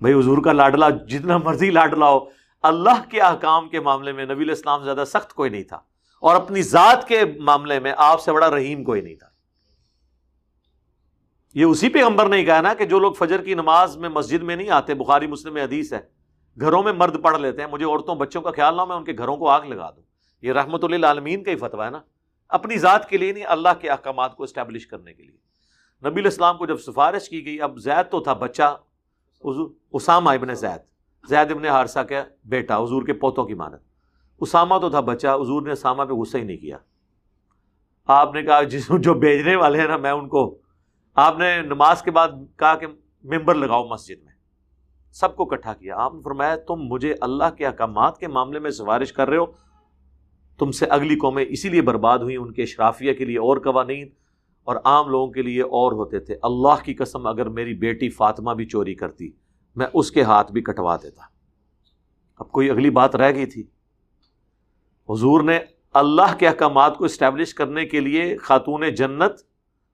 بھائی، 0.00 0.14
حضور 0.14 0.38
کا 0.38 0.52
لاڈلا 0.52 0.88
جتنا 0.90 1.36
مرضی 1.36 1.70
لاڈلا 1.70 2.10
ہو، 2.10 2.20
اللہ 2.62 3.10
کے 3.10 3.20
احکام 3.20 3.68
کے 3.68 3.80
معاملے 3.80 4.12
میں 4.12 4.24
نبی 4.24 4.44
الاسلام 4.44 4.84
زیادہ 4.84 5.04
سخت 5.06 5.32
کوئی 5.32 5.50
نہیں 5.50 5.62
تھا۔ 5.62 5.78
اور 6.20 6.36
اپنی 6.36 6.62
ذات 6.62 7.08
کے 7.08 7.20
معاملے 7.40 7.80
میں 7.80 7.92
آپ 7.96 8.20
سے 8.20 8.32
بڑا 8.32 8.50
رحیم 8.50 8.84
کوئی 8.84 9.00
نہیں 9.00 9.14
تھا۔ 9.14 9.28
یہ 11.54 11.64
اسی 11.64 11.88
پہ 11.88 11.98
ہمبر 11.98 12.28
نہیں 12.28 12.44
کہا 12.44 12.60
نا 12.60 12.74
کہ 12.74 12.84
جو 12.84 12.98
لوگ 12.98 13.12
فجر 13.12 13.42
کی 13.42 13.54
نماز 13.54 13.96
میں 13.96 14.08
مسجد 14.08 14.42
میں 14.42 14.56
نہیں 14.56 14.70
آتے، 14.70 14.94
بخاری، 14.94 15.26
مسلم، 15.26 15.56
حدیث 15.56 15.92
ہے، 15.92 16.00
گھروں 16.60 16.82
میں 16.82 16.92
مرد 16.92 17.22
پڑھ 17.22 17.40
لیتے 17.40 17.62
ہیں، 17.62 17.68
مجھے 17.72 17.86
عورتوں، 17.86 18.14
بچوں 18.14 18.42
کا 18.42 18.50
خیال 18.50 18.76
نہ 18.76 18.84
میں 18.84 18.96
ان 18.96 19.04
کے 19.04 19.12
گھروں 19.18 19.36
کو 19.36 19.48
آگ 19.48 19.60
لگا 19.60 19.90
دوں۔ 19.90 20.11
یہ 20.42 20.52
رحمت 20.52 20.84
اللہ 20.84 21.06
عالمین 21.06 21.44
کا 21.44 21.50
ہی 21.50 21.56
فتویٰ 21.56 21.86
ہے 21.86 21.90
نا۔ 21.90 22.00
اپنی 22.48 22.78
ذات 22.78 23.08
کے 23.08 23.18
لیے 23.18 23.32
نہیں، 23.32 23.44
اللہ 23.46 23.68
کے 23.80 23.90
احکامات 23.90 24.36
کو 24.36 24.42
اسٹیبلش 24.42 24.86
کرنے 24.86 25.14
کے 25.14 25.22
لیے۔ 25.22 25.36
نبی 26.08 26.20
الاسلام 26.20 26.56
کو 26.56 26.66
جب 26.66 26.76
سفارش 26.76 27.28
کی 27.28 27.46
گئی، 27.46 27.60
اب 27.60 27.78
زید 27.78 28.10
تو 28.10 28.20
تھا 28.20 28.32
بچہ 28.32 28.76
اسامہ 29.92 30.30
ابن 30.30 30.54
زید۔ 30.54 30.80
زید 31.28 31.50
ابن 31.50 31.64
حارثہ 31.64 31.98
کا 31.98 32.24
بیٹا، 32.44 32.76
حضور 32.76 33.02
کے 33.02 33.12
پوتوں 33.12 33.44
کی 33.44 33.54
مانت 33.54 33.82
اسامہ 34.40 34.78
تو 34.78 34.90
تھا 34.90 35.00
بچہ، 35.00 35.28
حضور 35.28 35.62
نے 35.62 35.72
اسامہ 35.72 36.02
پہ 36.02 36.12
غصہ 36.12 36.36
ہی 36.36 36.42
نہیں 36.42 36.56
کیا۔ 36.56 36.78
آپ 38.06 38.34
نے 38.34 38.42
کہا، 38.42 38.62
جس 38.62 38.90
جو 38.98 39.14
بھیجنے 39.14 39.56
والے 39.56 39.80
ہیں 39.80 39.88
نا، 39.88 39.96
میں 39.96 40.10
ان 40.10 40.28
کو، 40.28 40.58
آپ 41.14 41.38
نے 41.38 41.62
نماز 41.62 42.02
کے 42.02 42.10
بعد 42.10 42.28
کہا 42.56 42.74
کہ 42.74 42.86
ممبر 43.24 43.54
لگاؤ 43.54 43.88
مسجد 43.88 44.22
میں۔ 44.22 44.32
سب 45.12 45.36
کو 45.36 45.42
اکٹھا 45.42 45.74
کیا۔ 45.74 45.96
آپ 45.96 46.14
نے 46.14 46.20
فرمایا، 46.22 46.56
تم 46.56 46.74
مجھے 46.74 47.14
اللہ 47.20 47.54
کے 47.58 47.66
احکامات 47.66 48.18
کے 48.18 48.28
معاملے 48.28 48.58
میں 48.58 48.70
سفارش 48.70 49.12
کر 49.12 49.28
رہے 49.28 49.36
ہو 49.36 49.71
تم 50.58 50.70
سے 50.70 50.86
اگلی 50.86 51.16
قومیں 51.16 51.44
اسی 51.48 51.68
لیے 51.68 51.82
برباد 51.82 52.18
ہوئی 52.18 52.36
ان 52.36 52.52
کے 52.52 52.62
اشرافیہ 52.62 53.12
کے 53.12 53.24
لیے 53.24 53.38
اور 53.38 53.56
قوانین 53.56 54.08
اور 54.64 54.76
عام 54.84 55.08
لوگوں 55.08 55.32
کے 55.32 55.42
لیے 55.42 55.62
اور 55.62 55.92
ہوتے 55.92 56.18
تھے۔ 56.18 56.36
اللہ 56.42 56.84
کی 56.84 56.94
قسم، 56.94 57.26
اگر 57.26 57.48
میری 57.48 57.74
بیٹی 57.74 58.08
فاطمہ 58.08 58.52
بھی 58.52 58.64
چوری 58.64 58.94
کرتی، 58.94 59.30
میں 59.76 59.86
اس 59.94 60.10
کے 60.10 60.22
ہاتھ 60.22 60.52
بھی 60.52 60.60
کٹوا 60.60 60.96
دیتا۔ 60.96 61.22
اب 62.38 62.52
کوئی 62.52 62.70
اگلی 62.70 62.90
بات 62.90 63.16
رہ 63.16 63.34
گئی 63.34 63.46
تھی۔ 63.46 63.62
حضور 65.08 65.42
نے 65.42 65.58
اللہ 65.94 66.36
کے 66.38 66.48
احکامات 66.48 66.98
کو 66.98 67.04
اسٹیبلش 67.04 67.54
کرنے 67.54 67.84
کے 67.84 68.00
لیے 68.00 68.36
خاتون 68.36 68.94
جنت، 68.94 69.32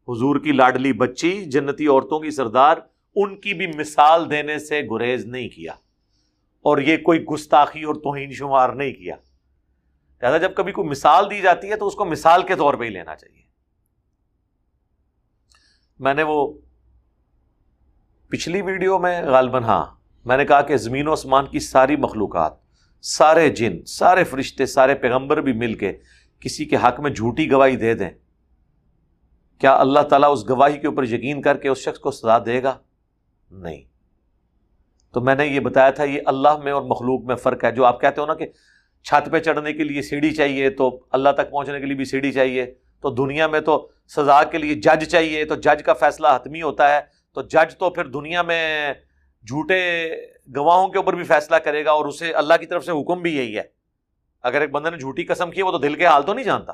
حضور 0.08 0.40
کی 0.40 0.52
لاڈلی 0.52 0.92
بچی، 0.92 1.44
جنتی 1.44 1.86
عورتوں 1.86 2.20
کی 2.20 2.30
سردار، 2.30 2.76
ان 3.16 3.36
کی 3.36 3.54
بھی 3.54 3.66
مثال 3.66 4.30
دینے 4.30 4.58
سے 4.58 4.80
گریز 4.90 5.26
نہیں 5.26 5.48
کیا۔ 5.48 5.72
اور 6.62 6.78
یہ 6.78 6.96
کوئی 6.96 7.24
گستاخی 7.24 7.82
اور 7.82 7.94
توہین 7.94 8.32
شمار 8.32 8.68
نہیں 8.68 8.92
کیا۔ 8.92 9.14
لہٰذا 10.22 10.38
جب 10.38 10.54
کبھی 10.56 10.72
کوئی 10.72 10.88
مثال 10.88 11.30
دی 11.30 11.40
جاتی 11.40 11.70
ہے 11.70 11.76
تو 11.76 11.86
اس 11.86 11.94
کو 11.94 12.04
مثال 12.04 12.42
کے 12.42 12.54
طور 12.54 12.74
پہ 12.74 12.84
ہی 12.84 12.90
لینا 12.90 13.16
چاہیے۔ 13.16 13.42
میں 15.98 16.14
نے 16.14 16.22
وہ 16.22 16.54
پچھلی 18.28 18.62
ویڈیو 18.62 18.98
میں 18.98 19.22
غالباً 19.22 19.64
ہاں 19.64 19.86
میں 20.24 20.36
نے 20.36 20.44
کہا 20.44 20.62
کہ 20.62 20.76
زمین 20.76 21.08
و 21.08 21.12
آسمان 21.12 21.46
کی 21.46 21.60
ساری 21.60 21.96
مخلوقات، 21.96 22.52
سارے 23.02 23.48
جن، 23.48 23.84
سارے 23.84 24.24
فرشتے، 24.24 24.66
سارے 24.66 24.94
پیغمبر 24.94 25.40
بھی 25.40 25.52
مل 25.52 25.74
کے 25.74 25.98
کسی 26.40 26.64
کے 26.64 26.76
حق 26.76 27.00
میں 27.00 27.10
جھوٹی 27.10 27.50
گواہی 27.50 27.76
دے 27.76 27.94
دیں۔ 27.94 28.10
کیا 29.58 29.76
اللہ 29.76 30.00
تعالیٰ 30.00 30.32
اس 30.32 30.48
گواہی 30.48 30.78
کے 30.78 30.86
اوپر 30.86 31.04
یقین 31.04 31.42
کر 31.42 31.56
کے 31.56 31.68
اس 31.68 31.78
شخص 31.78 31.98
کو 31.98 32.10
سزا 32.10 32.38
دے 32.38 32.62
گا؟ 32.62 32.78
نہیں۔ 33.50 33.84
تو 35.12 35.20
میں 35.20 35.34
نے 35.34 35.46
یہ 35.46 35.60
بتایا 35.60 35.90
تھا، 35.90 36.04
یہ 36.04 36.20
اللہ 36.26 36.56
میں 36.64 36.72
اور 36.72 36.82
مخلوق 36.82 37.24
میں 37.24 37.36
فرق 37.36 37.64
ہے۔ 37.64 37.70
جو 37.70 37.84
آپ 37.84 38.00
کہتے 38.00 38.20
ہو 38.20 38.26
نا 38.26 38.34
کہ 38.34 38.46
چھت 39.04 39.30
پہ 39.32 39.38
چڑھنے 39.38 39.72
کے 39.72 39.84
لیے 39.84 40.02
سیڑھی 40.02 40.34
چاہیے، 40.34 40.70
تو 40.70 41.06
اللہ 41.10 41.28
تک 41.36 41.50
پہنچنے 41.50 41.80
کے 41.80 41.86
لیے 41.86 41.96
بھی 41.96 42.04
سیڑھی 42.04 42.32
چاہیے۔ 42.32 42.74
تو 43.00 43.10
دنیا 43.10 43.46
میں 43.46 43.60
تو 43.60 43.88
سزا 44.08 44.44
کے 44.44 44.58
لیے 44.58 44.74
جج 44.74 45.04
چاہیے، 45.04 45.44
تو 45.44 45.54
جج 45.54 45.82
کا 45.84 45.92
فیصلہ 45.92 46.26
حتمی 46.34 46.62
ہوتا 46.62 46.94
ہے۔ 46.94 47.00
تو 47.34 47.42
جج 47.42 47.76
تو 47.76 47.90
پھر 47.90 48.04
دنیا 48.04 48.42
میں 48.42 48.92
جھوٹے 49.46 50.10
گواہوں 50.56 50.88
کے 50.88 50.98
اوپر 50.98 51.14
بھی 51.14 51.24
فیصلہ 51.24 51.56
کرے 51.56 51.84
گا 51.84 51.90
اور 51.90 52.04
اسے 52.04 52.32
اللہ 52.32 52.54
کی 52.60 52.66
طرف 52.66 52.84
سے 52.84 52.92
حکم 52.92 53.22
بھی 53.22 53.36
یہی 53.36 53.56
ہے۔ 53.56 53.62
اگر 54.42 54.60
ایک 54.60 54.70
بندے 54.70 54.90
نے 54.90 54.98
جھوٹی 54.98 55.24
قسم 55.24 55.50
کی 55.50 55.60
ہے، 55.60 55.64
وہ 55.64 55.72
تو 55.72 55.78
دل 55.78 55.94
کے 55.94 56.06
حال 56.06 56.22
تو 56.22 56.34
نہیں 56.34 56.44
جانتا۔ 56.44 56.72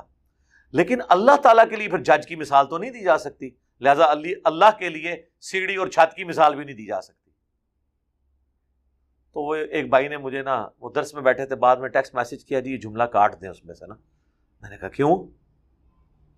لیکن 0.72 0.98
اللہ 1.08 1.36
تعالیٰ 1.42 1.64
کے 1.70 1.76
لیے 1.76 1.88
پھر 1.88 1.98
جج 1.98 2.26
کی 2.26 2.36
مثال 2.36 2.66
تو 2.66 2.78
نہیں 2.78 2.90
دی 2.90 3.04
جا 3.04 3.18
سکتی۔ 3.18 3.50
لہٰذا 3.80 4.04
اللہ 4.44 4.70
کے 4.78 4.88
لیے 4.88 5.22
سیڑھی 5.40 5.76
اور 5.76 5.86
چھت 5.86 6.16
کی 6.16 6.24
مثال 6.24 6.54
بھی 6.54 6.64
نہیں 6.64 6.76
دی 6.76 6.86
جا 6.86 7.00
سکتی۔ 7.00 7.23
تو 9.34 9.42
وہ 9.42 9.54
ایک 9.54 9.88
بھائی 9.88 10.08
نے 10.08 10.16
مجھے 10.16 10.42
نا 10.42 10.68
وہ 10.80 10.90
درس 10.90 11.14
میں 11.14 11.22
بیٹھے 11.22 11.46
تھے، 11.46 11.56
بعد 11.56 11.76
میں 11.76 11.88
ٹیکسٹ 11.88 12.14
میسج 12.14 12.44
کیا 12.44 12.60
جی 12.60 12.72
یہ 12.72 12.76
جملہ 12.76 13.02
کاٹ 13.02 13.40
دیں 13.40 13.48
اس 13.48 13.64
میں 13.64 13.74
سے 13.74 13.86
نا۔ 13.86 13.94
میں 14.62 14.70
نے 14.70 14.76
کہا، 14.76 14.88
کیوں؟ 14.88 15.16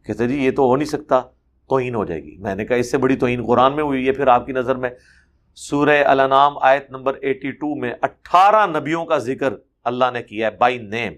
کہتے 0.06 0.28
جی 0.28 0.44
یہ 0.44 0.50
تو 0.50 0.62
ہو 0.62 0.76
نہیں 0.76 0.88
سکتا، 0.88 1.20
توہین 1.68 1.94
ہو 1.94 2.04
جائے 2.04 2.22
گی۔ 2.22 2.36
میں 2.36 2.54
نے 2.54 2.64
کہا، 2.64 2.76
اس 2.76 2.90
سے 2.90 2.98
بڑی 2.98 3.16
توہین 3.16 3.46
قرآن 3.46 3.76
میں 3.76 3.84
ہوئی 3.84 4.06
ہے۔ 4.06 4.12
پھر 4.12 4.26
آپ 4.26 4.46
کی 4.46 4.52
نظر 4.52 4.76
میں 4.76 4.90
سورہ 5.54 6.04
الانام 6.04 6.58
آیت 6.58 6.90
نمبر 6.90 7.14
ایٹی 7.14 7.50
ٹو 7.50 7.74
میں 7.74 7.94
اٹھارہ 8.02 8.66
نبیوں 8.66 9.04
کا 9.06 9.18
ذکر 9.18 9.52
اللہ 9.84 10.04
نے 10.12 10.22
کیا 10.22 10.50
ہے 10.50 10.56
بائی 10.56 10.78
نیم 10.78 11.12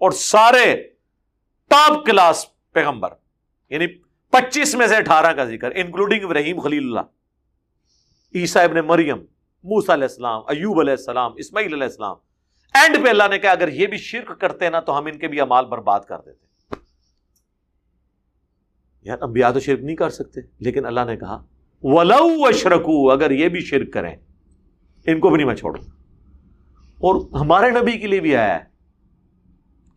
اور 0.00 0.10
سارے 0.10 0.74
ٹاپ 1.70 2.06
کلاس 2.06 2.46
پیغمبر 2.72 3.08
یعنی 3.70 3.86
پچیس 4.32 4.74
میں 4.74 4.86
سے 4.86 4.96
اٹھارہ 4.96 5.32
کا 5.32 5.44
ذکر 5.44 5.72
انکلوڈنگ 5.74 6.24
ابراہیم 6.24 6.60
خلیل 6.60 6.84
اللہ، 6.84 7.00
عیسیٰ 8.34 8.64
ابن 8.64 8.76
مریم 8.86 9.24
موسا 9.64 9.94
علیہ 9.94 10.04
السلام، 10.04 10.42
ایوب 10.48 10.80
علیہ 10.80 10.90
السلام، 10.90 11.32
اسماعیل 11.36 11.72
علیہ 11.72 11.84
السلام۔ 11.84 12.16
اینڈ 12.74 13.04
پہ 13.04 13.08
اللہ 13.08 13.22
نے 13.30 13.38
کہا، 13.38 13.50
اگر 13.50 13.68
یہ 13.68 13.86
بھی 13.86 13.98
شرک 13.98 14.40
کرتے 14.40 14.70
نا، 14.70 14.80
تو 14.80 14.98
ہم 14.98 15.06
ان 15.06 15.18
کے 15.18 15.28
بھی 15.28 15.40
امال 15.40 15.64
برباد 15.64 16.00
کر 16.00 16.18
دیتے 16.26 16.48
یار، 19.02 19.18
انبیاء 19.20 19.50
تو 19.50 19.60
شرک 19.60 19.80
نہیں 19.80 19.96
کر 19.96 20.10
سکتے، 20.10 20.40
لیکن 20.58 20.86
اللہ 20.86 21.00
نے 21.06 21.16
کہا، 21.16 21.46
ولو 21.82 22.46
اشرکو 22.46 23.10
اگر 23.10 23.30
یہ 23.30 23.48
بھی 23.48 23.60
شرک 23.60 23.92
کریں، 23.92 24.16
ان 25.06 25.20
کو 25.20 25.28
بھی 25.28 25.36
نہیں 25.36 25.46
میں 25.46 25.54
چھوڑوں۔ 25.54 25.82
اور 26.78 27.40
ہمارے 27.40 27.70
نبی 27.70 27.98
کے 27.98 28.06
لیے 28.06 28.20
بھی 28.20 28.36
آیا 28.36 28.58
ہے۔ 28.58 28.64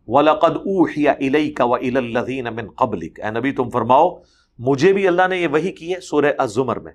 وَلَقَدْ 0.06 0.54
أُوحِيَ 0.54 1.10
إِلَيْكَ 1.10 1.62
وَإِلَى 1.62 1.96
الَّذِينَ 1.96 2.48
مِن 2.50 2.70
قَبْلِكَ۔ 2.70 3.22
اے 3.22 3.30
نبی، 3.30 3.52
تم 3.52 3.70
فرماؤ، 3.70 4.18
مجھے 4.58 4.92
بھی 4.92 5.08
اللہ 5.08 5.28
نے 5.28 5.36
یہ 5.36 5.48
وحی 5.48 5.72
کی 5.72 5.94
ہے 5.94 6.00
سورہ 6.00 6.32
الزمر 6.38 6.76
میں۔ 6.76 6.92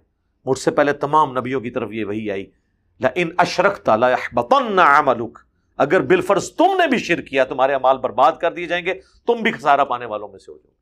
مجھ 0.48 0.60
سے 0.60 0.72
پہلے 0.72 0.94
تمام 0.94 1.38
نبیوں 1.38 1.62
کی 1.62 1.70
طرف 1.70 1.92
یہ 1.92 2.06
وحی 2.06 2.32
آئی 2.32 2.52
لَإِنْ 3.00 3.42
أَشْرَكْتَ 3.42 3.92
لَيَحْبَطَنَّ 3.92 4.82
عَمَلُكَ 4.82 5.42
اگر 5.78 6.02
بالفرض 6.02 6.52
تم 6.52 6.78
نے 6.78 6.88
بھی 6.88 6.98
شرک 6.98 7.28
کیا، 7.28 7.44
تمہارے 7.44 7.74
امال 7.74 7.98
برباد 7.98 8.32
کر 8.42 8.54
دیے 8.54 8.66
جائیں 8.66 8.86
گے، 8.86 8.94
تم 9.28 9.34
بھی 9.34 9.52
خسارہ 9.52 9.86
پانے 9.86 10.06
والوں 10.06 10.28
میں 10.28 10.40
سے 10.40 10.52
ہو 10.52 10.58
جاؤ 10.58 10.72
گے۔ 10.72 10.78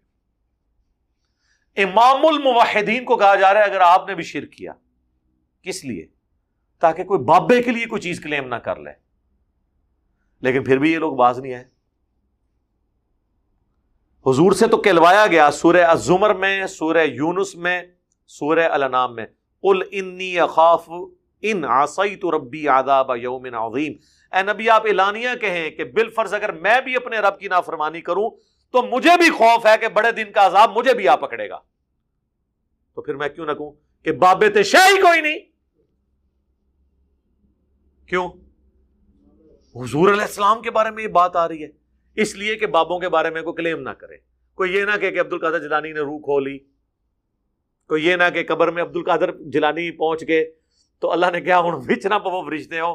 امام 1.83 2.25
الموحدین 2.25 3.05
کو 3.05 3.17
کہا 3.17 3.35
جا 3.35 3.53
رہا 3.53 3.59
ہے، 3.59 3.65
اگر 3.65 3.79
آپ 3.79 4.07
نے 4.07 4.15
بھی 4.15 4.23
شرک 4.23 4.51
کیا، 4.51 4.73
کس 5.61 5.85
لیے؟ 5.85 6.07
تاکہ 6.79 7.03
کوئی 7.03 7.19
بابے 7.19 7.63
کے 7.63 7.71
لیے 7.71 7.85
کوئی 7.85 8.01
چیز 8.01 8.19
کلیم 8.19 8.47
نہ 8.47 8.55
کر 8.55 8.75
لے۔ 8.75 8.91
لیکن 10.41 10.63
پھر 10.63 10.77
بھی 10.77 10.93
یہ 10.93 10.99
لوگ 10.99 11.15
باز 11.15 11.39
نہیں 11.39 11.53
آئے۔ 11.53 11.63
حضور 14.25 14.51
سے 14.51 14.67
تو 14.67 14.77
کہلوایا 14.77 15.27
گیا، 15.27 15.51
سورہ 15.51 15.83
الزمر 15.83 16.33
میں، 16.33 16.67
سورہ 16.67 16.97
یونس 16.97 17.55
میں، 17.55 17.81
سورہ 18.27 18.67
الانام 18.71 19.15
میں۔ 19.15 19.25
قل 19.65 19.81
انی 19.91 20.39
اخاف 20.39 20.89
ان 21.41 21.63
عصیت 21.63 22.25
ربی 22.25 22.67
عذاب 22.67 23.11
یوم 23.17 23.45
عظیم 23.53 23.93
اے 24.31 24.43
نبی، 24.43 24.69
آپ 24.69 24.85
اعلانیہ 24.85 25.29
کہیں 25.41 25.69
کہ 25.71 25.83
بالفرض 25.83 26.33
اگر 26.33 26.51
میں 26.51 26.81
بھی 26.81 26.95
اپنے 26.95 27.19
رب 27.19 27.39
کی 27.39 27.47
نافرمانی 27.47 28.01
کروں 28.01 28.29
تو 28.71 28.81
مجھے 28.81 29.17
بھی 29.17 29.29
خوف 29.29 29.65
ہے 29.65 29.75
کہ 29.81 29.87
بڑے 29.87 30.11
دن 30.11 30.31
کا 30.31 30.45
عذاب 30.45 30.77
مجھے 30.77 30.93
بھی 30.93 31.07
آ 31.07 31.15
پکڑے 31.15 31.49
گا۔ 31.49 31.59
تو 32.95 33.01
پھر 33.01 33.15
میں 33.15 33.29
کیوں 33.29 33.45
نہ 33.45 33.51
کہوں 33.51 33.71
کہ 34.03 34.11
بابے 34.11 34.49
تے 34.49 34.63
شاہی 34.63 35.01
کوئی 35.01 35.21
نہیں۔ 35.21 35.39
کیوں؟ 38.07 38.27
حضور 39.75 40.11
علیہ 40.11 40.21
السلام 40.21 40.61
کے 40.61 40.71
بارے 40.71 40.91
میں 40.91 41.03
یہ 41.03 41.07
بات 41.07 41.35
آ 41.35 41.47
رہی 41.47 41.63
ہے۔ 41.63 41.67
اس 42.15 42.35
لیے 42.35 42.55
کہ 42.55 42.67
بابوں 42.67 42.99
کے 42.99 43.09
بارے 43.09 43.29
میں 43.29 43.41
کوئی 43.41 43.55
کلیم 43.55 43.81
نہ 43.81 43.89
کرے۔ 43.89 44.17
کوئی 44.55 44.73
یہ 44.73 44.85
نہ 44.85 44.97
کہ 45.01 45.19
عبد 45.19 45.33
القادر 45.33 45.59
جلانی 45.59 45.93
نے 45.93 45.99
روح 45.99 46.19
کھولی 46.19 46.57
کوئی 47.89 48.05
یہ 48.05 48.15
نہ 48.15 48.29
کہ 48.33 48.43
قبر 48.47 48.71
میں 48.71 48.83
عبد 48.83 48.95
القادر 48.95 49.31
جلانی 49.53 49.89
پہنچ 49.97 50.27
گئے 50.27 50.43
تو 51.03 51.11
اللہ 51.11 51.31
نے 51.31 51.41
کیا 51.41 51.57
ہوں 51.59 51.79
بچنا 51.87 52.17
پو 52.19 52.41
فرشتے 52.45 52.79
ہو 52.79 52.93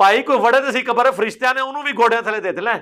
پائی 0.00 0.22
کوئی 0.22 0.38
وڑے 0.38 0.60
تو 0.60 0.72
سی 0.72 0.82
قبر 0.82 1.10
فرشتہ 1.16 1.52
نے 1.54 1.60
انہوں 1.60 1.82
بھی 1.82 1.92
گھوڑے 1.96 2.20
تھلے 2.22 2.40
دے 2.40 2.60
لیں 2.60 2.78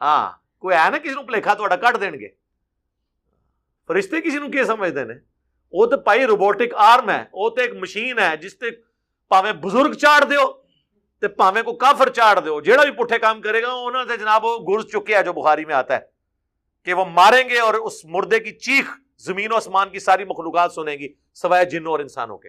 ہاں 0.00 0.30
کوئی 0.58 0.76
ہے 0.76 0.88
نا 0.90 0.98
کسی 0.98 1.14
نے 1.14 1.26
پلیکھا 1.26 1.54
کٹ 1.54 2.00
دیں 2.00 2.10
گے۔ 2.10 2.28
فرشتے 3.88 4.20
کسی 4.20 4.38
نے 4.38 4.48
کیا 4.50 4.64
سمجھتے 4.64 5.00
ہیں 5.00 5.18
وہ 5.72 5.86
تو 5.86 5.96
پائی 6.06 6.26
روبوٹک 6.26 6.74
آرم 6.86 7.10
ہے 7.10 7.22
وہ 7.32 7.48
تو 7.50 7.60
ایک 7.62 7.74
مشین 7.80 8.18
ہے 8.18 8.36
جس 8.42 8.58
تے 8.58 8.70
پاوے 9.30 9.52
بزرگ 9.62 9.92
چاڑ 10.02 10.20
دیو 10.30 10.46
تے 11.22 11.28
پاوے 11.28 11.62
کو 11.62 11.72
کافر 11.76 12.08
چاڑ 12.08 12.38
دیو۔ 12.40 12.60
جیڑا 12.60 12.82
بھی 12.84 12.92
پٹھے 12.96 13.18
کام 13.18 13.40
کرے 13.40 13.62
گا 13.62 13.72
انہوں 13.72 14.04
نے 14.04 14.16
جناب 14.16 14.44
وہ 14.44 14.58
گرز 14.68 14.90
چکے 14.92 15.16
ہے 15.16 15.22
جو 15.22 15.32
بخاری 15.32 15.64
میں 15.64 15.74
آتا 15.74 15.94
ہے 15.94 16.00
کہ 16.86 16.94
وہ 16.94 17.04
ماریں 17.04 17.48
گے 17.48 17.58
اور 17.60 17.74
اس 17.74 18.04
مردے 18.14 18.40
کی 18.40 18.52
چیخ 18.58 18.90
زمین 19.26 19.52
و 19.52 19.56
آسمان 19.56 19.90
کی 19.90 19.98
ساری 19.98 20.24
مخلوقات 20.24 20.72
سنیں 20.72 20.96
گی، 20.96 21.08
سوائے 21.34 21.64
جنوں 21.64 21.92
اور 21.92 22.00
انسانوں 22.00 22.38
کے۔ 22.38 22.48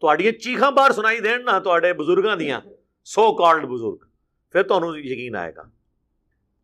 تو 0.00 0.08
اڈیے 0.08 0.32
چیخاں 0.32 0.70
بار 0.70 0.90
سنائی 0.90 1.20
دین 1.20 1.44
نا 1.44 1.58
تو 1.58 1.70
اڈے 1.70 1.92
بزرگاں 1.92 2.36
دیاں 2.36 2.60
سو 3.04 3.34
کالڈ 3.34 3.64
بزرگ۔ 3.64 3.96
پھر 4.52 4.62
تو 4.62 4.74
انہوں 4.74 4.98
یقین 4.98 5.36
آئے 5.36 5.52
گا۔ 5.56 5.62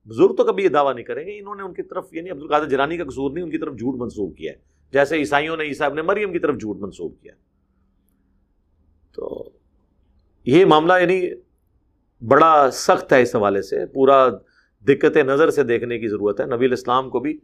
بزرگ 0.07 0.34
تو 0.34 0.44
کبھی 0.44 0.64
یہ 0.64 0.68
دعویٰ 0.68 0.94
نہیں 0.94 1.05
کریں 1.05 1.26
گے، 1.26 1.38
انہوں 1.38 1.55
نے 1.55 1.62
ان 1.62 1.74
کی 1.74 1.82
طرف 1.82 2.07
یعنی 2.12 2.30
عبد 2.30 2.42
القادر 2.42 2.64
جرانی 2.64 2.96
کا 2.96 3.05
قصور 3.05 3.30
نہیں، 3.30 3.44
ان 3.44 3.51
کی 3.51 3.59
طرف 3.59 3.74
جھوٹ 3.74 3.94
منسوخ 4.01 4.36
کیا 4.36 4.53
ہے۔ 4.53 4.59
جیسے 4.90 5.16
عیسائیوں 5.16 5.57
نے 5.57 5.64
عیسیٰ 5.64 5.92
نے 5.92 6.03
مریم 6.03 6.32
کی 6.32 6.38
طرف 6.38 6.55
جھوٹ 6.55 6.76
منسوخ 6.80 7.12
کیا۔ 7.22 7.32
تو 9.12 9.51
یہ 10.44 10.64
معاملہ 10.64 10.92
یعنی 11.01 11.30
بڑا 12.26 12.70
سخت 12.70 13.12
ہے 13.12 13.22
اس 13.22 13.36
حوالے 13.36 13.62
سے، 13.62 13.86
پورا 13.86 14.28
دقت 14.80 15.16
نظر 15.16 15.51
سے 15.51 15.62
دیکھنے 15.62 15.99
کی 15.99 16.09
ضرورت 16.09 16.40
ہے۔ 16.40 16.46
نبی 16.46 16.66
الاسلام 16.66 17.11
کو 17.11 17.20
بھی 17.20 17.38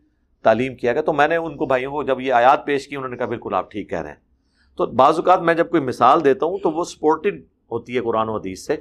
تعلیم 0.45 0.75
کیا 0.75 0.93
گیا 0.93 1.03
تو 1.03 1.13
میں 1.13 1.29
نے 1.29 1.37
ان 1.37 1.57
کو 1.57 1.67
بھائیوں 1.67 1.93
کو 1.93 2.03
جب 2.03 2.21
یہ 2.21 2.33
آیات 2.33 2.67
پیش 2.67 2.89
کی، 2.89 2.97
انہوں 2.97 3.11
نے 3.11 3.17
کہا 3.17 3.27
بالکل 3.27 3.55
آپ 3.55 3.71
ٹھیک 3.71 3.91
کہہ 3.91 4.01
رہے 4.01 4.09
ہیں۔ 4.09 4.17
تو 4.77 4.87
بعض 4.87 5.17
اوقات 5.17 5.41
میں 5.41 5.55
جب 5.55 5.71
کوئی 5.71 5.83
مثال 5.83 6.25
دیتا 6.25 6.47
ہوں 6.47 6.59
تو 6.59 6.71
وہ 6.71 6.85
سپورٹڈ 6.85 7.43
ہوتی 7.71 7.97
ہے 7.97 8.01
قرآن 8.01 8.29
و 8.29 8.37
حدیث 8.37 8.67
سے۔ 8.67 8.77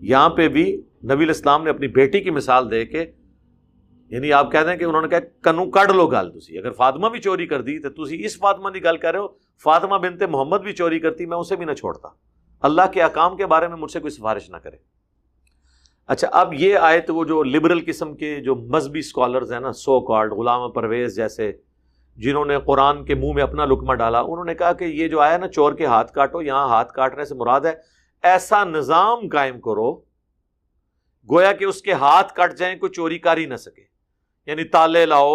یہاں 0.00 0.28
پہ 0.28 0.48
بھی 0.48 0.82
نبی 1.04 1.24
الاسلام 1.24 1.64
نے 1.64 1.70
اپنی 1.70 1.88
بیٹی 1.88 2.20
کی 2.20 2.30
مثال 2.30 2.70
دے 2.70 2.86
کے 2.86 3.06
یعنی 4.08 4.32
آپ 4.32 4.52
کہتے 4.52 4.70
ہیں 4.70 4.76
کہ 4.76 4.84
انہوں 4.84 5.02
نے 5.02 5.08
کہا، 5.08 5.18
کنو 5.42 5.70
کڈ 5.70 5.90
لو 5.90 6.06
گل 6.06 6.30
تھی 6.30 6.58
اگر 6.58 6.70
فاطمہ 6.70 7.08
بھی 7.08 7.20
چوری 7.20 7.46
کر 7.46 7.62
دی 7.62 7.78
تو 7.78 8.04
تھی 8.04 8.24
اس 8.24 8.38
فاطمہ 8.38 8.70
کی 8.70 8.84
گل 8.84 8.96
کر 8.96 9.12
رہے 9.12 9.18
ہو۔ 9.18 9.26
فاطمہ 9.62 9.96
بنتے 9.96 10.26
محمد 10.26 10.58
بھی 10.58 10.72
چوری 10.72 10.98
کرتی، 10.98 11.26
میں 11.26 11.36
اسے 11.36 11.56
بھی 11.56 11.64
نہ 11.64 11.72
چھوڑتا۔ 11.72 12.08
اللہ 12.60 12.82
کے 12.92 13.02
احکام 13.02 13.36
کے 13.36 13.46
بارے 13.46 13.68
میں 13.68 13.76
مجھ 13.76 13.90
سے 13.90 14.00
کوئی 14.00 14.10
سفارش 14.10 14.50
نہ 14.50 14.56
کرے۔ 14.56 14.76
اچھا 16.08 16.28
اب 16.32 16.52
یہ 16.54 16.76
آئے 16.78 17.00
تو 17.00 17.14
وہ 17.14 17.24
جو 17.24 17.42
لبرل 17.42 17.80
قسم 17.86 18.14
کے 18.16 18.34
جو 18.40 18.54
مذہبی 18.54 18.98
اسکالرز 18.98 19.52
ہیں 19.52 19.60
نا 19.60 19.72
سو 19.72 20.00
کارڈ 20.00 20.32
غلام 20.32 20.70
پرویز 20.72 21.16
جیسے، 21.16 21.50
جنہوں 22.18 22.44
نے 22.44 22.58
قرآن 22.66 23.04
کے 23.04 23.14
منہ 23.14 23.32
میں 23.32 23.42
اپنا 23.42 23.64
لکمہ 23.64 23.94
ڈالا، 23.94 24.20
انہوں 24.20 24.44
نے 24.44 24.54
کہا 24.54 24.72
کہ 24.72 24.84
یہ 24.84 25.08
جو 25.08 25.20
آیا 25.20 25.36
نا، 25.36 25.48
چور 25.48 25.72
کے 25.72 25.86
ہاتھ 25.86 26.12
کاٹو، 26.12 26.42
یہاں 26.42 26.68
ہاتھ 26.68 26.92
کاٹنے 26.92 27.24
سے 27.24 27.34
مراد 27.34 27.60
ہے، 27.60 27.74
ایسا 28.24 28.62
نظام 28.64 29.28
قائم 29.32 29.60
کرو، 29.60 29.92
گویا 31.28 31.52
کہ 31.52 31.64
اس 31.64 31.82
کے 31.82 31.92
ہاتھ 31.92 32.32
کٹ 32.34 32.56
جائیں، 32.58 32.78
کوئی 32.78 32.92
چوری 32.92 33.18
کر 33.18 33.36
ہی 33.36 33.46
نہ 33.46 33.56
سکے 33.56 33.82
یعنی 34.48 34.64
تالے 34.64 35.04
لاؤ 35.06 35.34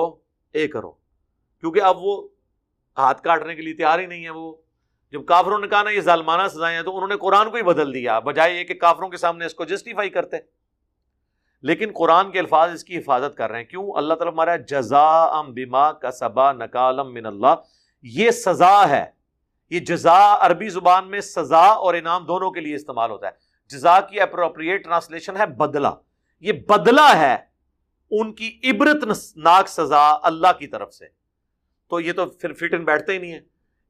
اے 0.55 0.67
کرو، 0.67 0.91
کیونکہ 0.91 1.82
اب 1.82 2.03
وہ 2.03 2.21
ہاتھ 2.97 3.21
کاٹنے 3.21 3.55
کے 3.55 3.61
لیے 3.61 3.74
تیار 3.74 3.99
ہی 3.99 4.05
نہیں 4.05 4.24
ہے 4.24 4.30
وہ۔ 4.30 4.53
جب 5.13 5.26
کافروں 5.26 5.59
نے 5.59 5.67
کہا 5.67 5.84
نا، 5.84 5.89
یہ 5.89 6.01
ظالمانہ 6.01 6.47
سزائیں 6.47 6.76
ہیں، 6.76 6.84
تو 6.84 6.95
انہوں 6.95 7.07
نے 7.07 7.17
قرآن 7.17 7.49
کو 7.49 7.57
ہی 7.57 7.63
بدل 7.63 7.93
دیا، 7.93 8.19
بجائے 8.19 8.59
یہ 8.59 8.63
کہ 8.63 8.74
کافروں 8.74 9.09
کے 9.09 9.17
سامنے 9.17 9.45
اس 9.45 9.53
کو 9.53 9.65
جسٹیفائی 9.65 10.09
کرتے۔ 10.09 10.38
لیکن 11.64 11.91
قرآن 11.95 12.32
کے 12.32 12.39
الفاظ 12.39 12.74
اس 12.74 12.84
کی 12.84 12.97
حفاظت 12.97 13.38
کر 13.38 13.49
رہے 13.49 13.57
ہیں۔ 13.57 13.66
کیوں؟ 13.66 13.91
اللہ 13.95 14.14
تعالیٰ 14.14 14.34
مارا 14.34 14.55
جزا 14.55 15.24
ام 15.24 15.53
بیما 15.53 15.91
کا 15.91 16.11
سبا 16.11 16.51
نکالم 16.51 17.14
من 17.14 17.26
اللہ۔ 17.26 17.55
یہ 18.03 18.32
سزا 18.32 18.89
ہے۔ 18.89 19.05
یہ 19.70 19.80
جزا 19.80 20.36
عربی 20.39 20.70
زبان 20.70 21.09
میں 21.09 21.22
سزا 21.22 21.66
اور 21.66 21.93
انعام 21.93 22.26
دونوں 22.26 22.51
کے 22.51 22.59
لیے 22.59 22.76
استعمال 22.76 23.11
ہوتا 23.11 23.28
ہے۔ 23.28 23.32
جزا 23.70 24.01
کی 24.01 24.20
اپروپریٹ 24.20 24.84
ٹرانسلیشن 24.84 25.38
ہے 25.38 25.45
بدلہ۔ 25.45 25.88
یہ 26.39 26.51
بدلہ 26.51 27.16
ہے 27.16 27.38
ان 28.11 28.34
کی 28.34 28.59
عبرت 28.64 29.03
ناک 29.38 29.68
سزا 29.68 30.18
اللہ 30.24 30.51
کی 30.59 30.68
طرف 30.68 30.93
سے۔ 30.93 31.05
تو 31.89 31.99
یہ 31.99 32.14
تو 32.14 32.26
پھر 32.26 32.53
فٹ 32.53 32.74
ان 32.74 32.84
بیٹھتے 32.84 33.14
ہی 33.14 33.18
نہیں 33.18 33.34
ہے 33.34 33.39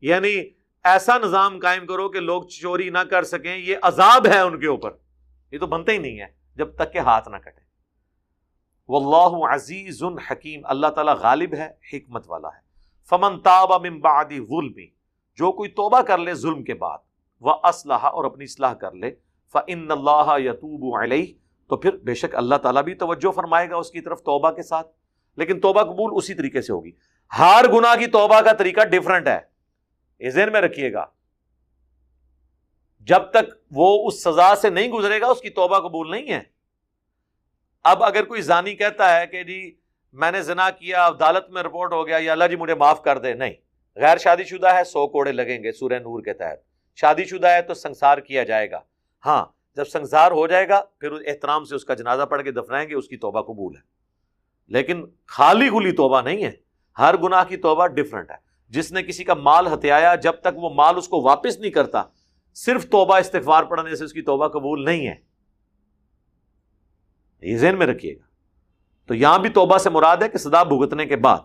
یعنی 0.01 0.49
ایسا 0.83 1.17
نظام 1.17 1.59
قائم 1.59 1.85
کرو 1.85 2.09
کہ 2.09 2.19
لوگ 2.19 2.43
چوری 2.43 2.89
نہ 2.89 2.97
کر 2.97 3.23
سکیں، 3.23 3.57
یہ 3.57 3.75
عذاب 3.81 4.27
ہے 4.27 4.39
ان 4.39 4.59
کے 4.59 4.67
اوپر۔ 4.67 4.91
یہ 5.51 5.57
تو 5.57 5.67
بنتے 5.67 5.91
ہی 5.91 5.97
نہیں 5.97 6.19
ہے 6.19 6.25
جب 6.55 6.75
تک 6.75 6.93
کہ 6.93 6.97
ہاتھ 6.97 7.29
نہ 7.29 7.37
کٹے۔ 7.37 7.62
واللہ 8.89 9.53
عزیز 9.53 10.03
حکیم، 10.31 10.61
اللہ 10.63 10.87
تعالیٰ 10.87 11.15
غالب 11.15 11.53
ہے، 11.53 11.69
حکمت 11.93 12.25
والا 12.27 12.47
ہے۔ 12.47 12.59
فمن 13.09 13.39
تاب 13.39 13.85
من 13.85 13.99
بعد 13.99 14.25
ظلم، 14.25 14.73
جو 15.35 15.51
کوئی 15.51 15.69
توبہ 15.69 16.01
کر 16.01 16.17
لے 16.17 16.33
ظلم 16.33 16.63
کے 16.63 16.73
بعد، 16.73 16.97
وہ 17.39 17.53
اسلحہ 17.63 18.07
اور 18.07 18.25
اپنی 18.25 18.43
اصلاح 18.43 18.73
کر 18.73 18.91
لے 18.91 19.11
فن 19.53 19.91
اللہ 19.91 20.39
یتوب 20.39 21.01
علیہ، 21.01 21.33
تو 21.69 21.77
پھر 21.77 21.97
بے 21.97 22.13
شک 22.13 22.35
اللہ 22.35 22.55
تعالیٰ 22.55 22.83
بھی 22.83 22.95
توجہ 22.95 23.31
فرمائے 23.31 23.69
گا 23.69 23.75
اس 23.75 23.91
کی 23.91 24.01
طرف 24.01 24.19
توبہ 24.19 24.51
کے 24.51 24.63
ساتھ۔ 24.63 24.87
لیکن 25.37 25.59
توبہ 25.59 25.83
قبول 25.83 26.11
اسی 26.15 26.33
طریقے 26.33 26.61
سے 26.61 26.73
ہوگی۔ 26.73 26.91
ہر 27.39 27.65
گناہ 27.73 27.95
کی 27.95 28.07
توبہ 28.07 28.41
کا 28.41 28.53
طریقہ 28.53 28.81
ڈفرنٹ 28.81 29.27
ہے۔ 29.27 29.39
اس 30.19 30.33
ذہن 30.33 30.51
میں 30.51 30.61
رکھیے 30.61 30.93
گا۔ 30.93 31.05
جب 32.99 33.19
تک 33.31 33.53
وہ 33.71 34.07
اس 34.07 34.23
سزا 34.23 34.55
سے 34.55 34.69
نہیں 34.69 34.91
گزرے 34.91 35.21
گا، 35.21 35.27
اس 35.27 35.41
کی 35.41 35.49
توبہ 35.49 35.79
قبول 35.79 36.11
نہیں 36.11 36.31
ہے۔ 36.31 36.52
اب 37.83 38.03
اگر 38.03 38.23
کوئی 38.23 38.41
زانی 38.41 38.75
کہتا 38.75 39.19
ہے 39.19 39.27
کہ 39.27 39.43
جی 39.43 39.75
میں 40.13 40.31
نے 40.31 40.41
زنا 40.41 40.69
کیا، 40.69 41.07
عدالت 41.07 41.49
میں 41.49 41.63
رپورٹ 41.63 41.93
ہو 41.93 42.07
گیا 42.07 42.17
یا 42.17 42.31
اللہ 42.31 42.43
جی 42.49 42.55
مجھے 42.55 42.75
معاف 42.75 43.03
کر 43.03 43.17
دے، 43.17 43.33
نہیں۔ 43.33 43.53
غیر 43.95 44.17
شادی 44.17 44.43
شدہ 44.43 44.67
ہے، 44.67 44.83
سو 44.83 45.07
کوڑے 45.07 45.31
لگیں 45.31 45.63
گے 45.63 45.71
سورہ 45.71 45.93
نور 45.93 46.21
کے 46.21 46.33
تحت۔ 46.33 46.59
شادی 46.95 47.23
شدہ 47.23 47.47
ہے 47.47 47.61
تو 47.61 47.73
سنسار 47.73 48.17
کیا 48.17 48.43
جائے 48.43 48.71
گا۔ 48.71 48.79
ہاں 49.25 49.45
جب 49.75 49.85
سنسار 49.85 50.31
ہو 50.31 50.47
جائے 50.47 50.69
گا، 50.69 50.81
پھر 50.99 51.11
احترام 51.11 51.65
سے 51.65 51.75
اس 51.75 51.85
کا 51.85 51.93
جنازہ 51.93 52.23
پڑھ 52.23 52.43
کے 52.43 52.51
دفنائیں 52.51 52.89
گے، 52.89 52.95
اس 52.95 53.07
کی 53.07 53.17
توبہ 53.17 53.41
قبول 53.41 53.75
ہے۔ 53.75 53.81
لیکن 54.67 55.05
خالی 55.27 55.69
گلی 55.69 55.91
توبہ 55.91 56.21
نہیں 56.21 56.43
ہے، 56.43 56.51
ہر 56.97 57.17
گناہ 57.17 57.43
کی 57.43 57.57
توبہ 57.57 57.87
ڈفرنٹ 57.87 58.31
ہے۔ 58.31 58.35
جس 58.69 58.91
نے 58.91 59.03
کسی 59.03 59.23
کا 59.23 59.33
مال 59.33 59.67
ہتھیایا، 59.67 60.15
جب 60.15 60.33
تک 60.33 60.55
وہ 60.55 60.69
مال 60.69 60.97
اس 60.97 61.07
کو 61.07 61.21
واپس 61.21 61.57
نہیں 61.57 61.71
کرتا، 61.71 62.03
صرف 62.53 62.89
توبہ 62.89 63.17
استغفار 63.17 63.63
پڑھنے 63.63 63.95
سے 63.95 64.03
اس 64.03 64.13
کی 64.13 64.21
توبہ 64.21 64.47
قبول 64.47 64.85
نہیں 64.85 65.07
ہے۔ 65.07 65.32
یہ 67.43 67.57
ذہن 67.57 67.77
میں 67.77 67.87
رکھیے 67.87 68.15
گا۔ 68.15 68.23
تو 69.07 69.13
یہاں 69.13 69.39
بھی 69.39 69.49
توبہ 69.49 69.77
سے 69.77 69.89
مراد 69.89 70.17
ہے 70.17 70.29
کہ 70.29 70.37
سدا 70.37 70.63
بھگتنے 70.63 71.05
کے 71.05 71.15
بعد۔ 71.15 71.37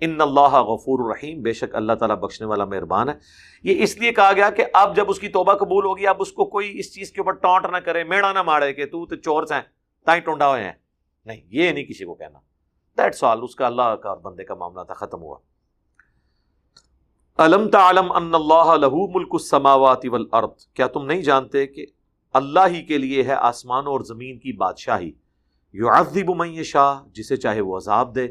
ان 0.00 0.20
اللہ 0.20 0.54
غفور 0.54 1.10
الرحیم، 1.10 1.42
بے 1.42 1.52
شک 1.52 1.74
اللہ 1.74 1.92
تعالیٰ 1.92 2.16
بخشنے 2.16 2.46
والا 2.46 2.64
مہربان 2.64 3.08
ہے۔ 3.08 3.14
یہ 3.62 3.82
اس 3.82 3.98
لیے 3.98 4.12
کہا 4.12 4.32
گیا 4.32 4.50
کہ 4.50 4.64
اب 4.72 4.96
جب 4.96 5.10
اس 5.10 5.18
کی 5.18 5.28
توبہ 5.28 5.54
قبول 5.54 5.84
ہوگی، 5.84 6.06
اب 6.06 6.16
اس 6.18 6.32
کو 6.32 6.44
کوئی 6.44 6.78
اس 6.78 6.94
چیز 6.94 7.12
کے 7.12 7.20
اوپر 7.20 7.32
ٹانٹ 7.32 7.66
نہ 7.66 7.76
کرے، 7.76 8.04
میڑا 8.04 8.32
نہ 8.32 8.42
مارے 8.42 8.72
کہ 8.72 8.86
تو 8.86 9.06
تو 9.06 9.16
چور 9.16 9.42
ہیں، 9.42 9.60
تائیں 10.04 10.22
ٹونڈا 10.22 10.50
ہوئے 10.50 10.64
ہیں۔ 10.64 10.72
نہیں، 11.26 11.40
یہ 11.48 11.70
نہیں 11.70 11.84
کسی 11.84 12.04
کو 12.04 12.14
کہنا۔ 12.14 12.38
دیٹ 12.98 13.14
سوال 13.14 13.38
اس 13.42 13.54
کا 13.54 13.66
اللہ 13.66 13.82
کا 13.82 14.14
بندے 14.14 14.44
کا 14.44 14.54
معاملہ 14.54 14.82
تھا، 14.82 14.94
ختم 14.94 15.22
ہوا۔ 15.22 15.38
علم 17.38 17.70
تعلم 17.70 18.12
ان 18.12 18.34
اللہ 18.34 18.76
لہو 18.76 19.18
ملک 19.18 19.28
السماوات 19.32 20.02
والارض۔ 20.04 20.66
کیا 20.66 20.86
تم 20.86 21.06
نہیں 21.06 21.22
جانتے 21.22 21.66
کہ 21.66 21.86
اللہ 22.34 22.60
ہی 22.68 22.82
کے 22.82 22.98
لیے 22.98 23.22
ہے 23.22 23.32
آسمان 23.32 23.86
اور 23.86 24.00
زمین 24.00 24.38
کی 24.38 24.52
بادشاہی۔ 24.52 25.12
یو 25.72 26.34
من 26.34 26.62
شاہ 26.62 27.02
جسے 27.12 27.36
چاہے 27.36 27.60
وہ 27.60 27.76
عذاب 27.76 28.14
دے۔ 28.14 28.28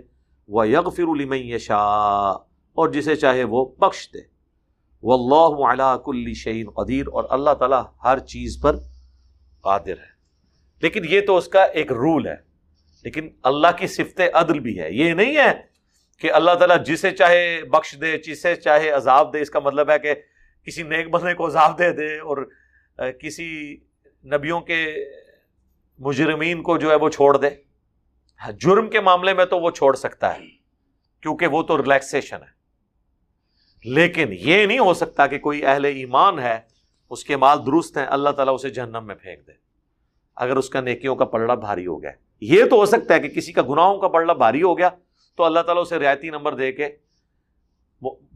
وہ 0.48 0.68
یغ 0.68 0.90
فر 0.90 1.58
شاہ 1.58 2.38
اور 2.74 2.90
جسے 2.90 3.16
چاہے 3.16 3.44
وہ 3.44 3.66
بخش 3.66 4.10
دے۔ 4.14 4.20
وہ 5.04 5.68
اللہ 5.68 5.98
کل 6.06 6.34
شعین 6.34 6.70
قدیر، 6.70 7.08
اور 7.08 7.24
اللہ 7.30 7.54
تعالیٰ 7.54 7.84
ہر 8.04 8.20
چیز 8.20 8.62
پر 8.62 8.76
قادر 9.62 9.98
ہے۔ 9.98 10.12
لیکن 10.82 11.02
یہ 11.10 11.22
تو 11.28 11.38
اس 11.38 11.48
کا 11.48 11.64
ایک 11.64 11.92
رول 11.92 12.28
ہے۔ 12.28 12.36
لیکن 13.04 13.30
اللہ 13.44 13.68
کی 13.78 13.88
صفت 13.88 14.22
عدل 14.34 14.60
بھی 14.60 14.80
ہے۔ 14.80 14.92
یہ 14.92 15.14
نہیں 15.14 15.38
ہے 15.38 15.52
کہ 16.20 16.32
اللہ 16.32 16.52
تعالیٰ 16.56 16.86
جسے 16.86 17.12
چاہے 17.12 17.62
بخش 17.72 17.96
دے، 18.02 18.18
جسے 18.18 18.56
چاہے 18.56 18.90
عذاب 18.90 19.34
دے۔ 19.34 19.42
اس 19.42 19.50
کا 19.50 19.60
مطلب 19.60 19.90
ہے 19.90 20.00
کہ 20.00 20.14
کسی 20.66 20.84
نیک 20.84 21.10
بندے 21.10 21.34
کو 21.34 21.48
عذاب 21.48 21.80
دے 21.80 21.92
دے 21.92 22.20
اور 22.20 22.50
کسی 23.22 23.78
نبیوں 24.26 24.62
کے 24.62 24.96
مجرمین 26.00 26.62
کو 26.62 26.78
جو 26.78 26.90
ہے 26.90 26.96
وہ 26.96 27.10
چھوڑ 27.10 27.38
دے 27.38 27.50
جرم 28.60 28.90
کے 28.90 29.00
معاملے 29.00 29.34
میں 29.34 29.46
تو 29.46 29.60
وہ 29.60 29.72
چھوڑ 29.72 29.96
سکتا 29.96 30.38
ہے، 30.38 30.48
کیونکہ 31.22 31.48
وہ 31.48 31.64
تو 31.64 31.78
ریلیکسیشن 31.78 32.36
ہے۔ 32.36 32.64
لیکن 33.90 34.28
یہ 34.32 34.66
نہیں 34.66 34.80
ہو 34.80 34.94
سکتا 34.94 35.28
کہ 35.28 35.40
کوئی 35.40 35.66
اہل 35.66 35.86
ایمان 35.86 36.40
ہے، 36.40 36.60
اس 37.10 37.24
کے 37.24 37.38
مال 37.38 37.66
درست 37.66 37.98
ہیں، 37.98 38.06
اللہ 38.06 38.30
تعالیٰ 38.30 38.54
اسے 38.54 38.70
جہنم 38.70 39.04
میں 39.08 39.16
پھینک 39.16 39.48
دے۔ 39.48 39.52
اگر 40.36 40.58
اس 40.58 40.70
کا 40.70 40.82
نیکیوں 40.82 41.16
کا 41.16 41.26
پلڑا 41.26 41.56
بھاری 41.56 41.88
ہو 41.88 42.02
گیا۔ 42.02 42.12
یہ 42.42 42.64
تو 42.70 42.76
ہو 42.76 42.86
سکتا 42.86 43.14
ہے 43.14 43.20
کہ 43.20 43.30
کسی 43.30 43.52
کا 43.52 43.62
گناہوں 43.62 44.00
کا 44.00 44.08
پلڑا 44.08 44.34
بھاری 44.34 44.64
ہو 44.64 44.78
گیا 44.78 44.90
تو 45.36 45.44
اللہ 45.44 45.60
تعالیٰ 45.60 45.82
اسے 45.82 46.00
رعایتی 46.00 46.30
نمبر 46.30 46.56
دے 46.56 46.72
کے 46.72 46.90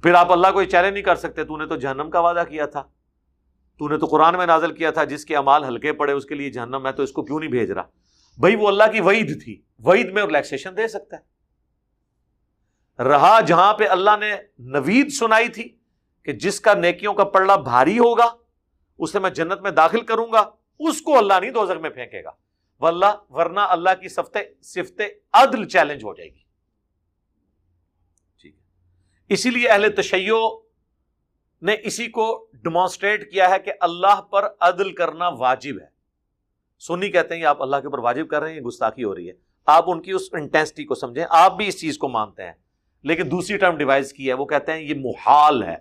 پھر 0.03 0.13
آپ 0.13 0.31
اللہ 0.31 0.47
کو 0.53 0.61
یہ 0.61 0.67
چیلنج 0.67 0.93
نہیں 0.93 1.03
کر 1.03 1.15
سکتے، 1.15 1.43
تو 1.43 1.57
نے 1.57 1.65
تو 1.65 1.75
جہنم 1.75 2.09
کا 2.09 2.19
وعدہ 2.19 2.43
کیا 2.49 2.65
تھا۔ 2.65 2.83
تو 3.79 3.87
نے 3.87 3.97
تو 3.97 4.05
قرآن 4.05 4.37
میں 4.37 4.45
نازل 4.45 4.73
کیا 4.73 4.91
تھا، 4.91 5.03
جس 5.03 5.25
کے 5.25 5.37
امال 5.37 5.63
ہلکے 5.63 5.93
پڑے، 5.93 6.11
اس 6.11 6.25
کے 6.25 6.35
لیے 6.35 6.49
جہنم 6.49 6.87
ہے 6.87 6.91
تو 6.91 7.03
اس 7.03 7.11
کو 7.11 7.23
کیوں 7.23 7.39
نہیں 7.39 7.49
بھیج 7.49 7.71
رہا؟ 7.71 7.83
بھائی، 8.39 8.55
وہ 8.55 8.67
اللہ 8.67 8.83
کی 8.91 9.01
وعید 9.01 9.43
تھی۔ 9.43 9.61
وعید 9.83 10.11
میں 10.11 10.23
ریلیکسیشن 10.23 10.77
دے 10.77 10.87
سکتا 10.87 11.17
ہے۔ 11.17 11.37
رہا 13.03 13.39
جہاں 13.39 13.73
پہ 13.73 13.87
اللہ 13.87 14.11
نے 14.19 14.35
نوید 14.59 15.09
سنائی 15.09 15.47
تھی 15.47 15.77
کہ 16.23 16.33
جس 16.33 16.61
کا 16.61 16.73
نیکیوں 16.73 17.13
کا 17.13 17.23
پڑا 17.23 17.55
بھاری 17.55 17.99
ہوگا، 17.99 18.35
اسے 18.99 19.19
میں 19.19 19.29
جنت 19.29 19.61
میں 19.61 19.71
داخل 19.71 20.01
کروں 20.01 20.27
گا، 20.33 20.49
اس 20.79 21.01
کو 21.01 21.17
اللہ 21.17 21.33
نہیں 21.41 21.51
دوزخ 21.51 21.81
میں 21.81 21.89
پھینکے 21.89 22.23
گا۔ 22.23 22.31
واللہ، 22.81 23.15
ورنہ 23.29 23.59
اللہ 23.59 23.89
کی 24.01 24.09
صفت 24.09 24.37
صفت 24.61 25.01
عدل 25.33 25.67
چیلنج 25.67 26.03
ہو 26.03 26.13
جائے 26.13 26.29
گی۔ 26.29 26.41
ٹھیک 28.41 28.55
ہے۔ 28.55 28.61
اسی 29.29 29.49
لیے 29.49 29.69
اہل 29.69 29.95
تشیع 29.95 30.33
نے 31.61 31.75
اسی 31.83 32.07
کو 32.07 32.47
ڈیمانسٹریٹ 32.53 33.31
کیا 33.31 33.49
ہے 33.49 33.59
کہ 33.59 33.71
اللہ 33.79 34.21
پر 34.21 34.45
عدل 34.59 34.91
کرنا 34.91 35.27
واجب 35.27 35.79
ہے۔ 35.81 35.87
سنی 36.79 37.09
کہتے 37.09 37.35
ہیں 37.35 37.43
آپ 37.43 37.61
اللہ 37.61 37.75
کے 37.75 37.87
اوپر 37.87 37.99
واجب 37.99 38.27
کر 38.27 38.41
رہے 38.41 38.53
ہیں 38.53 38.61
گستاخی 38.61 39.03
ہو 39.03 39.15
رہی 39.15 39.27
ہے۔ 39.27 39.33
آپ 39.65 39.83
ان 39.87 40.01
کی 40.01 40.11
اس 40.11 40.21
انٹینسٹی 40.33 40.85
کو 40.85 40.95
سمجھیں، 40.95 41.25
آپ 41.29 41.57
بھی 41.57 41.67
اس 41.67 41.81
چیز 41.81 41.97
کو 41.97 42.07
مانتے 42.09 42.43
ہیں۔ 42.43 42.53
لیکن 43.03 43.31
دوسری 43.31 43.57
ٹرم 43.57 43.77
ڈیوائز 43.77 44.13
کی 44.13 44.27
ہے، 44.27 44.33
وہ 44.33 44.45
کہتے 44.45 44.73
ہیں 44.73 44.79
یہ 44.79 44.93
محال 44.97 45.63
ہے 45.63 45.75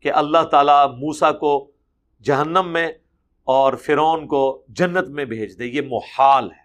کہ 0.00 0.12
اللہ 0.12 0.42
تعالیٰ 0.42 0.88
موسا 0.94 1.32
کو 1.32 1.70
جہنم 2.22 2.68
میں 2.68 2.92
اور 3.44 3.72
فرون 3.72 4.26
کو 4.26 4.64
جنت 4.68 5.08
میں 5.08 5.24
بھیج 5.24 5.58
دے، 5.58 5.64
یہ 5.64 5.80
محال 5.82 6.52
ہے۔ 6.52 6.62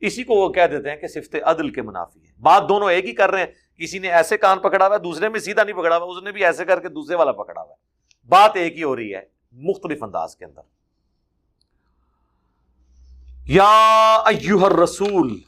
اسی 0.00 0.24
کو 0.24 0.34
وہ 0.34 0.48
کہہ 0.48 0.66
دیتے 0.70 0.90
ہیں 0.90 0.96
کہ 0.96 1.06
صفت 1.06 1.36
عدل 1.42 1.70
کے 1.70 1.82
منافی 1.82 2.20
ہے 2.20 2.32
بات 2.40 2.68
دونوں 2.68 2.90
ایک 2.90 3.04
ہی 3.04 3.12
کر 3.12 3.30
رہے 3.30 3.40
ہیں۔ 3.40 3.52
کسی 3.78 3.98
نے 3.98 4.08
ایسے 4.08 4.38
کان 4.38 4.58
پکڑا 4.58 4.86
ہوا 4.86 4.94
ہے، 4.94 5.00
دوسرے 5.00 5.28
میں 5.28 5.40
سیدھا 5.40 5.64
نہیں 5.64 5.76
پکڑا 5.76 5.96
ہوا، 5.96 6.06
اس 6.06 6.22
نے 6.22 6.32
بھی 6.32 6.44
ایسے 6.44 6.64
کر 6.64 6.80
کے 6.80 6.88
دوسرے 6.88 7.16
والا 7.16 7.32
پکڑا 7.32 7.62
ہوا 7.62 7.70
ہے۔ 7.70 7.88
بات 8.28 8.50
ایک 8.54 8.76
ہی 8.76 8.82
ہو 8.82 8.96
رہی 8.96 9.14
ہے، 9.14 9.20
مختلف 9.52 10.02
انداز 10.02 10.36
کے 10.36 10.44
اندر۔ 10.44 10.60
یا 13.46 14.18
رسول 14.84 15.38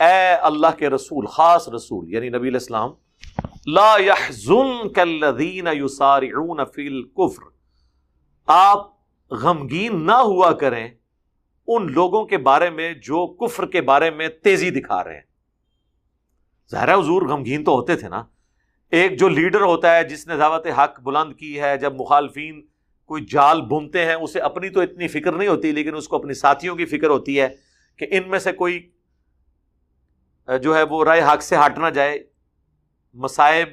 اے 0.00 0.34
اللہ 0.34 0.66
کے 0.78 0.90
رسول، 0.90 1.26
خاص 1.26 1.68
رسول 1.68 2.12
یعنی 2.12 2.28
نبی 2.28 2.48
الاسلام 2.48 2.90
لا 3.66 3.96
يحزن 3.98 5.66
يسارعون 5.66 6.60
فی 6.74 6.86
الكفر 6.86 7.42
آپ 8.46 8.90
غمگین 9.30 10.06
نہ 10.06 10.12
ہوا 10.12 10.52
کریں 10.52 10.88
ان 11.66 11.92
لوگوں 11.92 12.24
کے 12.24 12.38
بارے 12.38 12.70
میں 12.70 12.94
جو 12.94 13.26
کفر 13.26 13.66
کے 13.66 13.80
بارے 13.80 14.10
میں 14.10 14.28
تیزی 14.28 14.70
دکھا 14.70 15.04
رہے 15.04 15.14
ہیں۔ 15.14 15.33
ظاہر 16.70 16.94
حضور 16.94 17.22
غمگین 17.22 17.64
تو 17.64 17.72
ہوتے 17.72 17.96
تھے 17.96 18.08
نا۔ 18.08 18.24
ایک 18.90 19.18
جو 19.18 19.28
لیڈر 19.28 19.60
ہوتا 19.60 19.96
ہے، 19.96 20.04
جس 20.04 20.26
نے 20.26 20.36
دعوت 20.36 20.66
حق 20.78 21.00
بلند 21.00 21.34
کی 21.34 21.60
ہے، 21.60 21.78
جب 21.78 22.00
مخالفین 22.00 22.66
کوئی 23.04 23.24
جال 23.24 23.62
بنتے 23.62 24.06
ہیں، 24.06 24.14
اسے 24.14 24.40
اپنی 24.40 24.68
تو 24.68 24.80
اتنی 24.80 25.08
فکر 25.08 25.32
نہیں 25.32 25.48
ہوتی، 25.48 25.72
لیکن 25.72 25.94
اس 25.94 26.08
کو 26.08 26.16
اپنی 26.16 26.34
ساتھیوں 26.34 26.76
کی 26.76 26.84
فکر 26.84 27.06
ہوتی 27.06 27.40
ہے 27.40 27.48
کہ 27.96 28.06
ان 28.10 28.30
میں 28.30 28.38
سے 28.38 28.52
کوئی 28.52 28.90
جو 30.62 30.76
ہے 30.76 30.82
وہ 30.82 31.04
رائے 31.04 31.22
حق 31.22 31.42
سے 31.42 31.56
ہٹ 31.56 31.78
نہ 31.78 31.86
جائے۔ 31.86 32.18
مصائب 33.14 33.68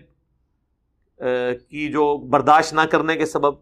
کی 1.69 1.91
جو 1.91 2.17
برداشت 2.17 2.73
نہ 2.73 2.81
کرنے 2.81 3.15
کے 3.15 3.25
سبب۔ 3.25 3.53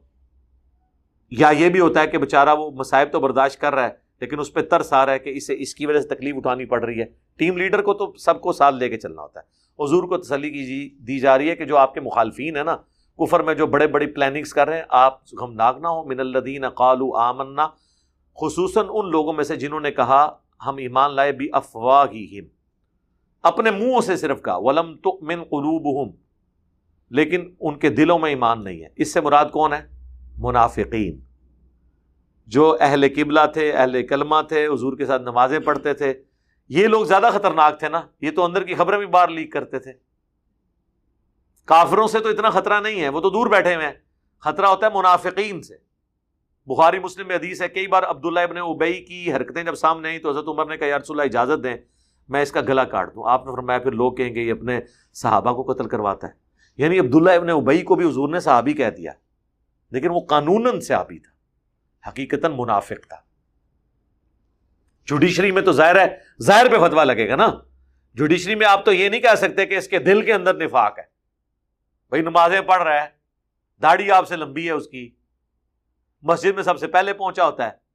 یا 1.32 1.50
یہ 1.50 1.70
بھی 1.70 1.80
ہوتا 1.80 2.02
ہے 2.02 2.08
کہ 2.08 2.18
بیچارہ 2.18 2.56
وہ 2.58 2.72
مصائب 2.72 3.12
تو 3.12 3.20
برداشت 3.20 3.62
کر 3.62 3.76
رہا 3.76 3.84
ہے۔ 3.84 4.09
لیکن 4.22 4.39
اس 4.39 4.53
پہ 4.53 4.61
ترس 4.61 4.93
آ 4.93 5.05
رہا 5.05 5.13
ہے 5.13 5.20
کہ 5.20 5.30
اسے 5.30 5.55
اس 5.59 5.76
کی 5.76 5.86
وجہ 5.86 5.99
سے 5.99 6.07
تکلیف 6.07 6.36
اٹھانی 6.38 6.65
پڑ 6.65 6.84
رہی 6.84 6.99
ہے۔ 6.99 7.05
ٹیم 7.36 7.57
لیڈر 7.57 7.82
کو 7.82 7.93
تو 7.93 8.13
سب 8.17 8.41
کو 8.41 8.53
ساتھ 8.53 8.76
لے 8.76 8.89
کے 8.89 8.97
چلنا 8.97 9.22
ہوتا 9.22 9.39
ہے۔ 9.39 9.59
حضور 9.84 10.03
کو 10.03 10.17
تسلی 10.17 10.49
کی 10.49 10.65
جی 10.65 10.89
دی 10.89 11.20
جا 11.20 11.38
رہی 11.38 11.49
ہے 11.49 11.55
کہ 11.55 11.65
جو 11.65 11.78
آپ 11.78 11.93
کے 11.93 11.99
مخالفین 11.99 12.55
ہیں 12.55 12.63
نا، 12.63 12.78
کفر 13.20 13.39
میں 13.39 13.53
جو 13.53 13.67
بڑے 13.67 13.88
بڑی 13.88 14.05
پلاننگس 14.05 14.53
کر 14.53 14.67
رہے 14.67 14.78
ہیں، 14.78 14.84
آپ 14.89 15.20
غمناک 15.41 15.78
نہ 15.82 15.88
ہو 15.88 16.03
من 16.03 16.20
الدین 16.20 16.70
قالو 16.70 17.15
آمنا۔ 17.15 17.67
خصوصاً 18.41 18.86
ان 18.89 19.09
لوگوں 19.09 19.34
میں 19.34 19.43
سے 19.43 19.55
جنہوں 19.55 19.80
نے 19.80 19.91
کہا، 19.91 20.30
ہم 20.65 20.78
ایمان 20.78 21.15
لائے 21.15 21.32
بھی 21.32 21.49
افواہ 21.53 22.05
اپنے 23.43 23.72
منہوں 23.72 24.01
سے 24.01 24.17
صرف 24.17 24.41
کہا، 24.41 24.55
ولم 24.57 24.97
تو 25.03 25.20
من 25.22 25.43
قلوب 25.43 26.15
لیکن 27.09 27.53
ان 27.59 27.80
کے 27.80 27.89
دلوں 27.89 28.20
میں 28.20 28.30
ایمان 28.30 28.63
نہیں 28.63 28.84
ہے۔ 28.84 28.88
اس 28.95 29.13
سے 29.13 29.22
مراد 29.22 29.45
کون 29.45 29.74
ہے؟ 29.74 29.82
منافقین۔ 30.38 31.29
جو 32.50 32.78
اہل 32.80 33.06
قبلہ 33.16 33.39
تھے، 33.54 33.72
اہل 33.72 34.08
کلمہ 34.08 34.36
تھے، 34.47 34.68
حضور 34.68 34.97
کے 34.97 35.06
ساتھ 35.06 35.22
نمازیں 35.22 35.60
پڑھتے 35.60 35.93
تھے۔ 35.93 36.14
یہ 36.70 36.88
لوگ 36.88 37.06
زیادہ 37.06 37.30
خطرناک 37.34 37.80
تھے 37.80 37.89
نا۔ 37.89 38.02
یہ 38.22 38.32
تو 38.32 38.45
اندر 38.45 38.64
کی 38.64 38.76
خبریں 38.76 38.97
بھی 38.97 39.06
باہر 39.06 39.28
لیک 39.28 39.54
کرتے 39.54 39.80
تھے۔ 39.80 39.91
کافروں 41.66 42.08
سے 42.08 42.20
تو 42.20 42.30
اتنا 42.30 42.50
خطرہ 42.50 42.80
نہیں 42.80 43.02
ہے، 43.02 43.10
وہ 43.10 43.20
تو 43.20 43.30
دور 43.30 43.47
بیٹھے 43.47 43.76
ہوئے 43.76 43.86
ہیں۔ 43.86 43.93
خطرہ 44.39 44.66
ہوتا 44.66 44.88
ہے 44.88 44.97
منافقین 44.97 45.62
سے۔ 45.62 45.76
بخاری 46.66 47.00
مسلم 47.00 47.28
میں 47.28 47.36
حدیث 47.36 47.62
ہے، 47.62 47.68
کئی 47.68 47.88
بار 47.88 48.04
عبداللہ 48.04 48.39
ابن 48.39 48.58
ابئی 48.58 49.06
کی 49.06 49.34
حرکتیں 49.34 49.64
جب 49.64 49.76
سامنے 49.76 50.08
آئیں 50.08 50.20
تو 50.20 50.30
حضرت 50.30 50.47
عمر 50.47 50.66
نے 50.66 50.78
کہا 50.78 50.88
یار 50.88 51.00
اللہ، 51.10 51.22
اجازت 51.22 51.64
دیں، 51.64 51.78
میں 52.30 52.41
اس 52.41 52.52
کا 52.52 52.62
گلا 52.62 52.84
کاٹ 52.84 53.16
دوں۔ 53.16 53.24
آپ 53.26 53.45
نے 53.45 53.52
فرمایا، 53.52 53.80
پھر 53.80 53.91
لوگ 53.91 54.14
کہیں 54.14 54.36
گے، 54.36 54.41
یہ 54.41 54.52
اپنے 54.52 54.80
صحابہ 55.14 55.54
کو 55.54 55.74
قتل 55.74 55.88
کرواتا 55.88 56.28
ہے۔ 56.28 56.34
یعنی 56.78 57.00
عبداللہ 57.00 57.32
ابن 57.32 57.50
ابئی 57.50 57.82
کو 57.82 57.95
بھی 57.95 58.10
حضور 58.10 58.30
نے 58.30 58.39
صحابی 58.39 58.74
کہہ 58.74 58.89
دیا، 58.89 59.12
لیکن 59.91 60.10
وہ 60.10 60.20
قانون 60.20 60.82
صحابی 60.82 61.20
تھا۔ 61.20 61.39
حقیقت 62.10 62.45
منافق 62.45 63.07
تھا۔ 63.07 63.18
جوڈیشری 65.05 65.51
میں 65.51 65.62
تو 65.62 65.72
ظاہر 65.72 65.95
ہے، 65.95 66.18
ظاہر 66.41 66.70
پہ 66.72 66.88
فتوا 66.88 67.03
لگے 67.03 67.30
گا 67.30 67.36
نا۔ 67.36 67.47
جوڈیشری 68.14 68.55
میں 68.55 68.68
آپ 68.68 68.86
تو 68.86 68.93
یہ 68.93 69.10
نہیں 69.10 69.22
کہہ 69.22 69.36
سکتے 69.38 69.66
کہ 69.66 69.78
اس 69.78 69.88
کے 69.88 69.99
دل 69.99 70.22
کے 70.22 70.34
اندر 70.34 70.53
نفاق 70.53 70.99
ہے۔ 70.99 71.03
بھائی 72.10 72.24
نمازیں 72.24 72.62
پڑھ 72.62 72.84
رہا 72.84 73.03
ہے، 73.03 73.07
داڑھی 73.82 74.12
آپ 74.12 74.28
سے 74.28 74.36
لمبی 74.36 74.66
ہے 74.66 74.72
اس 74.72 74.88
کی۔ 74.88 75.10
مسجد 76.22 76.55
میں 76.55 76.64
سب 76.64 76.80
سے 76.80 76.88
پہلے 76.88 77.14
پہنچا 77.14 77.45
ہوتا 77.45 77.64
ہے۔ 77.64 77.89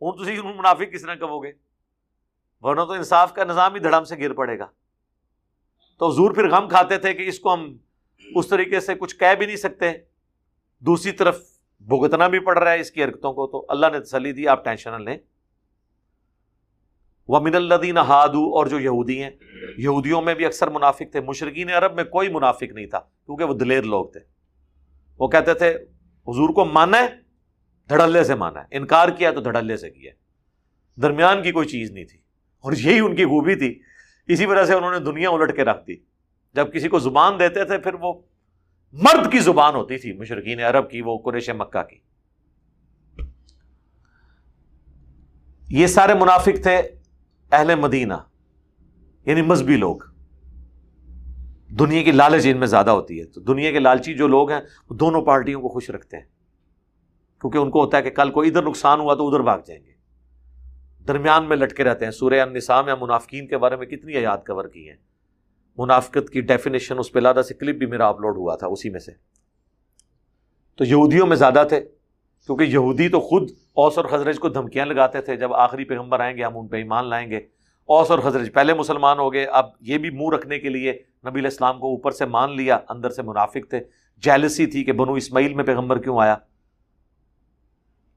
ہوں 0.00 0.24
تھی 0.24 0.42
منافق 0.42 0.92
کس 0.92 1.02
طرح 1.02 1.14
کہو 1.14 1.44
گے؟ 1.44 1.52
ورنہ 2.60 2.80
تو 2.80 2.92
انصاف 2.92 3.34
کا 3.34 3.44
نظام 3.44 3.74
ہی 3.74 3.80
دھڑم 3.80 4.04
سے 4.04 4.16
گر 4.16 4.32
پڑے 4.32 4.58
گا۔ 4.58 4.66
تو 5.98 6.12
حضور 6.12 6.34
پھر 6.34 6.48
غم 6.48 6.68
کھاتے 6.68 6.98
تھے 6.98 7.14
کہ 7.14 7.28
اس 7.28 7.38
کو 7.38 7.54
ہم 7.54 7.76
اس 8.34 8.48
طریقے 8.48 8.80
سے 8.80 8.94
کچھ 8.94 9.16
کہہ 9.16 9.34
بھی 9.38 9.46
نہیں 9.46 9.56
سکتے۔ 9.56 9.92
دوسری 10.78 11.12
طرف 11.12 11.49
بھگتنا 11.80 12.28
بھی 12.28 12.38
پڑ 12.38 12.58
رہا 12.58 12.72
ہے 12.72 12.80
اس 12.80 12.90
کی 12.90 13.04
حرکتوں 13.04 13.32
کو 13.32 13.46
تو 13.46 13.66
اللہ 13.68 13.86
نے 13.92 14.00
تسلی 14.00 14.32
دی، 14.32 14.48
آپ 14.48 14.64
ٹینشن 14.64 15.04
لیں۔ 15.04 15.18
وہ 17.28 17.40
من 17.40 17.54
الدین 17.54 17.98
ہادو 17.98 18.56
اور 18.56 18.66
جو 18.66 18.80
یہودی 18.80 19.22
ہیں، 19.22 19.30
یہودیوں 19.76 20.22
میں 20.22 20.34
بھی 20.34 20.44
اکثر 20.44 20.68
منافق 20.68 21.02
تھے۔ 21.12 21.20
مشرقین 21.20 21.70
عرب 21.70 21.94
میں 21.94 22.04
کوئی 22.04 22.28
منافق 22.28 22.72
نہیں 22.72 22.86
تھا، 22.86 22.98
کیونکہ 22.98 23.44
وہ 23.44 23.54
دلیر 23.54 23.82
لوگ 23.82 24.06
تھے۔ 24.06 24.20
وہ 25.18 25.28
کہتے 25.28 25.54
تھے، 25.54 25.70
حضور 26.28 26.54
کو 26.54 26.64
مانا 26.64 26.98
ہے، 26.98 27.08
دھڑلے 27.88 28.24
سے 28.24 28.34
مانا 28.34 28.60
ہے۔ 28.60 28.66
انکار 28.70 29.08
کیا 29.08 29.30
تو 29.30 29.40
دھڑلے 29.40 29.76
سے 29.76 29.90
کیا۔ 29.90 30.12
درمیان 31.02 31.42
کی 31.42 31.52
کوئی 31.52 31.68
چیز 31.68 31.90
نہیں 31.90 32.04
تھی۔ 32.04 32.18
اور 32.60 32.72
یہی 32.72 33.00
ان 33.00 33.16
کی 33.16 33.24
خوبی 33.24 33.54
تھی۔ 33.54 33.80
اسی 34.26 34.46
وجہ 34.46 34.64
سے 34.64 34.74
انہوں 34.74 34.92
نے 34.92 34.98
دنیا 34.98 35.30
الٹ 35.30 35.56
کے 35.56 35.64
رکھ 35.64 35.86
دی۔ 35.86 35.96
جب 36.52 36.72
کسی 36.72 36.88
کو 36.88 36.98
زبان 36.98 37.38
دیتے 37.38 37.64
تھے، 37.64 37.78
پھر 37.78 37.94
وہ 37.94 38.22
مرد 38.92 39.32
کی 39.32 39.38
زبان 39.38 39.74
ہوتی 39.74 39.98
تھی، 39.98 40.12
مشرقین 40.12 40.60
عرب 40.60 40.90
کی، 40.90 41.00
وہ 41.00 41.18
قریش 41.18 41.50
مکہ 41.50 41.82
کی۔ 41.82 41.96
یہ 45.68 45.86
سارے 45.86 46.14
منافق 46.14 46.62
تھے 46.62 46.76
اہل 47.52 47.74
مدینہ 47.74 48.14
یعنی 49.26 49.42
مذہبی 49.42 49.76
لوگ۔ 49.76 49.96
دنیا 51.78 52.02
کی 52.02 52.12
لالچ 52.12 52.46
ان 52.46 52.58
میں 52.58 52.66
زیادہ 52.66 52.90
ہوتی 52.90 53.20
ہے۔ 53.20 53.24
تو 53.24 53.40
دنیا 53.40 53.72
کے 53.72 53.78
لالچی 53.78 54.14
جو 54.14 54.28
لوگ 54.28 54.50
ہیں، 54.50 54.60
وہ 54.90 54.96
دونوں 54.96 55.22
پارٹیوں 55.22 55.60
کو 55.60 55.68
خوش 55.68 55.90
رکھتے 55.90 56.16
ہیں۔ 56.16 56.24
کیونکہ 57.40 57.58
ان 57.58 57.70
کو 57.70 57.84
ہوتا 57.84 57.96
ہے 57.96 58.02
کہ 58.02 58.10
کل 58.10 58.30
کو 58.30 58.42
ادھر 58.42 58.62
نقصان 58.62 59.00
ہوا 59.00 59.14
تو 59.14 59.28
ادھر 59.28 59.40
بھاگ 59.40 59.58
جائیں 59.66 59.84
گے۔ 59.84 59.92
درمیان 61.04 61.48
میں 61.48 61.56
لٹکے 61.56 61.84
رہتے 61.84 62.04
ہیں۔ 62.04 62.12
سورہ 62.12 62.40
النساء 62.40 62.82
یا 62.86 62.94
منافقین 63.00 63.46
کے 63.46 63.58
بارے 63.58 63.76
میں 63.76 63.86
کتنی 63.86 64.12
یاد 64.12 64.38
کور 64.46 64.68
کی 64.68 64.88
ہیں۔ 64.88 64.96
منافقت 65.80 66.30
کی 66.30 66.40
ڈیفینیشن 66.40 66.98
اس 66.98 67.12
پہ 67.12 67.18
لادہ 67.18 67.42
سے 67.48 67.54
کلپ 67.54 67.76
بھی 67.76 67.86
میرا 67.86 68.08
اپلوڈ 68.08 68.36
ہوا 68.36 68.56
تھا، 68.56 68.66
اسی 68.66 68.90
میں 68.90 69.00
سے۔ 69.00 69.12
تو 70.76 70.84
یہودیوں 70.84 71.26
میں 71.26 71.36
زیادہ 71.36 71.64
تھے، 71.68 71.80
کیونکہ 72.46 72.64
یہودی 72.64 73.08
تو 73.08 73.20
خود 73.20 73.50
اوس 73.72 73.98
اور 73.98 74.04
خزرج 74.04 74.38
کو 74.38 74.48
دھمکیاں 74.48 74.86
لگاتے 74.86 75.20
تھے۔ 75.20 75.36
جب 75.36 75.54
آخری 75.54 75.84
پیغمبر 75.84 76.20
آئیں 76.20 76.36
گے، 76.36 76.44
ہم 76.44 76.58
ان 76.58 76.68
پہ 76.68 76.76
ایمان 76.76 77.08
لائیں 77.08 77.30
گے۔ 77.30 77.36
اوس 77.84 78.10
اور 78.10 78.18
خزرج 78.18 78.52
پہلے 78.54 78.74
مسلمان 78.74 79.18
ہو 79.18 79.32
گئے، 79.32 79.44
اب 79.44 79.64
یہ 79.80 79.98
بھی 79.98 80.10
منہ 80.10 80.34
رکھنے 80.34 80.58
کے 80.58 80.68
لیے 80.68 81.02
نبی 81.28 81.40
الاسلام 81.40 81.78
کو 81.78 81.86
اوپر 81.86 82.10
سے 82.10 82.26
مان 82.26 82.56
لیا، 82.56 82.78
اندر 82.88 83.10
سے 83.10 83.22
منافق 83.22 83.70
تھے۔ 83.70 83.80
جیلسی 84.16 84.66
تھی 84.66 84.84
کہ 84.84 84.92
بنو 84.92 85.12
اسماعیل 85.12 85.54
میں 85.54 85.64
پیغمبر 85.64 85.98
کیوں 85.98 86.20
آیا۔ 86.20 86.36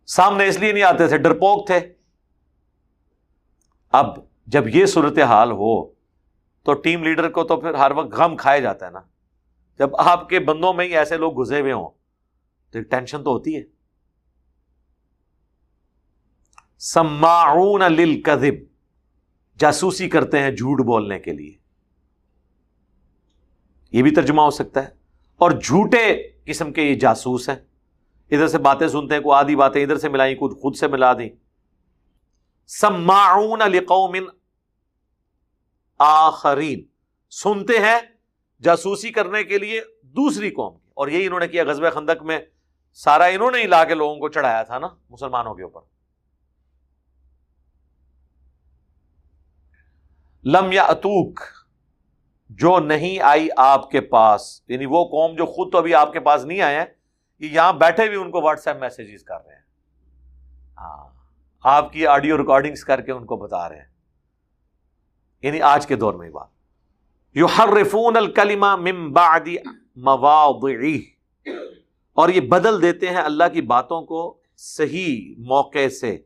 سامنے 0.05 0.47
اس 0.47 0.59
لیے 0.59 0.71
نہیں 0.71 0.83
آتے 0.83 1.07
تھے 1.07 1.17
ڈرپوک 1.17 1.67
تھے۔ 1.67 1.79
اب 3.91 4.05
جب 4.47 4.67
یہ 4.67 4.85
صورت 4.85 5.19
حال 5.19 5.51
ہو 5.51 5.92
تو 6.63 6.73
ٹیم 6.73 7.03
لیڈر 7.03 7.29
کو 7.29 7.43
تو 7.43 7.61
پھر 7.61 7.73
ہر 7.73 7.91
وقت 7.91 8.13
غم 8.13 8.37
کھایا 8.37 8.59
جاتا 8.59 8.85
ہے 8.85 8.91
نا۔ 8.91 8.99
جب 9.79 9.95
آپ 9.95 10.29
کے 10.29 10.39
بندوں 10.39 10.73
میں 10.73 10.85
ہی 10.85 10.97
ایسے 10.97 11.17
لوگ 11.17 11.39
گزے 11.39 11.61
ہوئے 11.61 11.71
ہوں، 11.71 11.89
تو 12.71 12.81
ٹینشن 12.81 13.23
تو 13.23 13.31
ہوتی 13.31 13.57
ہے۔ 13.57 13.61
سماعون 16.77 17.81
للکذب، 17.81 18.53
جاسوسی 19.59 20.09
کرتے 20.09 20.39
ہیں 20.39 20.51
جھوٹ 20.51 20.85
بولنے 20.85 21.19
کے 21.19 21.33
لیے۔ 21.33 21.53
یہ 23.91 24.03
بھی 24.03 24.11
ترجمہ 24.11 24.41
ہو 24.41 24.49
سکتا 24.49 24.83
ہے۔ 24.83 24.89
اور 25.35 25.51
جھوٹے 25.51 26.29
قسم 26.45 26.73
کے 26.73 26.81
یہ 26.81 26.95
جاسوس 26.95 27.49
ہیں۔ 27.49 27.55
ادھر 28.31 28.47
سے 28.47 28.57
باتیں 28.57 28.87
سنتے 28.87 29.15
ہیں، 29.15 29.21
کوئی 29.21 29.39
آدھی 29.39 29.55
باتیں 29.55 29.83
ادھر 29.83 29.97
سے 29.97 30.09
ملائیں 30.09 30.35
کچھ 30.35 30.53
خود 30.59 30.75
سے 30.75 30.87
ملا 30.87 31.13
دیں۔ 31.13 31.29
سماعون 32.67 33.59
لقوم 33.59 34.15
آخرین۔ 36.05 36.85
سنتے 37.29 37.73
ہیں 37.73 37.99
جاسوسی 38.61 39.09
کرنے 39.09 39.43
کے 39.43 39.57
لیے 39.57 39.81
دوسری 40.03 40.49
قوم 40.49 40.77
کی۔ 40.77 40.89
اور 40.93 41.07
یہی 41.07 41.25
انہوں 41.25 41.39
نے 41.39 41.47
کیا 41.47 41.63
غزب 41.63 41.93
خندق 41.93 42.23
میں 42.23 42.39
سارا 42.93 43.25
انہوں 43.25 43.51
نے 43.51 43.61
ہی 43.61 43.67
لا 43.67 43.83
کے 43.83 43.93
لوگوں 43.93 44.15
کو 44.15 44.29
چڑھایا 44.29 44.63
تھا 44.63 44.79
نا 44.79 44.87
مسلمانوں 45.09 45.55
کے 45.55 45.63
اوپر۔ 45.63 45.81
لم 50.45 50.71
یا 50.71 50.83
اتوک 50.83 51.39
جو 52.49 52.79
نہیں 52.79 53.19
آئی 53.19 53.47
آپ 53.57 53.91
کے 53.91 54.01
پاس۔ 54.01 54.61
یعنی 54.67 54.85
وہ 54.85 55.05
قوم 55.05 55.35
جو 55.35 55.45
خود 55.45 55.71
تو 55.71 55.77
ابھی 55.77 55.95
آپ 55.95 56.13
کے 56.13 56.19
پاس 56.19 56.45
نہیں 56.45 56.61
آئے 56.61 56.75
ہیں، 56.75 56.85
یہ 57.39 57.47
یہاں 57.47 57.73
بیٹھے 57.73 58.09
بھی 58.09 58.17
ان 58.17 58.31
کو 58.31 58.41
واٹس 58.41 58.67
ایپ 58.67 58.77
میسجز 58.77 59.23
کر 59.23 59.45
رہے 59.45 59.55
ہیں۔ 59.55 59.61
ہاں 60.77 61.09
آپ 61.63 61.93
کی 61.93 62.07
آڈیو 62.07 62.37
ریکارڈنگس 62.37 62.83
کر 62.83 63.01
کے 63.01 63.11
ان 63.11 63.25
کو 63.25 63.37
بتا 63.37 63.69
رہے 63.69 63.79
ہیں۔ 63.79 63.92
یعنی 65.43 65.61
آج 65.61 65.87
کے 65.87 65.95
دور 65.95 66.13
میں 66.13 66.29
بات۔ 66.29 66.47
یو 67.33 67.45
ہر 67.57 67.69
رفون 67.69 68.17
الکلیما 68.17 68.75
مواضعی۔ 69.95 71.01
اور 72.13 72.29
یہ 72.29 72.41
بدل 72.41 72.81
دیتے 72.81 73.09
ہیں 73.09 73.17
اللہ 73.17 73.43
کی 73.53 73.61
باتوں 73.61 74.01
کو 74.01 74.37
صحیح 74.57 75.35
موقع 75.37 75.89
سے۔ 75.89 76.17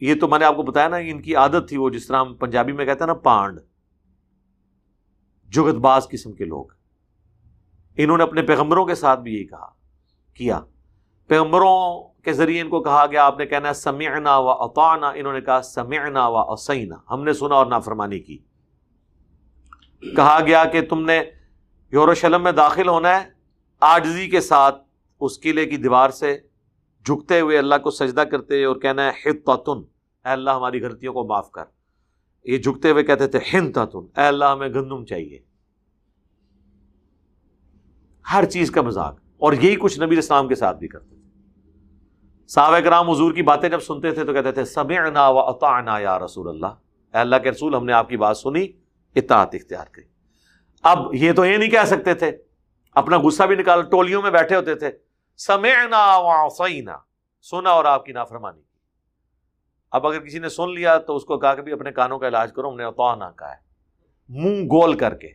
یہ 0.00 0.14
تو 0.20 0.28
میں 0.28 0.38
نے 0.38 0.44
آپ 0.44 0.56
کو 0.56 0.62
بتایا 0.62 0.88
نا، 0.88 0.96
ان 0.96 1.22
کی 1.22 1.34
عادت 1.34 1.68
تھی 1.68 1.76
وہ، 1.76 1.90
جس 1.90 2.06
طرح 2.06 2.20
ہم 2.20 2.34
پنجابی 2.34 2.72
میں 2.72 2.84
کہتے 2.84 3.00
ہیں 3.00 3.06
نا، 3.06 3.14
پانڈ۔ 3.14 3.60
جگت 5.44 5.74
باز 5.74 6.08
قسم 6.08 6.32
کے 6.32 6.44
لوگ۔ 6.44 6.64
انہوں 7.96 8.16
نے 8.16 8.22
اپنے 8.22 8.42
پیغمبروں 8.42 8.86
کے 8.86 8.94
ساتھ 8.94 9.20
بھی 9.20 9.34
یہی 9.34 9.46
کہا، 9.46 9.70
کیا۔ 10.34 10.60
پیغمبروں 11.26 12.08
کے 12.26 12.32
ذریعے 12.32 12.60
ان 12.60 12.68
کو 12.68 12.82
کہا 12.82 13.06
گیا، 13.06 13.24
آپ 13.24 13.38
نے 13.38 13.46
کہنا 13.46 13.68
ہے 13.68 13.74
سمعنا 13.74 14.38
و 14.38 14.50
اطعنا، 14.50 15.08
انہوں 15.08 15.32
نے 15.32 15.40
کہا 15.40 15.62
سمعنا 15.62 16.28
و 16.28 16.52
اسینا 16.52 16.96
ہم 17.10 17.24
نے 17.24 17.32
سنا 17.32 17.54
اور 17.54 17.66
نافرمانی 17.66 18.18
کی۔ 18.20 18.38
کہا 20.16 20.38
گیا 20.46 20.64
کہ 20.64 20.80
تم 20.86 21.04
نے 21.04 21.22
یوروشلم 21.92 22.42
میں 22.42 22.52
داخل 22.52 22.88
ہونا 22.88 23.20
ہے، 23.20 23.28
آجزی 23.80 24.28
کے 24.28 24.40
ساتھ 24.40 24.82
اس 25.20 25.40
قلعے 25.40 25.66
کی 25.66 25.76
دیوار 25.76 26.10
سے 26.10 26.38
جھکتے 27.04 27.40
ہوئے 27.40 27.58
اللہ 27.58 27.74
کو 27.82 27.90
سجدہ 27.90 28.20
کرتے 28.20 28.54
ہوئے 28.54 28.64
اور 28.64 28.76
کہنا 28.76 29.06
ہے، 29.06 29.30
حطتن، 29.30 29.78
اے 30.24 30.32
اللہ 30.32 30.50
ہماری 30.50 30.82
غلطیوں 30.82 31.14
کو 31.14 31.24
معاف 31.24 31.50
کر۔ 31.50 31.64
یہ 32.44 32.58
جھکتے 32.58 32.90
ہوئے 32.90 33.04
کہتے 33.04 33.26
تھے 33.26 33.38
ہنتتن 33.54 34.20
اے 34.20 34.26
اللہ 34.26 34.44
ہمیں 34.44 34.68
گندم 34.68 35.04
چاہیے۔ 35.04 35.38
ہر 38.32 38.44
چیز 38.44 38.70
کا 38.70 38.82
مذاق۔ 38.82 39.16
اور 39.36 39.52
یہی 39.52 39.76
کچھ 39.76 40.00
نبی 40.00 40.18
اسلام 40.18 40.48
کے 40.48 40.54
ساتھ 40.54 40.78
بھی 40.78 40.88
کرتے 40.88 41.15
صحابہ 42.48 42.78
کرام 42.78 43.10
حضور 43.10 43.32
کی 43.32 43.42
باتیں 43.42 43.68
جب 43.68 43.80
سنتے 43.80 44.10
تھے 44.10 44.24
تو 44.24 44.32
کہتے 44.32 44.52
تھے، 44.52 44.64
سمعنا 44.64 45.28
و 45.28 45.38
اطعنا 45.38 45.98
یا 45.98 46.18
رسول 46.18 46.48
اللہ. 46.48 46.66
اے 46.66 47.18
اللہ 47.18 47.36
کے 47.36 47.50
رسول، 47.50 47.74
ہم 47.74 47.84
نے 47.84 47.92
آپ 47.92 48.08
کی 48.08 48.16
بات 48.16 48.36
سنی، 48.36 48.66
اطاعت 49.14 49.48
اختیار 49.52 49.86
کی 49.86 50.00
اب 50.82 51.14
یہ 51.14 51.32
تو 51.32 51.46
یہ 51.46 51.56
نہیں 51.56 51.70
کہہ 51.70 51.84
سکتے 51.86 52.14
تھے، 52.14 52.32
اپنا 52.94 53.18
غصہ 53.18 53.42
بھی 53.42 53.56
نکال، 53.56 53.82
ٹولیوں 53.82 54.22
میں 54.22 54.30
بیٹھے 54.30 54.56
ہوتے 54.56 54.74
تھے۔ 54.74 54.90
سمعنا 55.36 56.18
و 56.18 56.46
عصینا 56.46 56.96
سنا 57.42 57.70
اور 57.70 57.84
آپ 57.84 58.04
کی 58.04 58.12
نافرمانی 58.12 58.62
کی۔ 58.62 58.78
اب 59.90 60.06
اگر 60.06 60.20
کسی 60.20 60.38
نے 60.38 60.48
سن 60.48 60.74
لیا 60.74 60.98
تو 60.98 61.16
اس 61.16 61.24
کو 61.24 61.38
کہا 61.38 61.54
کہ 61.54 61.62
بھی 61.62 61.72
اپنے 61.72 61.92
کانوں 61.92 62.18
کا 62.18 62.28
علاج 62.28 62.52
کرو، 62.52 62.70
ہم 62.70 62.76
نے 62.76 62.84
اطعنا 62.84 63.30
کہا 63.30 63.50
ہے۔ 63.50 63.66
منہ 64.28 64.64
گول 64.64 64.94
کر 64.94 65.14
کے۔ 65.14 65.28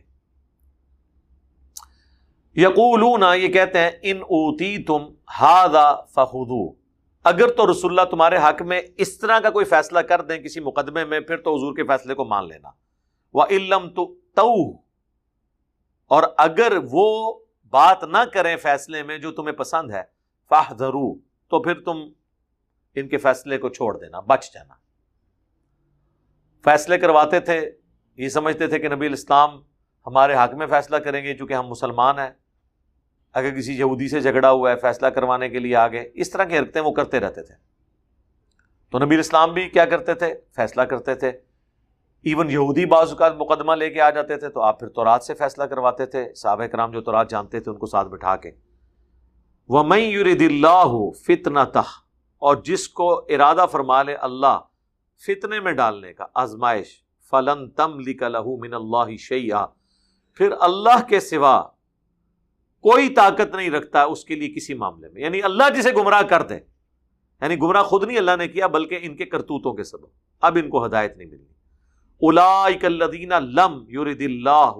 یقولون، 2.56 3.22
یہ 3.36 3.48
کہتے 3.48 3.78
ہیں، 3.78 3.90
ان 4.02 4.16
اوتی 4.16 4.82
تم 4.82 5.06
ہادا 5.40 5.94
فخو 5.94 6.81
اگر 7.24 7.48
تو 7.48 7.70
رسول 7.70 7.90
اللہ 7.90 8.10
تمہارے 8.10 8.36
حق 8.36 8.62
میں 8.62 8.82
اس 8.96 9.18
طرح 9.18 9.40
کا 9.40 9.50
کوئی 9.50 9.64
فیصلہ 9.64 9.98
کر 9.98 10.20
دیں 10.20 10.38
کسی 10.38 10.60
مقدمے 10.60 11.04
میں، 11.04 11.20
پھر 11.20 11.36
تو 11.36 11.54
حضور 11.56 11.76
کے 11.76 11.84
فیصلے 11.84 12.14
کو 12.14 12.24
مان 12.24 12.48
لینا۔ 12.48 12.70
وہ 13.34 13.44
علم 13.50 13.88
تو 13.90 14.14
اور 16.06 16.22
اگر 16.36 16.72
وہ 16.90 17.38
بات 17.70 18.04
نہ 18.04 18.24
کریں 18.32 18.56
فیصلے 18.56 19.02
میں 19.02 19.18
جو 19.18 19.32
تمہیں 19.32 19.56
پسند 19.56 19.90
ہے 19.90 20.02
فاہ 20.48 20.72
تو 20.72 21.62
پھر 21.62 21.80
تم 21.80 21.98
ان 22.94 23.08
کے 23.08 23.16
فیصلے 23.16 23.58
کو 23.58 23.68
چھوڑ 23.68 23.98
دینا، 23.98 24.20
بچ 24.20 24.52
جانا۔ 24.54 24.74
فیصلے 26.64 26.98
کرواتے 26.98 27.40
تھے، 27.40 27.70
یہ 28.16 28.28
سمجھتے 28.28 28.66
تھے 28.66 28.78
کہ 28.78 28.88
نبی 28.88 29.06
الاسلام 29.06 29.60
ہمارے 30.06 30.34
حق 30.34 30.54
میں 30.54 30.66
فیصلہ 30.66 30.96
کریں 30.96 31.24
گے 31.24 31.36
چونکہ 31.36 31.54
ہم 31.54 31.66
مسلمان 31.66 32.18
ہیں۔ 32.18 32.30
اگر 33.32 33.50
کسی 33.50 33.78
یہودی 33.78 34.08
سے 34.08 34.20
جھگڑا 34.20 34.50
ہوا 34.50 34.70
ہے، 34.70 34.76
فیصلہ 34.76 35.06
کروانے 35.06 35.48
کے 35.48 35.58
لیے 35.58 35.76
آگے 35.76 36.10
اس 36.14 36.30
طرح 36.30 36.44
کی 36.44 36.58
حرکتیں 36.58 36.80
وہ 36.80 36.92
کرتے 36.92 37.20
رہتے 37.20 37.42
تھے۔ 37.42 37.54
تو 38.90 38.98
نبی 38.98 39.16
اسلام 39.16 39.52
بھی 39.52 39.68
کیا 39.68 39.84
کرتے 39.84 40.14
تھے؟ 40.14 40.34
فیصلہ 40.56 40.82
کرتے 40.82 41.14
تھے۔ 41.14 41.28
ایون 42.22 42.50
یہودی 42.50 42.86
بعض 42.86 43.10
اوقات 43.10 43.36
مقدمہ 43.36 43.72
لے 43.72 43.90
کے 43.90 44.00
آ 44.00 44.10
جاتے 44.10 44.36
تھے 44.36 44.48
تو 44.48 44.60
آپ 44.60 44.80
پھر 44.80 44.88
تورات 44.88 45.24
سے 45.24 45.34
فیصلہ 45.34 45.64
کرواتے 45.64 46.06
تھے۔ 46.06 46.34
صحابہ 46.34 46.66
کرام 46.66 46.90
جو 46.90 47.00
تورات 47.00 47.30
جانتے 47.30 47.60
تھے، 47.60 47.70
ان 47.70 47.78
کو 47.78 47.86
ساتھ 47.86 48.08
بٹھا 48.08 48.36
کے۔ 48.36 48.50
وہ 49.68 49.84
میں 49.84 49.98
یورد 49.98 50.42
اللہ 50.42 51.10
فتنا 51.26 51.64
تہ 51.64 51.82
اور 52.38 52.56
جس 52.56 52.88
کو 52.88 53.18
ارادہ 53.28 53.66
فرما 53.72 54.02
لے 54.02 54.14
اللہ 54.14 54.58
فتنے 55.26 55.60
میں 55.60 55.72
ڈالنے 55.72 56.12
کا، 56.12 56.26
آزمائش، 56.34 57.02
فلن 57.30 57.70
تم 57.70 58.00
لکھ 58.00 58.22
لہو 58.22 58.56
من 58.56 58.74
اللہ 58.74 59.16
شیا 59.16 59.66
پھر 60.34 60.50
اللہ 60.60 61.08
کے 61.08 61.20
سوا 61.20 61.62
کوئی 62.82 63.08
طاقت 63.08 63.54
نہیں 63.54 63.70
رکھتا 63.70 64.02
اس 64.02 64.24
کے 64.24 64.34
لیے 64.34 64.54
کسی 64.54 64.74
معاملے 64.74 65.08
میں۔ 65.08 65.22
یعنی 65.22 65.42
اللہ 65.42 65.62
جسے 65.76 65.92
گمراہ 65.92 66.22
کر 66.22 66.42
دے 66.42 66.54
یعنی 67.40 67.58
گمراہ 67.58 67.82
خود 67.82 68.04
نہیں 68.04 68.18
اللہ 68.18 68.30
نے 68.38 68.48
کیا، 68.48 68.66
بلکہ 68.66 68.98
ان 69.02 69.16
کے 69.16 69.24
کرتوتوں 69.24 69.74
کے 69.74 69.84
سبب۔ 69.84 70.06
اب 70.40 70.58
ان 70.62 70.68
کو 70.68 70.86
ہدایت 70.86 71.16
نہیں 71.16 71.28
ملی 71.28 71.44
الا 72.20 73.38
لم 73.38 73.84
یورد 73.88 74.20
اللہ 74.20 74.72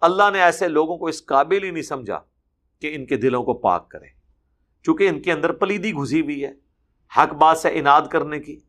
اللہ 0.00 0.30
نے 0.32 0.42
ایسے 0.42 0.68
لوگوں 0.68 0.98
کو 0.98 1.06
اس 1.06 1.24
قابل 1.24 1.64
ہی 1.64 1.70
نہیں 1.70 1.82
سمجھا 1.82 2.20
کہ 2.80 2.94
ان 2.94 3.06
کے 3.06 3.16
دلوں 3.16 3.42
کو 3.42 3.54
پاک 3.54 3.90
کرے۔ 3.90 4.06
چونکہ 4.82 5.08
ان 5.08 5.22
کے 5.22 5.32
اندر 5.32 5.52
پلیدی 5.52 5.92
گھسی 5.92 6.20
ہوئی 6.20 6.44
ہے۔ 6.44 6.52
حق 7.16 7.34
بات 7.34 7.58
سے 7.58 7.68
اناد 7.72 8.02
کرنے 8.10 8.40
کی۔ 8.40 8.60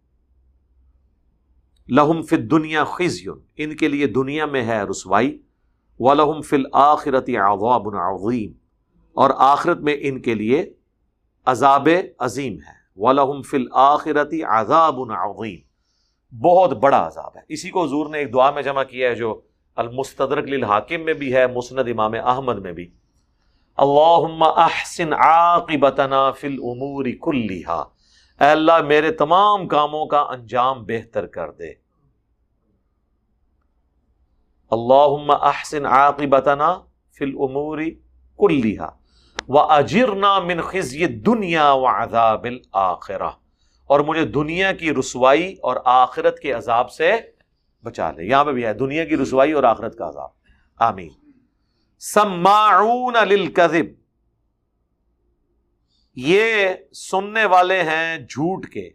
لہم 1.89 2.22
فت 2.22 2.51
دنیا 2.51 2.84
خزیون۔ 2.84 3.39
ان 3.57 3.76
کے 3.76 3.88
لیے 3.88 4.07
دنیا 4.07 4.45
میں 4.45 4.63
ہے 4.65 4.84
رسوائی۔ 4.84 5.41
وَلَهُمْ 6.04 6.43
فِي 6.43 6.58
الْآخِرَةِ 6.58 7.36
عَذَابٌ 7.36 7.93
عَظِيمٌ۔ 7.93 8.54
اور 9.14 9.30
آخرت 9.38 9.78
میں 9.78 9.95
ان 9.99 10.22
کے 10.22 10.34
لیے 10.34 10.74
عذاب 11.45 11.88
عظیم 12.20 12.54
ہے۔ 12.54 12.82
وَلَهُمْ 12.95 13.43
فِي 13.43 13.58
الْآخِرَةِ 13.58 14.43
عَذَابٌ 14.43 15.12
عَظِيمٌ۔ 15.12 15.58
بہت 16.41 16.72
بڑا 16.72 17.08
عذاب 17.08 17.36
ہے۔ 17.36 17.41
اسی 17.49 17.70
کو 17.70 17.84
حضور 17.84 18.10
نے 18.10 18.18
ایک 18.18 18.34
دعا 18.34 18.52
میں 18.52 18.62
جمع 18.62 18.84
کیا 18.84 19.10
ہے 19.10 19.16
جو 19.16 19.41
المستدرک 19.76 20.43
للحاکم 20.43 21.02
میں 21.02 21.14
بھی 21.14 21.34
ہے، 21.34 21.47
مسند 21.47 21.80
امام 21.80 22.14
احمد 22.26 22.56
میں 22.56 22.72
بھی۔ 22.72 22.91
اللہم 23.78 24.43
احسن 24.43 25.14
عاقبتنا 25.14 26.32
فی 26.32 26.47
الامور 26.47 27.06
کلیہا 27.06 27.84
اے 28.41 28.47
اللہ، 28.47 28.82
میرے 28.88 29.12
تمام 29.12 29.68
کاموں 29.68 30.06
کا 30.06 30.20
انجام 30.20 30.84
بہتر 30.84 31.26
کر 31.26 31.52
دے۔ 31.52 31.90
اللہ 34.72 35.32
احسن 35.32 35.86
عاقبتنا 35.86 36.80
فی 37.11 37.26
الامور 37.26 37.78
کلیہا 38.38 38.89
و 39.47 39.59
اجرنا 39.59 40.39
من 40.39 40.61
خزی 40.61 41.05
دنیا 41.05 41.72
و 41.72 41.88
عذاب 41.88 42.45
الاخرہ۔ 42.45 43.30
اور 43.86 43.99
مجھے 43.99 44.26
دنیا 44.26 44.72
کی 44.72 44.93
رسوائی 44.93 45.53
اور 45.53 45.76
آخرت 45.86 46.39
کے 46.39 46.51
عذاب 46.51 46.91
سے 46.91 47.11
بچا 47.84 48.11
لے۔ 48.11 48.24
یہاں 48.24 48.45
پہ 48.45 48.51
بھی 48.51 48.65
ہے، 48.65 48.74
دنیا 48.74 49.05
کی 49.05 49.17
رسوائی 49.17 49.51
اور 49.51 49.63
آخرت 49.63 49.97
کا 49.97 50.09
عذاب۔ 50.09 50.30
آمین۔ 50.80 51.09
سماعون 51.99 53.13
للکذب۔ 53.13 54.01
یہ 56.15 56.69
سننے 56.93 57.45
والے 57.45 57.84
ہیں 57.84 58.17
جھوٹ 58.17 58.67
کے۔ 58.67 58.89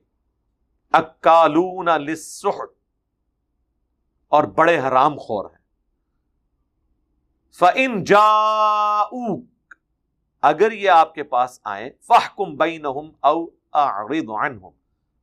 اکالون 0.93 1.87
للسحت 1.87 2.71
اور 4.29 4.45
بڑے 4.45 4.79
حرام 4.79 5.19
خور 5.19 5.51
ہیں۔ 5.51 5.56
فن 7.59 8.05
جا 8.05 9.03
اگر 10.43 10.73
یہ 10.73 10.91
آپ 10.91 11.15
کے 11.15 11.23
پاس 11.23 11.61
آئے 11.65 11.91
فہ 12.01 12.37
کم 12.37 12.57
بئی 12.57 12.79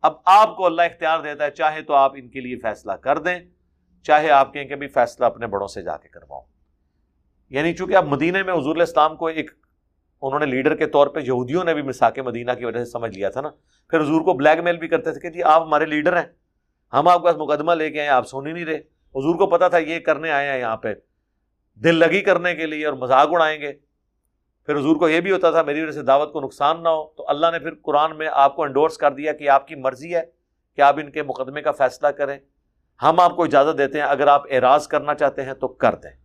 اب 0.01 0.13
آپ 0.25 0.57
کو 0.57 0.65
اللہ 0.65 0.81
اختیار 0.81 1.19
دیتا 1.19 1.45
ہے، 1.45 1.51
چاہے 1.51 1.81
تو 1.81 1.93
آپ 1.93 2.11
ان 2.15 2.27
کے 2.27 2.41
لیے 2.41 2.55
فیصلہ 2.57 2.91
کر 2.91 3.17
دیں، 3.17 3.39
چاہے 4.03 4.29
آپ 4.29 4.53
کہیں 4.53 4.65
کہ 4.65 4.75
بھی 4.75 4.87
فیصلہ 4.87 5.25
اپنے 5.25 5.47
بڑوں 5.47 5.67
سے 5.67 5.81
جا 5.81 5.97
کے 5.97 6.09
کرواؤ 6.09 6.41
یعنی 7.49 7.73
چونکہ 7.73 7.95
اب 7.95 8.05
مدینے 8.05 8.43
میں 8.43 8.53
حضور 8.53 8.75
اسلام 8.75 9.17
کو 9.17 9.25
ایک، 9.25 9.51
انہوں 10.21 10.39
نے 10.39 10.45
لیڈر 10.45 10.75
کے 10.75 10.85
طور 10.85 11.07
پہ 11.07 11.19
یہودیوں 11.19 11.63
نے 11.63 11.73
بھی 11.73 11.81
مساک 11.81 12.19
مدینہ 12.19 12.51
کی 12.51 12.65
وجہ 12.65 12.83
سے 12.83 12.91
سمجھ 12.91 13.17
لیا 13.17 13.29
تھا 13.29 13.41
نا۔ 13.41 13.49
پھر 13.89 14.01
حضور 14.01 14.21
کو 14.21 14.33
بلیک 14.33 14.59
میل 14.59 14.77
بھی 14.77 14.87
کرتے 14.87 15.11
تھے 15.11 15.19
کہ 15.19 15.29
جی 15.29 15.43
آپ 15.43 15.61
ہمارے 15.61 15.85
لیڈر 15.85 16.17
ہیں۔ 16.17 16.25
ہم 16.93 17.07
آپ 17.07 17.19
کے 17.19 17.25
پاس 17.25 17.35
مقدمہ 17.35 17.71
لے 17.71 17.91
کے 17.91 17.99
آئے، 17.99 18.09
آپ 18.09 18.27
سن 18.27 18.47
ہی 18.47 18.51
نہیں 18.51 18.65
رہے۔ 18.65 18.77
حضور 19.15 19.35
کو 19.35 19.47
پتا 19.47 19.67
تھا 19.67 19.77
یہ 19.77 19.99
کرنے 19.99 20.31
آئے 20.31 20.51
ہیں 20.51 20.59
یہاں 20.59 20.77
پہ۔ 20.77 20.93
دل 21.75 21.95
لگی 21.95 22.21
کرنے 22.21 22.55
کے 22.55 22.65
لیے 22.65 22.85
اور 22.85 22.93
مذاق 22.93 23.27
اڑائیں 23.31 23.61
گے۔ 23.61 23.71
پھر 24.65 24.77
حضور 24.77 24.95
کو 24.95 25.09
یہ 25.09 25.21
بھی 25.21 25.31
ہوتا 25.31 25.51
تھا، 25.51 25.61
میری 25.61 25.81
وجہ 25.81 25.91
سے 25.91 26.01
دعوت 26.01 26.33
کو 26.33 26.41
نقصان 26.41 26.83
نہ 26.83 26.89
ہو۔ 26.89 27.05
تو 27.17 27.25
اللہ 27.27 27.47
نے 27.51 27.59
پھر 27.59 27.71
قرآن 27.81 28.17
میں 28.17 28.27
آپ 28.31 28.55
کو 28.55 28.63
انڈورس 28.63 28.97
کر 28.97 29.11
دیا 29.11 29.33
کہ 29.33 29.49
آپ 29.49 29.67
کی 29.67 29.75
مرضی 29.75 30.15
ہے 30.15 30.21
کہ 30.75 30.81
آپ 30.81 30.99
ان 30.99 31.11
کے 31.11 31.23
مقدمے 31.23 31.61
کا 31.61 31.71
فیصلہ 31.71 32.07
کریں۔ 32.07 32.39
ہم 33.03 33.19
آپ 33.19 33.35
کو 33.35 33.43
اجازت 33.43 33.77
دیتے 33.77 33.99
ہیں، 33.99 34.05
اگر 34.05 34.27
آپ 34.27 34.43
اعراض 34.49 34.87
کرنا 34.87 35.13
چاہتے 35.13 35.43
ہیں 35.43 35.53
تو 35.53 35.67
کر 35.67 35.95
دیں۔ 35.95 36.23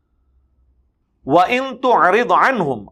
وہ 1.25 1.41
ان 1.49 1.77
تو 1.77 1.93
ارد 1.93 2.33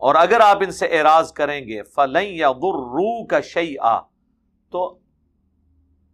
اور 0.00 0.14
اگر 0.14 0.40
آپ 0.40 0.56
ان 0.62 0.70
سے 0.70 0.86
اعراض 0.86 1.32
کریں 1.32 1.68
گے 1.68 1.82
فلیں 1.82 2.34
یا 2.34 2.50
غرو 2.50 3.26
کا 3.26 3.40
شعی 3.40 3.74
آ 3.80 4.00
تو 4.70 4.98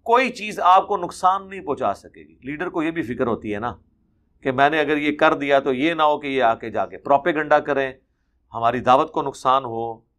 کوئی 0.03 0.30
چیز 0.30 0.61
آپ 0.61 0.88
کو 0.88 0.97
نقصان 0.97 1.49
نہیں 1.49 1.61
پہنچا 1.61 1.95
سکے 1.95 2.20
گی۔ 2.20 2.36
لیڈر 2.43 2.68
کو 2.68 2.82
یہ 2.82 2.90
بھی 2.90 3.03
فکر 3.03 3.26
ہوتی 3.26 3.55
ہے 3.55 3.59
نا۔ 3.59 3.76
کہ 4.43 4.53
میں 4.53 4.70
نے 4.70 4.80
اگر 4.80 4.97
یہ 4.97 5.16
کر 5.16 5.34
دیا 5.34 5.61
تو 5.61 5.72
یہ 5.72 5.95
نہ 5.95 6.03
ہو 6.03 6.20
کہ 6.20 6.26
یہ 6.26 6.43
آ 6.43 6.55
کے 6.55 6.70
جا 6.70 6.86
کے 6.86 6.99
پروپے 6.99 7.34
گنڈا 7.34 7.59
کریں، 7.59 7.93
ہماری 8.55 8.80
دعوت 8.80 9.12
کو 9.12 9.22
نقصان 9.22 9.64
ہو۔ 9.64 10.12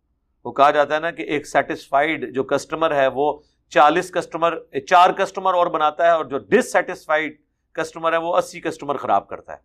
وہ 0.46 0.52
کہا 0.52 0.72
جاتا 0.72 0.96
ہے 0.96 1.00
نا 1.00 1.12
کہ 1.12 1.22
ایک 1.22 1.48
سیٹسفائڈ 1.48 2.34
جو 2.34 2.44
کسٹمر 2.44 2.96
ہے 2.96 3.08
وہ 3.08 3.40
چالیس 3.70 4.12
کسٹمر 4.12 4.64
چار 4.88 5.10
کسٹمر 5.10 5.54
اور 5.54 5.68
بناتا 5.68 6.06
ہے 6.06 6.12
اور 6.12 6.26
جو 6.26 6.38
ڈس 6.38 6.72
سیٹسفائڈ 6.72 7.36
کسٹمر 7.72 8.14
ہے 8.14 8.18
وہ 8.18 8.38
اسی 8.38 8.62
کسٹمر 8.62 8.98
خراب 8.98 9.28
کرتا 9.28 9.54
ہے۔ 9.54 9.58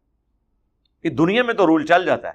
کہ 1.03 1.11
دنیا 1.11 1.43
میں 1.43 1.55
تو 1.55 1.67
رول 1.67 1.87
چل 1.87 2.05
جاتا 2.05 2.29
ہے۔ 2.29 2.33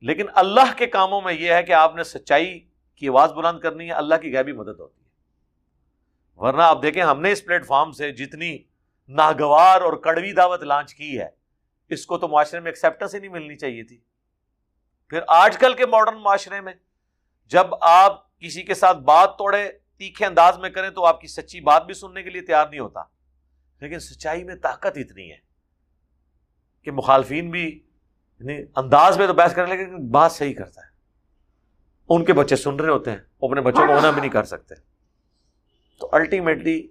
لیکن 0.00 0.26
اللہ 0.34 0.76
کے 0.76 0.86
کاموں 0.86 1.20
میں 1.20 1.32
یہ 1.32 1.52
ہے 1.52 1.62
کہ 1.62 1.72
آپ 1.72 1.96
نے 1.96 2.04
سچائی 2.04 2.60
کی 2.96 3.08
آواز 3.08 3.32
بلند 3.32 3.60
کرنی 3.60 3.86
ہے، 3.86 3.92
اللہ 3.92 4.14
کی 4.22 4.36
غیبی 4.36 4.52
مدد 4.52 4.80
ہوتی 4.80 5.00
ہے۔ 5.00 5.06
ورنہ 6.36 6.62
آپ 6.62 6.82
دیکھیں 6.82 7.02
ہم 7.02 7.20
نے 7.20 7.32
اس 7.32 7.44
پلیٹ 7.44 7.66
فارم 7.66 7.92
سے 7.92 8.12
جتنی 8.12 8.58
ناگوار 9.08 9.80
اور 9.80 9.92
کڑوی 9.92 10.32
دعوت 10.32 10.62
لانچ 10.62 10.94
کی 10.94 11.20
ہے۔ 11.20 11.28
اس 11.88 12.06
کو 12.06 12.18
تو 12.18 12.28
معاشرے 12.28 12.60
میں 12.60 12.70
ایکسیپٹنس 12.70 13.14
ہی 13.14 13.20
نہیں 13.20 13.30
ملنی 13.30 13.56
چاہیے 13.56 13.84
تھی۔ 13.84 14.00
پھر 15.08 15.20
آج 15.28 15.58
کل 15.58 15.74
کے 15.74 15.86
ماڈرن 15.86 16.18
معاشرے 16.18 16.60
میں 16.60 16.72
جب 17.46 17.66
آپ 17.80 18.38
کسی 18.38 18.62
کے 18.62 18.74
ساتھ 18.74 18.98
بات 18.98 19.38
توڑے، 19.38 19.72
تیکھے 19.96 20.26
انداز 20.26 20.58
میں 20.58 20.70
کریں 20.70 20.90
تو 20.90 21.04
آپ 21.04 21.20
کی 21.20 21.26
سچی 21.26 21.60
بات 21.60 21.86
بھی 21.86 21.94
سننے 21.94 22.22
کے 22.22 22.30
لیے 22.30 22.42
تیار 22.42 22.66
نہیں 22.68 22.80
ہوتا۔ 22.80 23.02
لیکن 23.80 23.98
سچائی 23.98 24.44
میں 24.44 24.54
طاقت 24.54 24.98
اتنی 24.98 25.30
ہے 25.30 25.36
کہ 26.82 26.90
مخالفین 26.90 27.50
بھی 27.50 27.82
یعنی 28.40 28.64
انداز 28.76 29.18
میں 29.18 29.26
تو 29.26 29.34
بحث 29.34 29.54
کرنے 29.54 29.76
لیکن 29.76 30.10
بات 30.10 30.32
صحیح 30.32 30.54
کرتا 30.54 30.80
ہے۔ 30.80 30.90
ان 32.08 32.24
کے 32.24 32.32
بچے 32.32 32.56
سن 32.56 32.76
رہے 32.76 32.88
ہوتے 32.88 33.10
ہیں، 33.10 33.18
وہ 33.40 33.48
اپنے 33.48 33.60
بچوں 33.60 33.86
کو 33.86 33.94
ہونا 33.94 34.10
بھی 34.10 34.20
نہیں 34.20 34.30
کر 34.30 34.44
سکتے۔ 34.44 34.74
تو 36.00 36.08
الٹیمیٹلی 36.12 36.88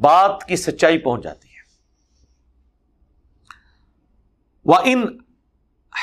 بات 0.00 0.44
کی 0.44 0.56
سچائی 0.56 0.98
پہنچ 0.98 1.22
جاتی 1.22 1.48
ہے۔ 1.48 1.56
وہ 4.64 4.74
ان 4.84 5.04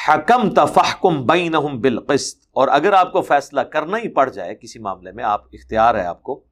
حکم 0.07 0.53
تفحکم 0.53 1.25
بین 1.25 1.51
بالقسط 1.51 2.47
اور 2.51 2.67
اگر 2.67 2.93
آپ 2.93 3.11
کو 3.11 3.21
فیصلہ 3.21 3.61
کرنا 3.61 3.97
ہی 3.97 4.09
پڑ 4.09 4.29
جائے 4.29 4.55
کسی 4.55 4.79
معاملے 4.79 5.11
میں، 5.11 5.23
آپ 5.23 5.41
اختیار 5.53 5.95
ہے 5.95 6.05
آپ 6.05 6.23
کو، 6.23 6.43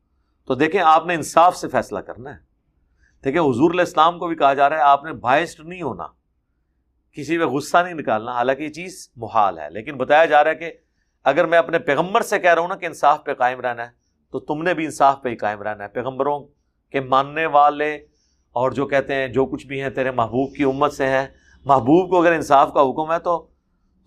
تو 0.46 0.56
دیکھیں 0.56 0.82
آپ 0.82 1.06
نے 1.06 1.14
انصاف 1.14 1.58
سے 1.58 1.68
فیصلہ 1.68 2.00
کرنا 2.00 2.34
ہے۔ 2.34 2.40
دیکھیں 3.24 3.42
حضور 3.42 3.72
علیہ 3.72 3.82
السلام 3.82 4.20
کو 4.20 4.28
بھی 4.28 4.36
کہا 4.36 4.54
جا 4.54 4.70
رہا 4.70 4.78
ہے، 4.78 4.82
آپ 4.82 5.04
نے 5.04 5.14
باعث 5.14 5.60
نہیں 5.60 5.82
ہونا، 5.82 6.08
کسی 7.12 7.38
پہ 7.38 7.44
غصہ 7.44 7.78
نہیں 7.78 7.94
نکالنا، 7.94 8.32
حالانکہ 8.32 8.64
یہ 8.64 8.70
چیز 8.70 9.10
محال 9.16 9.60
ہے۔ 9.60 9.70
لیکن 9.70 9.98
بتایا 9.98 10.26
جا 10.26 10.44
رہا 10.44 10.52
ہے 10.52 10.56
کہ 10.56 10.72
اگر 11.24 11.46
میں 11.46 11.58
اپنے 11.58 11.80
پیغمبر 11.80 12.22
سے 12.22 12.40
کہہ 12.40 12.54
رہا 12.54 12.62
ہوں 12.62 12.70
نا 12.70 12.76
کہ 12.76 12.86
انصاف 12.86 13.24
پہ 13.24 13.34
قائم 13.34 13.62
رہنا 13.62 13.84
ہے، 13.84 13.92
تو 14.32 14.40
تم 14.40 14.64
نے 14.64 14.74
بھی 14.74 14.86
انصاف 14.86 15.22
پہ 15.22 15.30
ہی 15.30 15.36
قائم 15.36 15.62
رہنا 15.62 15.84
ہے۔ 15.84 15.90
پیغمبروں 15.90 16.61
کے 16.92 17.00
ماننے 17.00 17.46
والے 17.46 17.96
اور 18.52 18.72
جو 18.72 18.88
کہتے 18.88 19.16
ہیں 19.16 19.28
جو 19.28 19.46
کچھ 19.46 19.68
بھی 19.68 19.82
ہیں 19.82 19.90
تیرے 19.90 20.12
محبوب 20.12 20.56
کی 20.56 20.64
امت 20.64 20.94
سے 20.94 21.08
ہیں، 21.08 21.28
محبوب 21.66 22.10
کو 22.10 22.22
اگر 22.22 22.32
انصاف 22.32 22.74
کا 22.74 22.82
حکم 22.82 23.12
ہے 23.12 23.20
تو 23.20 23.48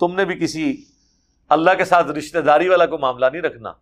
تم 0.00 0.14
نے 0.14 0.24
بھی 0.24 0.38
کسی 0.38 0.84
اللہ 1.48 1.70
کے 1.76 1.84
ساتھ 1.84 2.06
رشتہ 2.06 2.38
داری 2.38 2.68
والا 2.68 2.86
کو 2.86 2.98
معاملہ 2.98 3.26
نہیں 3.26 3.42
رکھنا۔ 3.42 3.72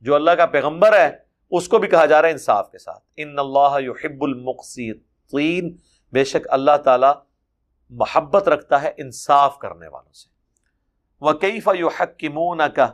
جو 0.00 0.14
اللہ 0.14 0.30
کا 0.30 0.46
پیغمبر 0.46 0.92
ہے، 0.92 1.18
اس 1.50 1.68
کو 1.68 1.78
بھی 1.78 1.88
کہا 1.88 2.06
جا 2.06 2.22
رہا 2.22 2.28
ہے 2.28 2.32
انصاف 2.32 2.70
کے 2.70 2.78
ساتھ۔ 2.78 3.04
ان 3.16 3.38
اللہ 3.38 3.80
یحب 3.80 4.24
المقصین 4.24 5.76
بے 6.12 6.24
شک 6.24 6.48
اللہ 6.50 6.76
تعالی 6.84 7.06
محبت 7.90 8.48
رکھتا 8.48 8.82
ہے 8.82 8.90
انصاف 8.96 9.58
کرنے 9.58 9.88
والوں 9.88 10.12
سے۔ 10.12 10.28
وہ 11.20 11.32
کئی 11.32 11.82
حق 11.82 12.16
کی 12.16 12.28
منہ 12.28 12.62
کا 12.76 12.84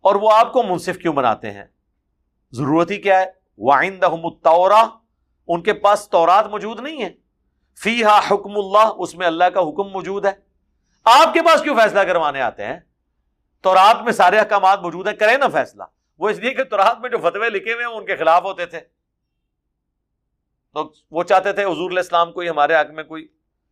اور 0.00 0.14
وہ 0.14 0.30
آپ 0.32 0.52
کو 0.52 0.62
منصف 0.62 0.96
کیوں 0.96 1.12
بناتے 1.12 1.50
ہیں؟ 1.50 1.64
ضرورت 2.52 2.90
ہی 2.90 2.96
کیا 2.96 3.20
ہے؟ 3.20 3.45
وہ 3.58 3.74
ان 5.46 5.62
کے 5.62 5.72
پاس 5.72 6.08
تورات 6.08 6.46
موجود 6.46 6.80
نہیں 6.80 7.02
ہے 7.02 7.10
فی 7.82 8.04
ہا 8.04 8.18
حکم 8.18 8.56
اللہ 8.56 8.92
اس 8.98 9.14
میں 9.14 9.26
اللہ 9.26 9.44
کا 9.44 9.60
حکم 9.60 9.88
موجود 9.88 10.24
ہے۔ 10.24 10.32
آپ 11.04 11.34
کے 11.34 11.40
پاس 11.42 11.62
کیوں 11.62 11.76
فیصلہ 11.76 12.00
کروانے 12.00 12.40
آتے 12.40 12.66
ہیں؟ 12.66 12.80
تو 13.60 13.74
رات 13.74 14.02
میں 14.02 14.12
سارے 14.12 14.38
احکامات 14.38 14.80
موجود 14.80 15.08
ہیں، 15.08 15.14
کریں 15.14 15.38
نا 15.38 15.48
فیصلہ۔ 15.48 15.82
وہ 16.18 16.28
اس 16.28 16.38
لیے 16.38 16.54
کہ 16.54 16.64
تورات 16.64 16.98
میں 17.00 17.10
جو 17.10 17.18
فتوے 17.18 17.50
لکھے 17.50 17.72
ہوئے 17.72 17.84
ہیں، 17.84 17.92
ان 17.92 18.06
کے 18.06 18.16
خلاف 18.16 18.42
ہوتے 18.42 18.66
تھے۔ 18.66 18.80
تو 20.74 20.92
وہ 21.10 21.22
چاہتے 21.22 21.52
تھے 21.52 21.64
حضور 21.64 21.90
علیہ 21.90 21.98
السلام 21.98 22.32
کوئی 22.32 22.48
ہمارے 22.48 22.74
حق 22.74 22.90
میں 22.90 23.04
کوئی 23.04 23.28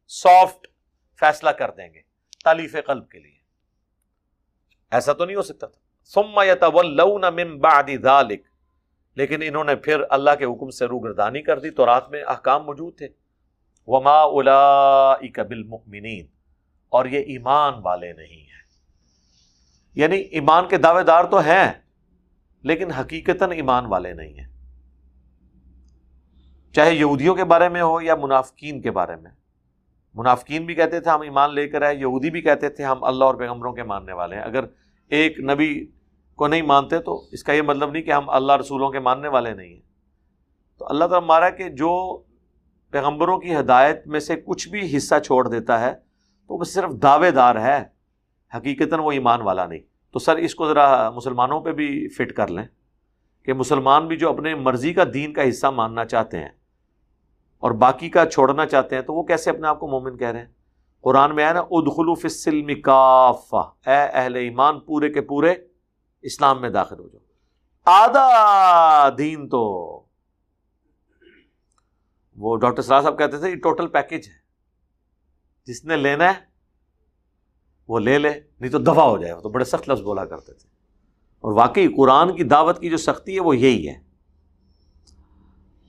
سافٹ 0.09 0.67
فیصلہ 1.21 1.51
کر 1.51 1.71
دیں 1.71 1.95
گے، 1.95 2.01
تالیف 2.45 2.77
قلب 2.87 3.09
کے 3.09 3.19
لیے۔ 3.19 3.39
ایسا 4.91 5.13
تو 5.13 5.25
نہیں 5.25 5.37
ہو 5.37 5.43
سکتا 5.43 5.67
تھا۔ 5.67 5.81
سما 6.05 7.31
من 7.31 7.59
بعد 7.59 7.83
ذلك۔ 8.03 8.54
لیکن 9.17 9.43
انہوں 9.43 9.65
نے 9.65 9.75
پھر 9.75 9.97
اللہ 10.11 10.31
کے 10.39 10.45
حکم 10.45 10.71
سے 10.71 10.85
روگردانی 10.85 11.43
کر 11.43 11.59
دی 11.59 11.71
تو 11.71 11.87
رات 11.87 12.11
میں 12.11 12.23
احکام 12.23 12.65
موجود 12.65 12.97
تھے۔ 12.97 13.09
وما 13.87 14.21
اولئک 14.21 15.41
بالمؤمنین 15.41 16.27
اور 16.89 17.07
یہ 17.07 17.19
ایمان 17.19 17.75
والے 17.83 18.13
نہیں 18.13 18.41
ہیں۔ 18.41 18.55
یعنی 19.95 20.17
ایمان 20.17 20.69
کے 20.69 20.77
دعوے 20.77 21.03
دار 21.03 21.25
تو 21.25 21.39
ہیں، 21.39 21.73
لیکن 22.63 22.91
حقیقتاً 22.91 23.53
ایمان 23.53 23.87
والے 23.87 24.13
نہیں 24.13 24.39
ہیں۔ 24.39 24.47
چاہے 26.73 26.95
یہودیوں 26.95 27.35
کے 27.35 27.45
بارے 27.45 27.69
میں 27.69 27.83
ہو 27.83 28.01
یا 28.01 28.15
منافقین 28.15 28.81
کے 28.81 28.91
بارے 28.91 29.17
میں۔ 29.17 29.31
منافقین 30.15 30.67
بھی 30.67 30.75
کہتے 30.75 31.01
تھے 31.01 31.11
ہم 31.11 31.21
ایمان 31.21 31.55
لے 31.55 31.69
کر 31.69 31.83
آئے، 31.83 31.97
یہودی 31.97 32.31
بھی 32.31 32.43
کہتے 32.43 32.69
تھے 32.69 32.85
ہم 32.85 33.05
اللہ 33.05 33.25
اور 33.25 33.35
پیغمبروں 33.35 33.73
کے 33.73 33.83
ماننے 33.83 34.13
والے 34.13 34.37
ہیں۔ 34.37 34.43
اگر 34.43 34.65
ایک 35.09 35.41
نبی 35.41 35.87
کو 36.37 36.47
نہیں 36.47 36.63
مانتے 36.63 36.99
تو 36.99 37.27
اس 37.33 37.45
کا 37.45 37.53
یہ 37.53 37.63
مطلب 37.63 37.91
نہیں 37.91 38.03
کہ 38.03 38.11
ہم 38.11 38.31
اللہ 38.31 38.53
رسولوں 38.53 38.91
کے 38.91 38.99
ماننے 38.99 39.29
والے 39.29 39.55
نہیں 39.55 39.75
ہیں۔ 39.75 39.83
تو 40.79 40.87
اللہ 40.89 41.05
تعالیٰ 41.05 41.29
مارا 41.29 41.51
کہ 41.51 41.69
جو 41.69 42.23
پیغمبروں 42.91 43.39
کی 43.39 43.57
ہدایت 43.57 44.07
میں 44.07 44.21
سے 44.21 44.37
کچھ 44.37 44.69
بھی 44.69 44.97
حصہ 44.97 45.15
چھوڑ 45.25 45.49
دیتا 45.49 45.81
ہے 45.81 45.93
تو 46.49 46.59
وہ 46.59 46.65
صرف 46.65 46.91
دعوے 47.03 47.31
دار 47.31 47.57
ہے، 47.57 47.85
حقیقتاً 48.57 49.01
وہ 49.01 49.13
ایمان 49.13 49.43
والا 49.43 49.67
نہیں۔ 49.67 49.79
تو 50.13 50.19
سر، 50.19 50.37
اس 50.37 50.55
کو 50.55 50.69
ذرا 50.69 51.11
مسلمانوں 51.11 51.61
پہ 51.61 51.73
بھی 51.73 52.09
فٹ 52.09 52.33
کر 52.33 52.47
لیں 52.47 52.65
کہ 53.45 53.53
مسلمان 53.53 54.07
بھی 54.07 54.17
جو 54.17 54.31
اپنے 54.31 54.55
مرضی 54.55 54.93
کا 54.93 55.05
دین 55.15 55.33
کا 55.33 55.49
حصہ 55.49 55.67
ماننا 55.67 56.05
چاہتے 56.05 56.39
ہیں 56.39 56.49
اور 57.59 57.71
باقی 57.71 58.09
کا 58.09 58.27
چھوڑنا 58.27 58.67
چاہتے 58.67 58.95
ہیں 58.95 59.03
تو 59.03 59.15
وہ 59.15 59.23
کیسے 59.23 59.51
اپنے 59.51 59.69
آپ 59.69 59.81
کو 59.81 59.89
مومن 59.89 60.17
کہہ 60.17 60.29
رہے 60.29 60.39
ہیں؟ 60.39 60.47
قرآن 61.01 61.35
میں 61.35 61.45
آیا 61.45 61.53
نا 61.53 61.61
ادخلوف 61.61 62.21
السلم 62.23 62.81
کافہ۔ 62.81 63.91
اے 63.91 64.03
اہل 64.13 64.37
ایمان، 64.37 64.81
پورے 64.81 65.13
کے 65.13 65.21
پورے 65.21 65.55
اسلام 66.25 66.61
میں 66.61 66.71
داخل 66.71 66.99
ہو 66.99 67.09
جاؤ 67.09 67.25
آدھا 67.85 69.09
دین 69.19 69.49
تو 69.49 69.61
وہ 72.37 72.57
ڈاکٹر 72.57 72.83
سرا 72.83 73.01
صاحب 73.01 73.19
کہتے 73.19 73.39
تھے، 73.39 73.51
یہ 73.51 73.57
ٹوٹل 73.57 73.87
پیکج 73.87 74.29
ہے۔ 74.29 74.45
جس 75.67 75.85
نے 75.85 75.97
لینا 75.97 76.25
ہے، 76.25 76.35
وہ 77.89 77.99
لے 77.99 78.19
لے، 78.19 78.41
نہیں 78.61 78.71
تو 78.71 78.79
دفاع 78.79 79.05
ہو 79.05 79.19
جائے۔ 79.19 79.33
وہ 79.33 79.41
تو 79.41 79.49
بڑے 79.49 79.65
سخت 79.65 79.89
لفظ 79.89 80.03
بولا 80.03 80.25
کرتے 80.25 80.53
تھے۔ 80.53 80.69
اور 81.41 81.53
واقعی 81.53 81.89
قرآن 81.89 82.37
کی 82.37 82.45
دعوت 82.45 82.81
کی 82.81 82.91
جو 82.91 82.97
سختی 82.97 83.35
ہے، 83.35 83.41
وہ 83.41 83.57
یہی 83.57 83.89
ہے۔ 83.89 84.01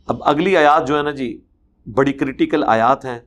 اب 0.07 0.23
اگلی 0.23 0.57
آیات 0.57 0.88
جو 0.88 0.97
ہے 0.97 1.03
نا 1.03 1.11
جی 1.11 1.45
بڑی 1.86 2.13
کریٹیکل 2.13 2.63
آیات 2.67 3.05
ہیں۔ 3.05 3.19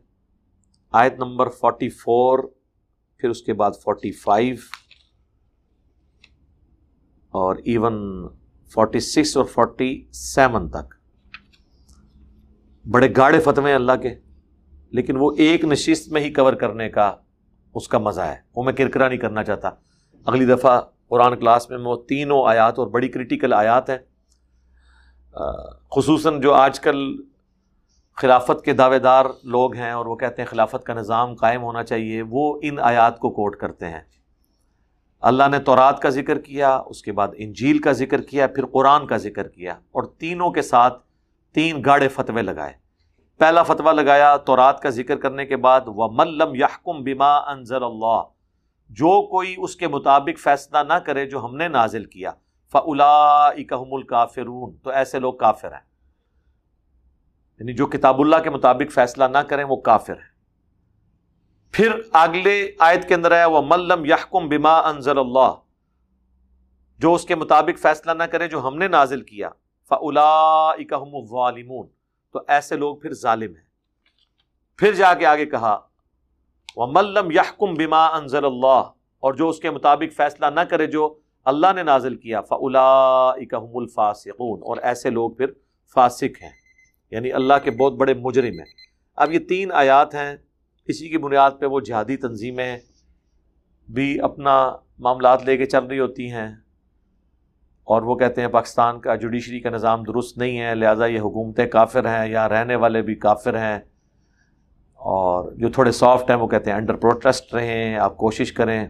آیت 0.93 1.15
نمبر 1.15 1.49
فورٹی 1.49 1.89
فور 1.89 2.39
پھر 3.17 3.31
اس 3.31 3.43
کے 3.43 3.53
بعد 3.53 3.71
فورٹی 3.85 4.13
فائیو 4.13 4.57
اور 7.31 7.57
ایون 7.57 8.29
فورٹی 8.75 9.01
سکس 9.01 9.37
اور 9.37 9.45
فورٹی 9.45 10.07
سیون 10.13 10.69
تک۔ 10.69 10.95
بڑے 12.91 13.09
گاڑے 13.17 13.41
فتوے 13.41 13.73
اللہ 13.73 13.93
کے، 14.03 14.15
لیکن 14.91 15.17
وہ 15.17 15.33
ایک 15.39 15.65
نشست 15.65 16.13
میں 16.13 16.21
ہی 16.21 16.33
کور 16.33 16.53
کرنے 16.53 16.89
کا 16.89 17.17
اس 17.75 17.89
کا 17.89 17.99
مزہ 17.99 18.21
ہے۔ 18.21 18.37
وہ 18.57 18.63
میں 18.63 18.73
کرکرا 18.73 19.09
نہیں 19.09 19.19
کرنا 19.19 19.45
چاہتا۔ 19.45 19.71
اگلی 20.27 20.47
دفعہ 20.47 20.81
قرآن 21.09 21.39
کلاس 21.39 21.71
میں 21.71 21.79
وہ 21.79 21.97
تینوں 22.09 22.47
آیات 22.47 22.79
اور 22.79 22.87
بڑی 22.87 23.09
کریٹیکل 23.09 23.53
آیات 23.53 23.91
ہیں۔ 23.91 23.99
خصوصاً 25.91 26.41
جو 26.41 26.55
آج 26.55 26.81
کل 26.81 27.17
خلافت 28.17 28.65
کے 28.65 28.73
دعوے 28.73 28.99
دار 28.99 29.25
لوگ 29.43 29.75
ہیں 29.75 29.91
اور 29.91 30.07
وہ 30.07 30.17
کہتے 30.17 30.43
ہیں 30.43 30.47
خلافت 30.47 30.85
کا 30.85 30.95
نظام 30.95 31.35
قائم 31.35 31.63
ہونا 31.63 31.85
چاہیے، 31.85 32.23
وہ 32.23 32.61
ان 32.63 32.79
آیات 32.79 33.19
کو 33.19 33.31
کوٹ 33.31 33.57
کرتے 33.57 33.87
ہیں۔ 33.87 34.01
اللہ 35.21 35.49
نے 35.51 35.59
تورات 35.59 36.03
کا 36.03 36.09
ذکر 36.09 36.39
کیا، 36.39 36.77
اس 36.87 37.03
کے 37.03 37.13
بعد 37.13 37.29
انجیل 37.37 37.79
کا 37.79 37.93
ذکر 37.93 38.21
کیا، 38.21 38.47
پھر 38.47 38.67
قرآن 38.67 39.07
کا 39.07 39.17
ذکر 39.17 39.49
کیا 39.49 39.73
اور 39.73 40.03
تینوں 40.03 40.51
کے 40.51 40.63
ساتھ 40.63 41.03
تین 41.53 41.83
گاڑے 41.85 42.09
فتوے 42.09 42.43
لگائے۔ 42.43 42.73
پہلا 43.39 43.63
فتویٰ 43.63 43.93
لگایا 43.93 44.37
تورات 44.37 44.81
کا 44.81 44.89
ذکر 44.89 45.17
کرنے 45.17 45.47
کے 45.47 45.57
بعد 45.57 45.81
وہ 45.87 46.09
ملم 46.13 46.55
یحکم 46.55 47.05
بما 47.05 47.37
انضر 47.37 47.83
اللہ 47.83 48.23
جو 48.91 49.27
کوئی 49.27 49.55
اس 49.59 49.77
کے 49.77 49.89
مطابق 49.89 50.39
فیصلہ 50.39 50.79
نہ 50.89 50.93
کرے 50.93 51.27
جو 51.27 51.45
ہم 51.45 51.57
نے 51.57 51.69
نازل 51.69 52.05
کیا۔ 52.05 52.31
فلا 52.73 53.47
اکم 53.47 53.95
الکافرون 53.95 54.77
تو 54.83 54.91
ایسے 54.91 55.19
لوگ 55.19 55.35
کافر 55.35 55.73
ہیں۔ 55.73 55.89
یعنی 57.61 57.73
جو 57.73 57.87
کتاب 57.87 58.21
اللہ 58.21 58.37
کے 58.45 58.51
مطابق 58.51 58.93
فیصلہ 58.93 59.25
نہ 59.25 59.39
کریں، 59.39 59.65
وہ 59.65 59.77
کافر 59.77 60.13
ہے 60.13 60.28
پھر 61.73 61.93
اگلے 62.13 62.73
آیت 62.79 63.09
کے 63.09 63.15
اندر 63.15 63.33
آیا 63.33 63.47
وہ 63.47 63.63
ملم 63.63 64.05
یحکم 64.05 64.49
بما 64.49 64.79
انزل 64.79 65.19
اللہ 65.19 65.55
جو 66.99 67.15
اس 67.15 67.25
کے 67.25 67.35
مطابق 67.35 67.79
فیصلہ 67.79 68.13
نہ 68.13 68.23
کرے، 68.23 68.49
جو 68.49 68.61
ہم 68.61 68.77
نے 68.77 68.89
نازل 68.89 69.23
کیا 69.23 69.51
فلا 69.89 70.71
الظالمون، 70.71 71.87
تو 72.33 72.41
ایسے 72.49 72.77
لوگ 72.77 72.97
پھر 72.97 73.13
ظالم 73.13 73.55
ہیں۔ 73.55 73.67
پھر 74.79 74.93
جا 74.93 75.15
کے 75.15 75.27
آگے 75.27 75.47
کہا 75.47 75.79
وہ 76.77 76.87
ملم 76.87 77.31
یحکم 77.31 77.75
بما 77.75 78.07
انزل 78.07 78.45
اللہ 78.45 78.91
اور 79.23 79.35
جو 79.35 79.49
اس 79.49 79.59
کے 79.59 79.71
مطابق 79.71 80.17
فیصلہ 80.17 80.47
نہ 80.47 80.61
کرے، 80.61 80.87
جو 80.87 81.19
اللہ 81.45 81.73
نے 81.75 81.83
نازل 81.83 82.17
کیا 82.17 82.41
فلا 82.41 83.31
اکم 83.31 83.77
الفاسقون، 83.77 84.61
اور 84.63 84.77
ایسے 84.83 85.11
لوگ 85.11 85.31
پھر 85.31 85.53
فاسق 85.95 86.43
ہیں۔ 86.43 86.53
یعنی 87.11 87.33
اللہ 87.33 87.55
کے 87.65 87.71
بہت 87.71 87.93
بڑے 87.93 88.15
مجرم 88.15 88.59
ہیں۔ 88.59 88.73
اب 89.17 89.33
یہ 89.33 89.39
تین 89.39 89.73
آیات 89.73 90.15
ہیں 90.15 90.37
اسی 90.89 91.09
کی 91.09 91.19
بنیاد 91.19 91.51
پہ 91.61 91.67
وہ 91.67 91.81
جہادی 91.81 92.17
تنظیمیں 92.17 92.79
بھی 93.91 94.21
اپنا 94.21 94.77
معاملات 94.99 95.45
لے 95.45 95.57
کے 95.57 95.67
چل 95.67 95.85
رہی 95.85 95.99
ہوتی 95.99 96.31
ہیں۔ 96.31 96.49
اور 97.85 98.03
وہ 98.03 98.17
کہتے 98.17 98.41
ہیں 98.41 98.49
پاکستان 98.49 99.01
کا 99.01 99.15
جوڈیشری 99.15 99.61
کا 99.61 99.71
نظام 99.71 100.03
درست 100.03 100.39
نہیں 100.39 100.61
ہے، 100.61 100.75
لہٰذا 100.75 101.07
یہ 101.07 101.21
حکومتیں 101.21 101.67
کافر 101.67 102.05
ہیں 102.05 102.31
یا 102.31 102.49
رہنے 102.49 102.77
والے 102.77 103.03
بھی 103.03 103.15
کافر 103.15 103.59
ہیں۔ 103.59 103.79
اور 104.95 105.53
جو 105.53 105.69
تھوڑے 105.69 105.93
سافٹ 105.93 106.31
ہیں، 106.31 106.37
وہ 106.37 106.49
کہتے 106.49 106.71
ہیں 106.71 106.79
انڈر 106.79 106.95
پروٹیسٹ 106.95 107.55
رہیں، 107.55 107.97
آپ 107.97 108.17
کوشش 108.17 108.53
کریں۔ 108.53 108.87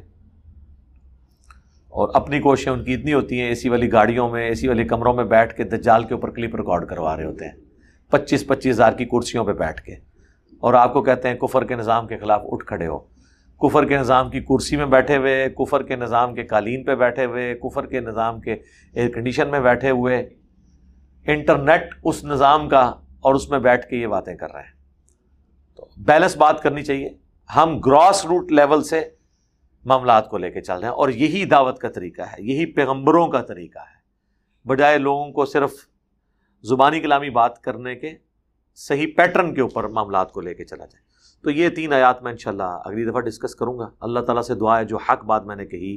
اور 1.89 2.09
اپنی 2.15 2.41
کوششیں 2.41 2.73
ان 2.73 2.85
کی 2.85 2.95
اتنی 2.95 3.13
ہوتی 3.13 3.41
ہیں 3.41 3.49
اے 3.49 3.55
سی 3.55 3.69
والی 3.69 3.93
گاڑیوں 3.93 4.29
میں 4.29 4.49
اے 4.49 4.55
سی 4.55 4.69
والے 4.69 4.85
کمروں 4.85 5.15
میں 5.15 5.25
بیٹھ 5.25 5.55
کے 5.55 5.65
دجال 5.65 6.05
کے 6.05 6.15
اوپر 6.15 6.31
کلپ 6.31 6.57
ریکارڈ 6.57 6.89
کروا 6.89 7.17
رہے 7.17 7.25
ہوتے 7.25 7.45
ہیں۔ 7.45 7.57
پچیس 8.11 8.47
پچیس 8.47 8.75
ہزار 8.75 8.93
کی 8.93 9.05
کرسیوں 9.05 9.45
پہ 9.45 9.53
بیٹھ 9.53 9.83
کے۔ 9.83 10.08
اور 10.61 10.75
آپ 10.75 10.93
کو 10.93 11.03
کہتے 11.03 11.29
ہیں 11.29 11.37
کفر 11.37 11.65
کے 11.65 11.77
نظام 11.77 12.07
کے 12.07 12.19
خلاف 12.19 12.43
اٹھ 12.45 12.65
کھڑے 12.65 12.87
ہو۔ 12.87 12.99
کفر 13.61 13.85
کے 13.85 13.99
نظام 13.99 14.31
کی 14.31 14.41
کرسی 14.41 14.77
میں 14.77 14.87
بیٹھے 14.87 15.17
ہوئے، 15.17 15.49
کفر 15.51 15.83
کے 15.83 15.97
نظام 15.97 16.35
کے 16.35 16.43
قالین 16.43 16.85
پہ 16.85 16.95
بیٹھے 16.95 17.25
ہوئے، 17.25 17.55
کفر 17.55 17.87
کے 17.87 18.01
نظام 18.01 18.41
کے 18.41 18.53
ایئر 18.93 19.11
کنڈیشن 19.11 19.51
میں 19.51 19.61
بیٹھے 19.61 19.91
ہوئے۔ 19.91 20.29
انٹرنیٹ 21.27 21.95
اس 22.05 22.25
نظام 22.25 22.69
کا 22.69 22.93
اور 23.21 23.35
اس 23.35 23.51
میں 23.51 23.59
بیٹھ 23.59 23.89
کے 23.89 23.97
یہ 23.97 24.07
باتیں 24.07 24.35
کر 24.35 24.53
رہے 24.53 24.61
ہیں۔ 24.61 24.73
تو 25.77 25.87
بیلنس 25.97 26.37
بات 26.37 26.63
کرنی 26.63 26.83
چاہیے۔ 26.83 27.09
ہم 27.57 27.79
گراس 27.79 28.27
روٹ 28.27 28.53
لیول 28.53 28.83
سے 28.83 29.03
معاملات 29.85 30.31
کو 30.31 30.39
لے 30.39 30.51
کے 30.51 30.61
چل 30.61 30.75
رہے 30.75 30.89
ہیں 30.89 30.95
اور 30.95 31.09
یہی 31.09 31.45
دعوت 31.45 31.79
کا 31.79 31.89
طریقہ 31.89 32.23
ہے، 32.23 32.37
یہی 32.39 32.67
پیغمبروں 32.67 33.29
کا 33.29 33.43
طریقہ 33.43 33.79
ہے۔ 33.79 33.99
بجائے 34.69 34.99
لوگوں 34.99 35.33
کو 35.33 35.47
صرف 35.47 35.73
زبانی 36.63 37.01
کلامی 37.01 37.31
بات 37.31 37.63
کرنے 37.63 37.95
کے 37.97 38.13
صحیح 38.81 39.07
پیٹرن 39.17 39.55
کے 39.55 39.61
اوپر 39.61 39.89
معاملات 39.89 40.33
کو 40.33 40.41
لے 40.41 40.55
کے 40.55 40.65
چلا 40.65 40.85
جائے۔ 40.85 41.03
تو 41.43 41.51
یہ 41.51 41.69
تین 41.69 41.93
آیات 41.93 42.23
میں 42.23 42.33
انشاءاللہ 42.33 42.81
اگلی 42.85 43.05
دفعہ 43.05 43.21
ڈسکس 43.21 43.55
کروں 43.55 43.79
گا۔ 43.79 43.89
اللہ 44.01 44.21
تعالیٰ 44.21 44.43
سے 44.43 44.55
دعا 44.55 44.81
ہے، 44.81 44.85
جو 44.85 44.97
حق 44.97 45.25
بات 45.25 45.47
میں 45.47 45.57
نے 45.57 45.67
کہی، 45.67 45.97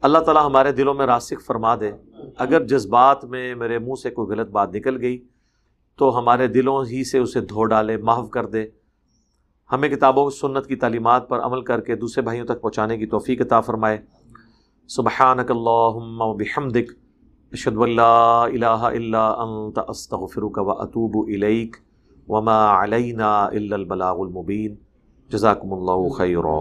اللہ 0.00 0.18
تعالیٰ 0.18 0.46
ہمارے 0.46 0.72
دلوں 0.72 0.94
میں 0.94 1.06
راسک 1.06 1.42
فرما 1.46 1.76
دے۔ 1.76 1.92
اگر 2.36 2.66
جس 2.66 2.86
بات 2.86 3.24
میں 3.24 3.54
میرے 3.54 3.78
منہ 3.78 3.94
سے 4.02 4.10
کوئی 4.10 4.28
غلط 4.28 4.48
بات 4.48 4.74
نکل 4.74 5.00
گئی، 5.00 5.24
تو 5.96 6.18
ہمارے 6.18 6.46
دلوں 6.46 6.84
ہی 6.84 7.04
سے 7.04 7.18
اسے 7.18 7.40
دھو 7.40 7.64
ڈالے، 7.64 7.96
معاف 7.96 8.30
کر 8.30 8.46
دے۔ 8.46 8.66
ہمیں 9.72 9.88
کتابوں 9.88 10.30
سنت 10.30 10.66
کی 10.66 10.76
تعلیمات 10.76 11.28
پر 11.28 11.40
عمل 11.40 11.62
کر 11.62 11.80
کے 11.80 11.96
دوسرے 11.96 12.22
بھائیوں 12.22 12.46
تک 12.46 12.60
پہنچانے 12.60 12.98
کی 12.98 13.06
توفیق 13.06 13.40
عطا 13.40 13.60
فرمائے۔ 13.60 13.98
سبحانک 14.88 15.50
اللہم 15.50 16.20
و 16.20 16.34
بحمدک۔ 16.34 17.09
اشد 17.52 17.76
اللہ 17.82 18.44
الہ 18.46 18.66
الا 18.66 19.22
انت 19.42 19.78
استغفرک 19.88 20.58
و 20.58 20.70
اتوب 20.72 21.16
الیک 21.28 21.76
وما 22.28 22.58
علینا 22.82 23.30
الا 23.44 23.76
البلاغ 23.76 24.20
المبین. 24.20 24.74
جزاکم 25.30 25.72
اللہ 25.74 26.08
خیرہ 26.08 26.60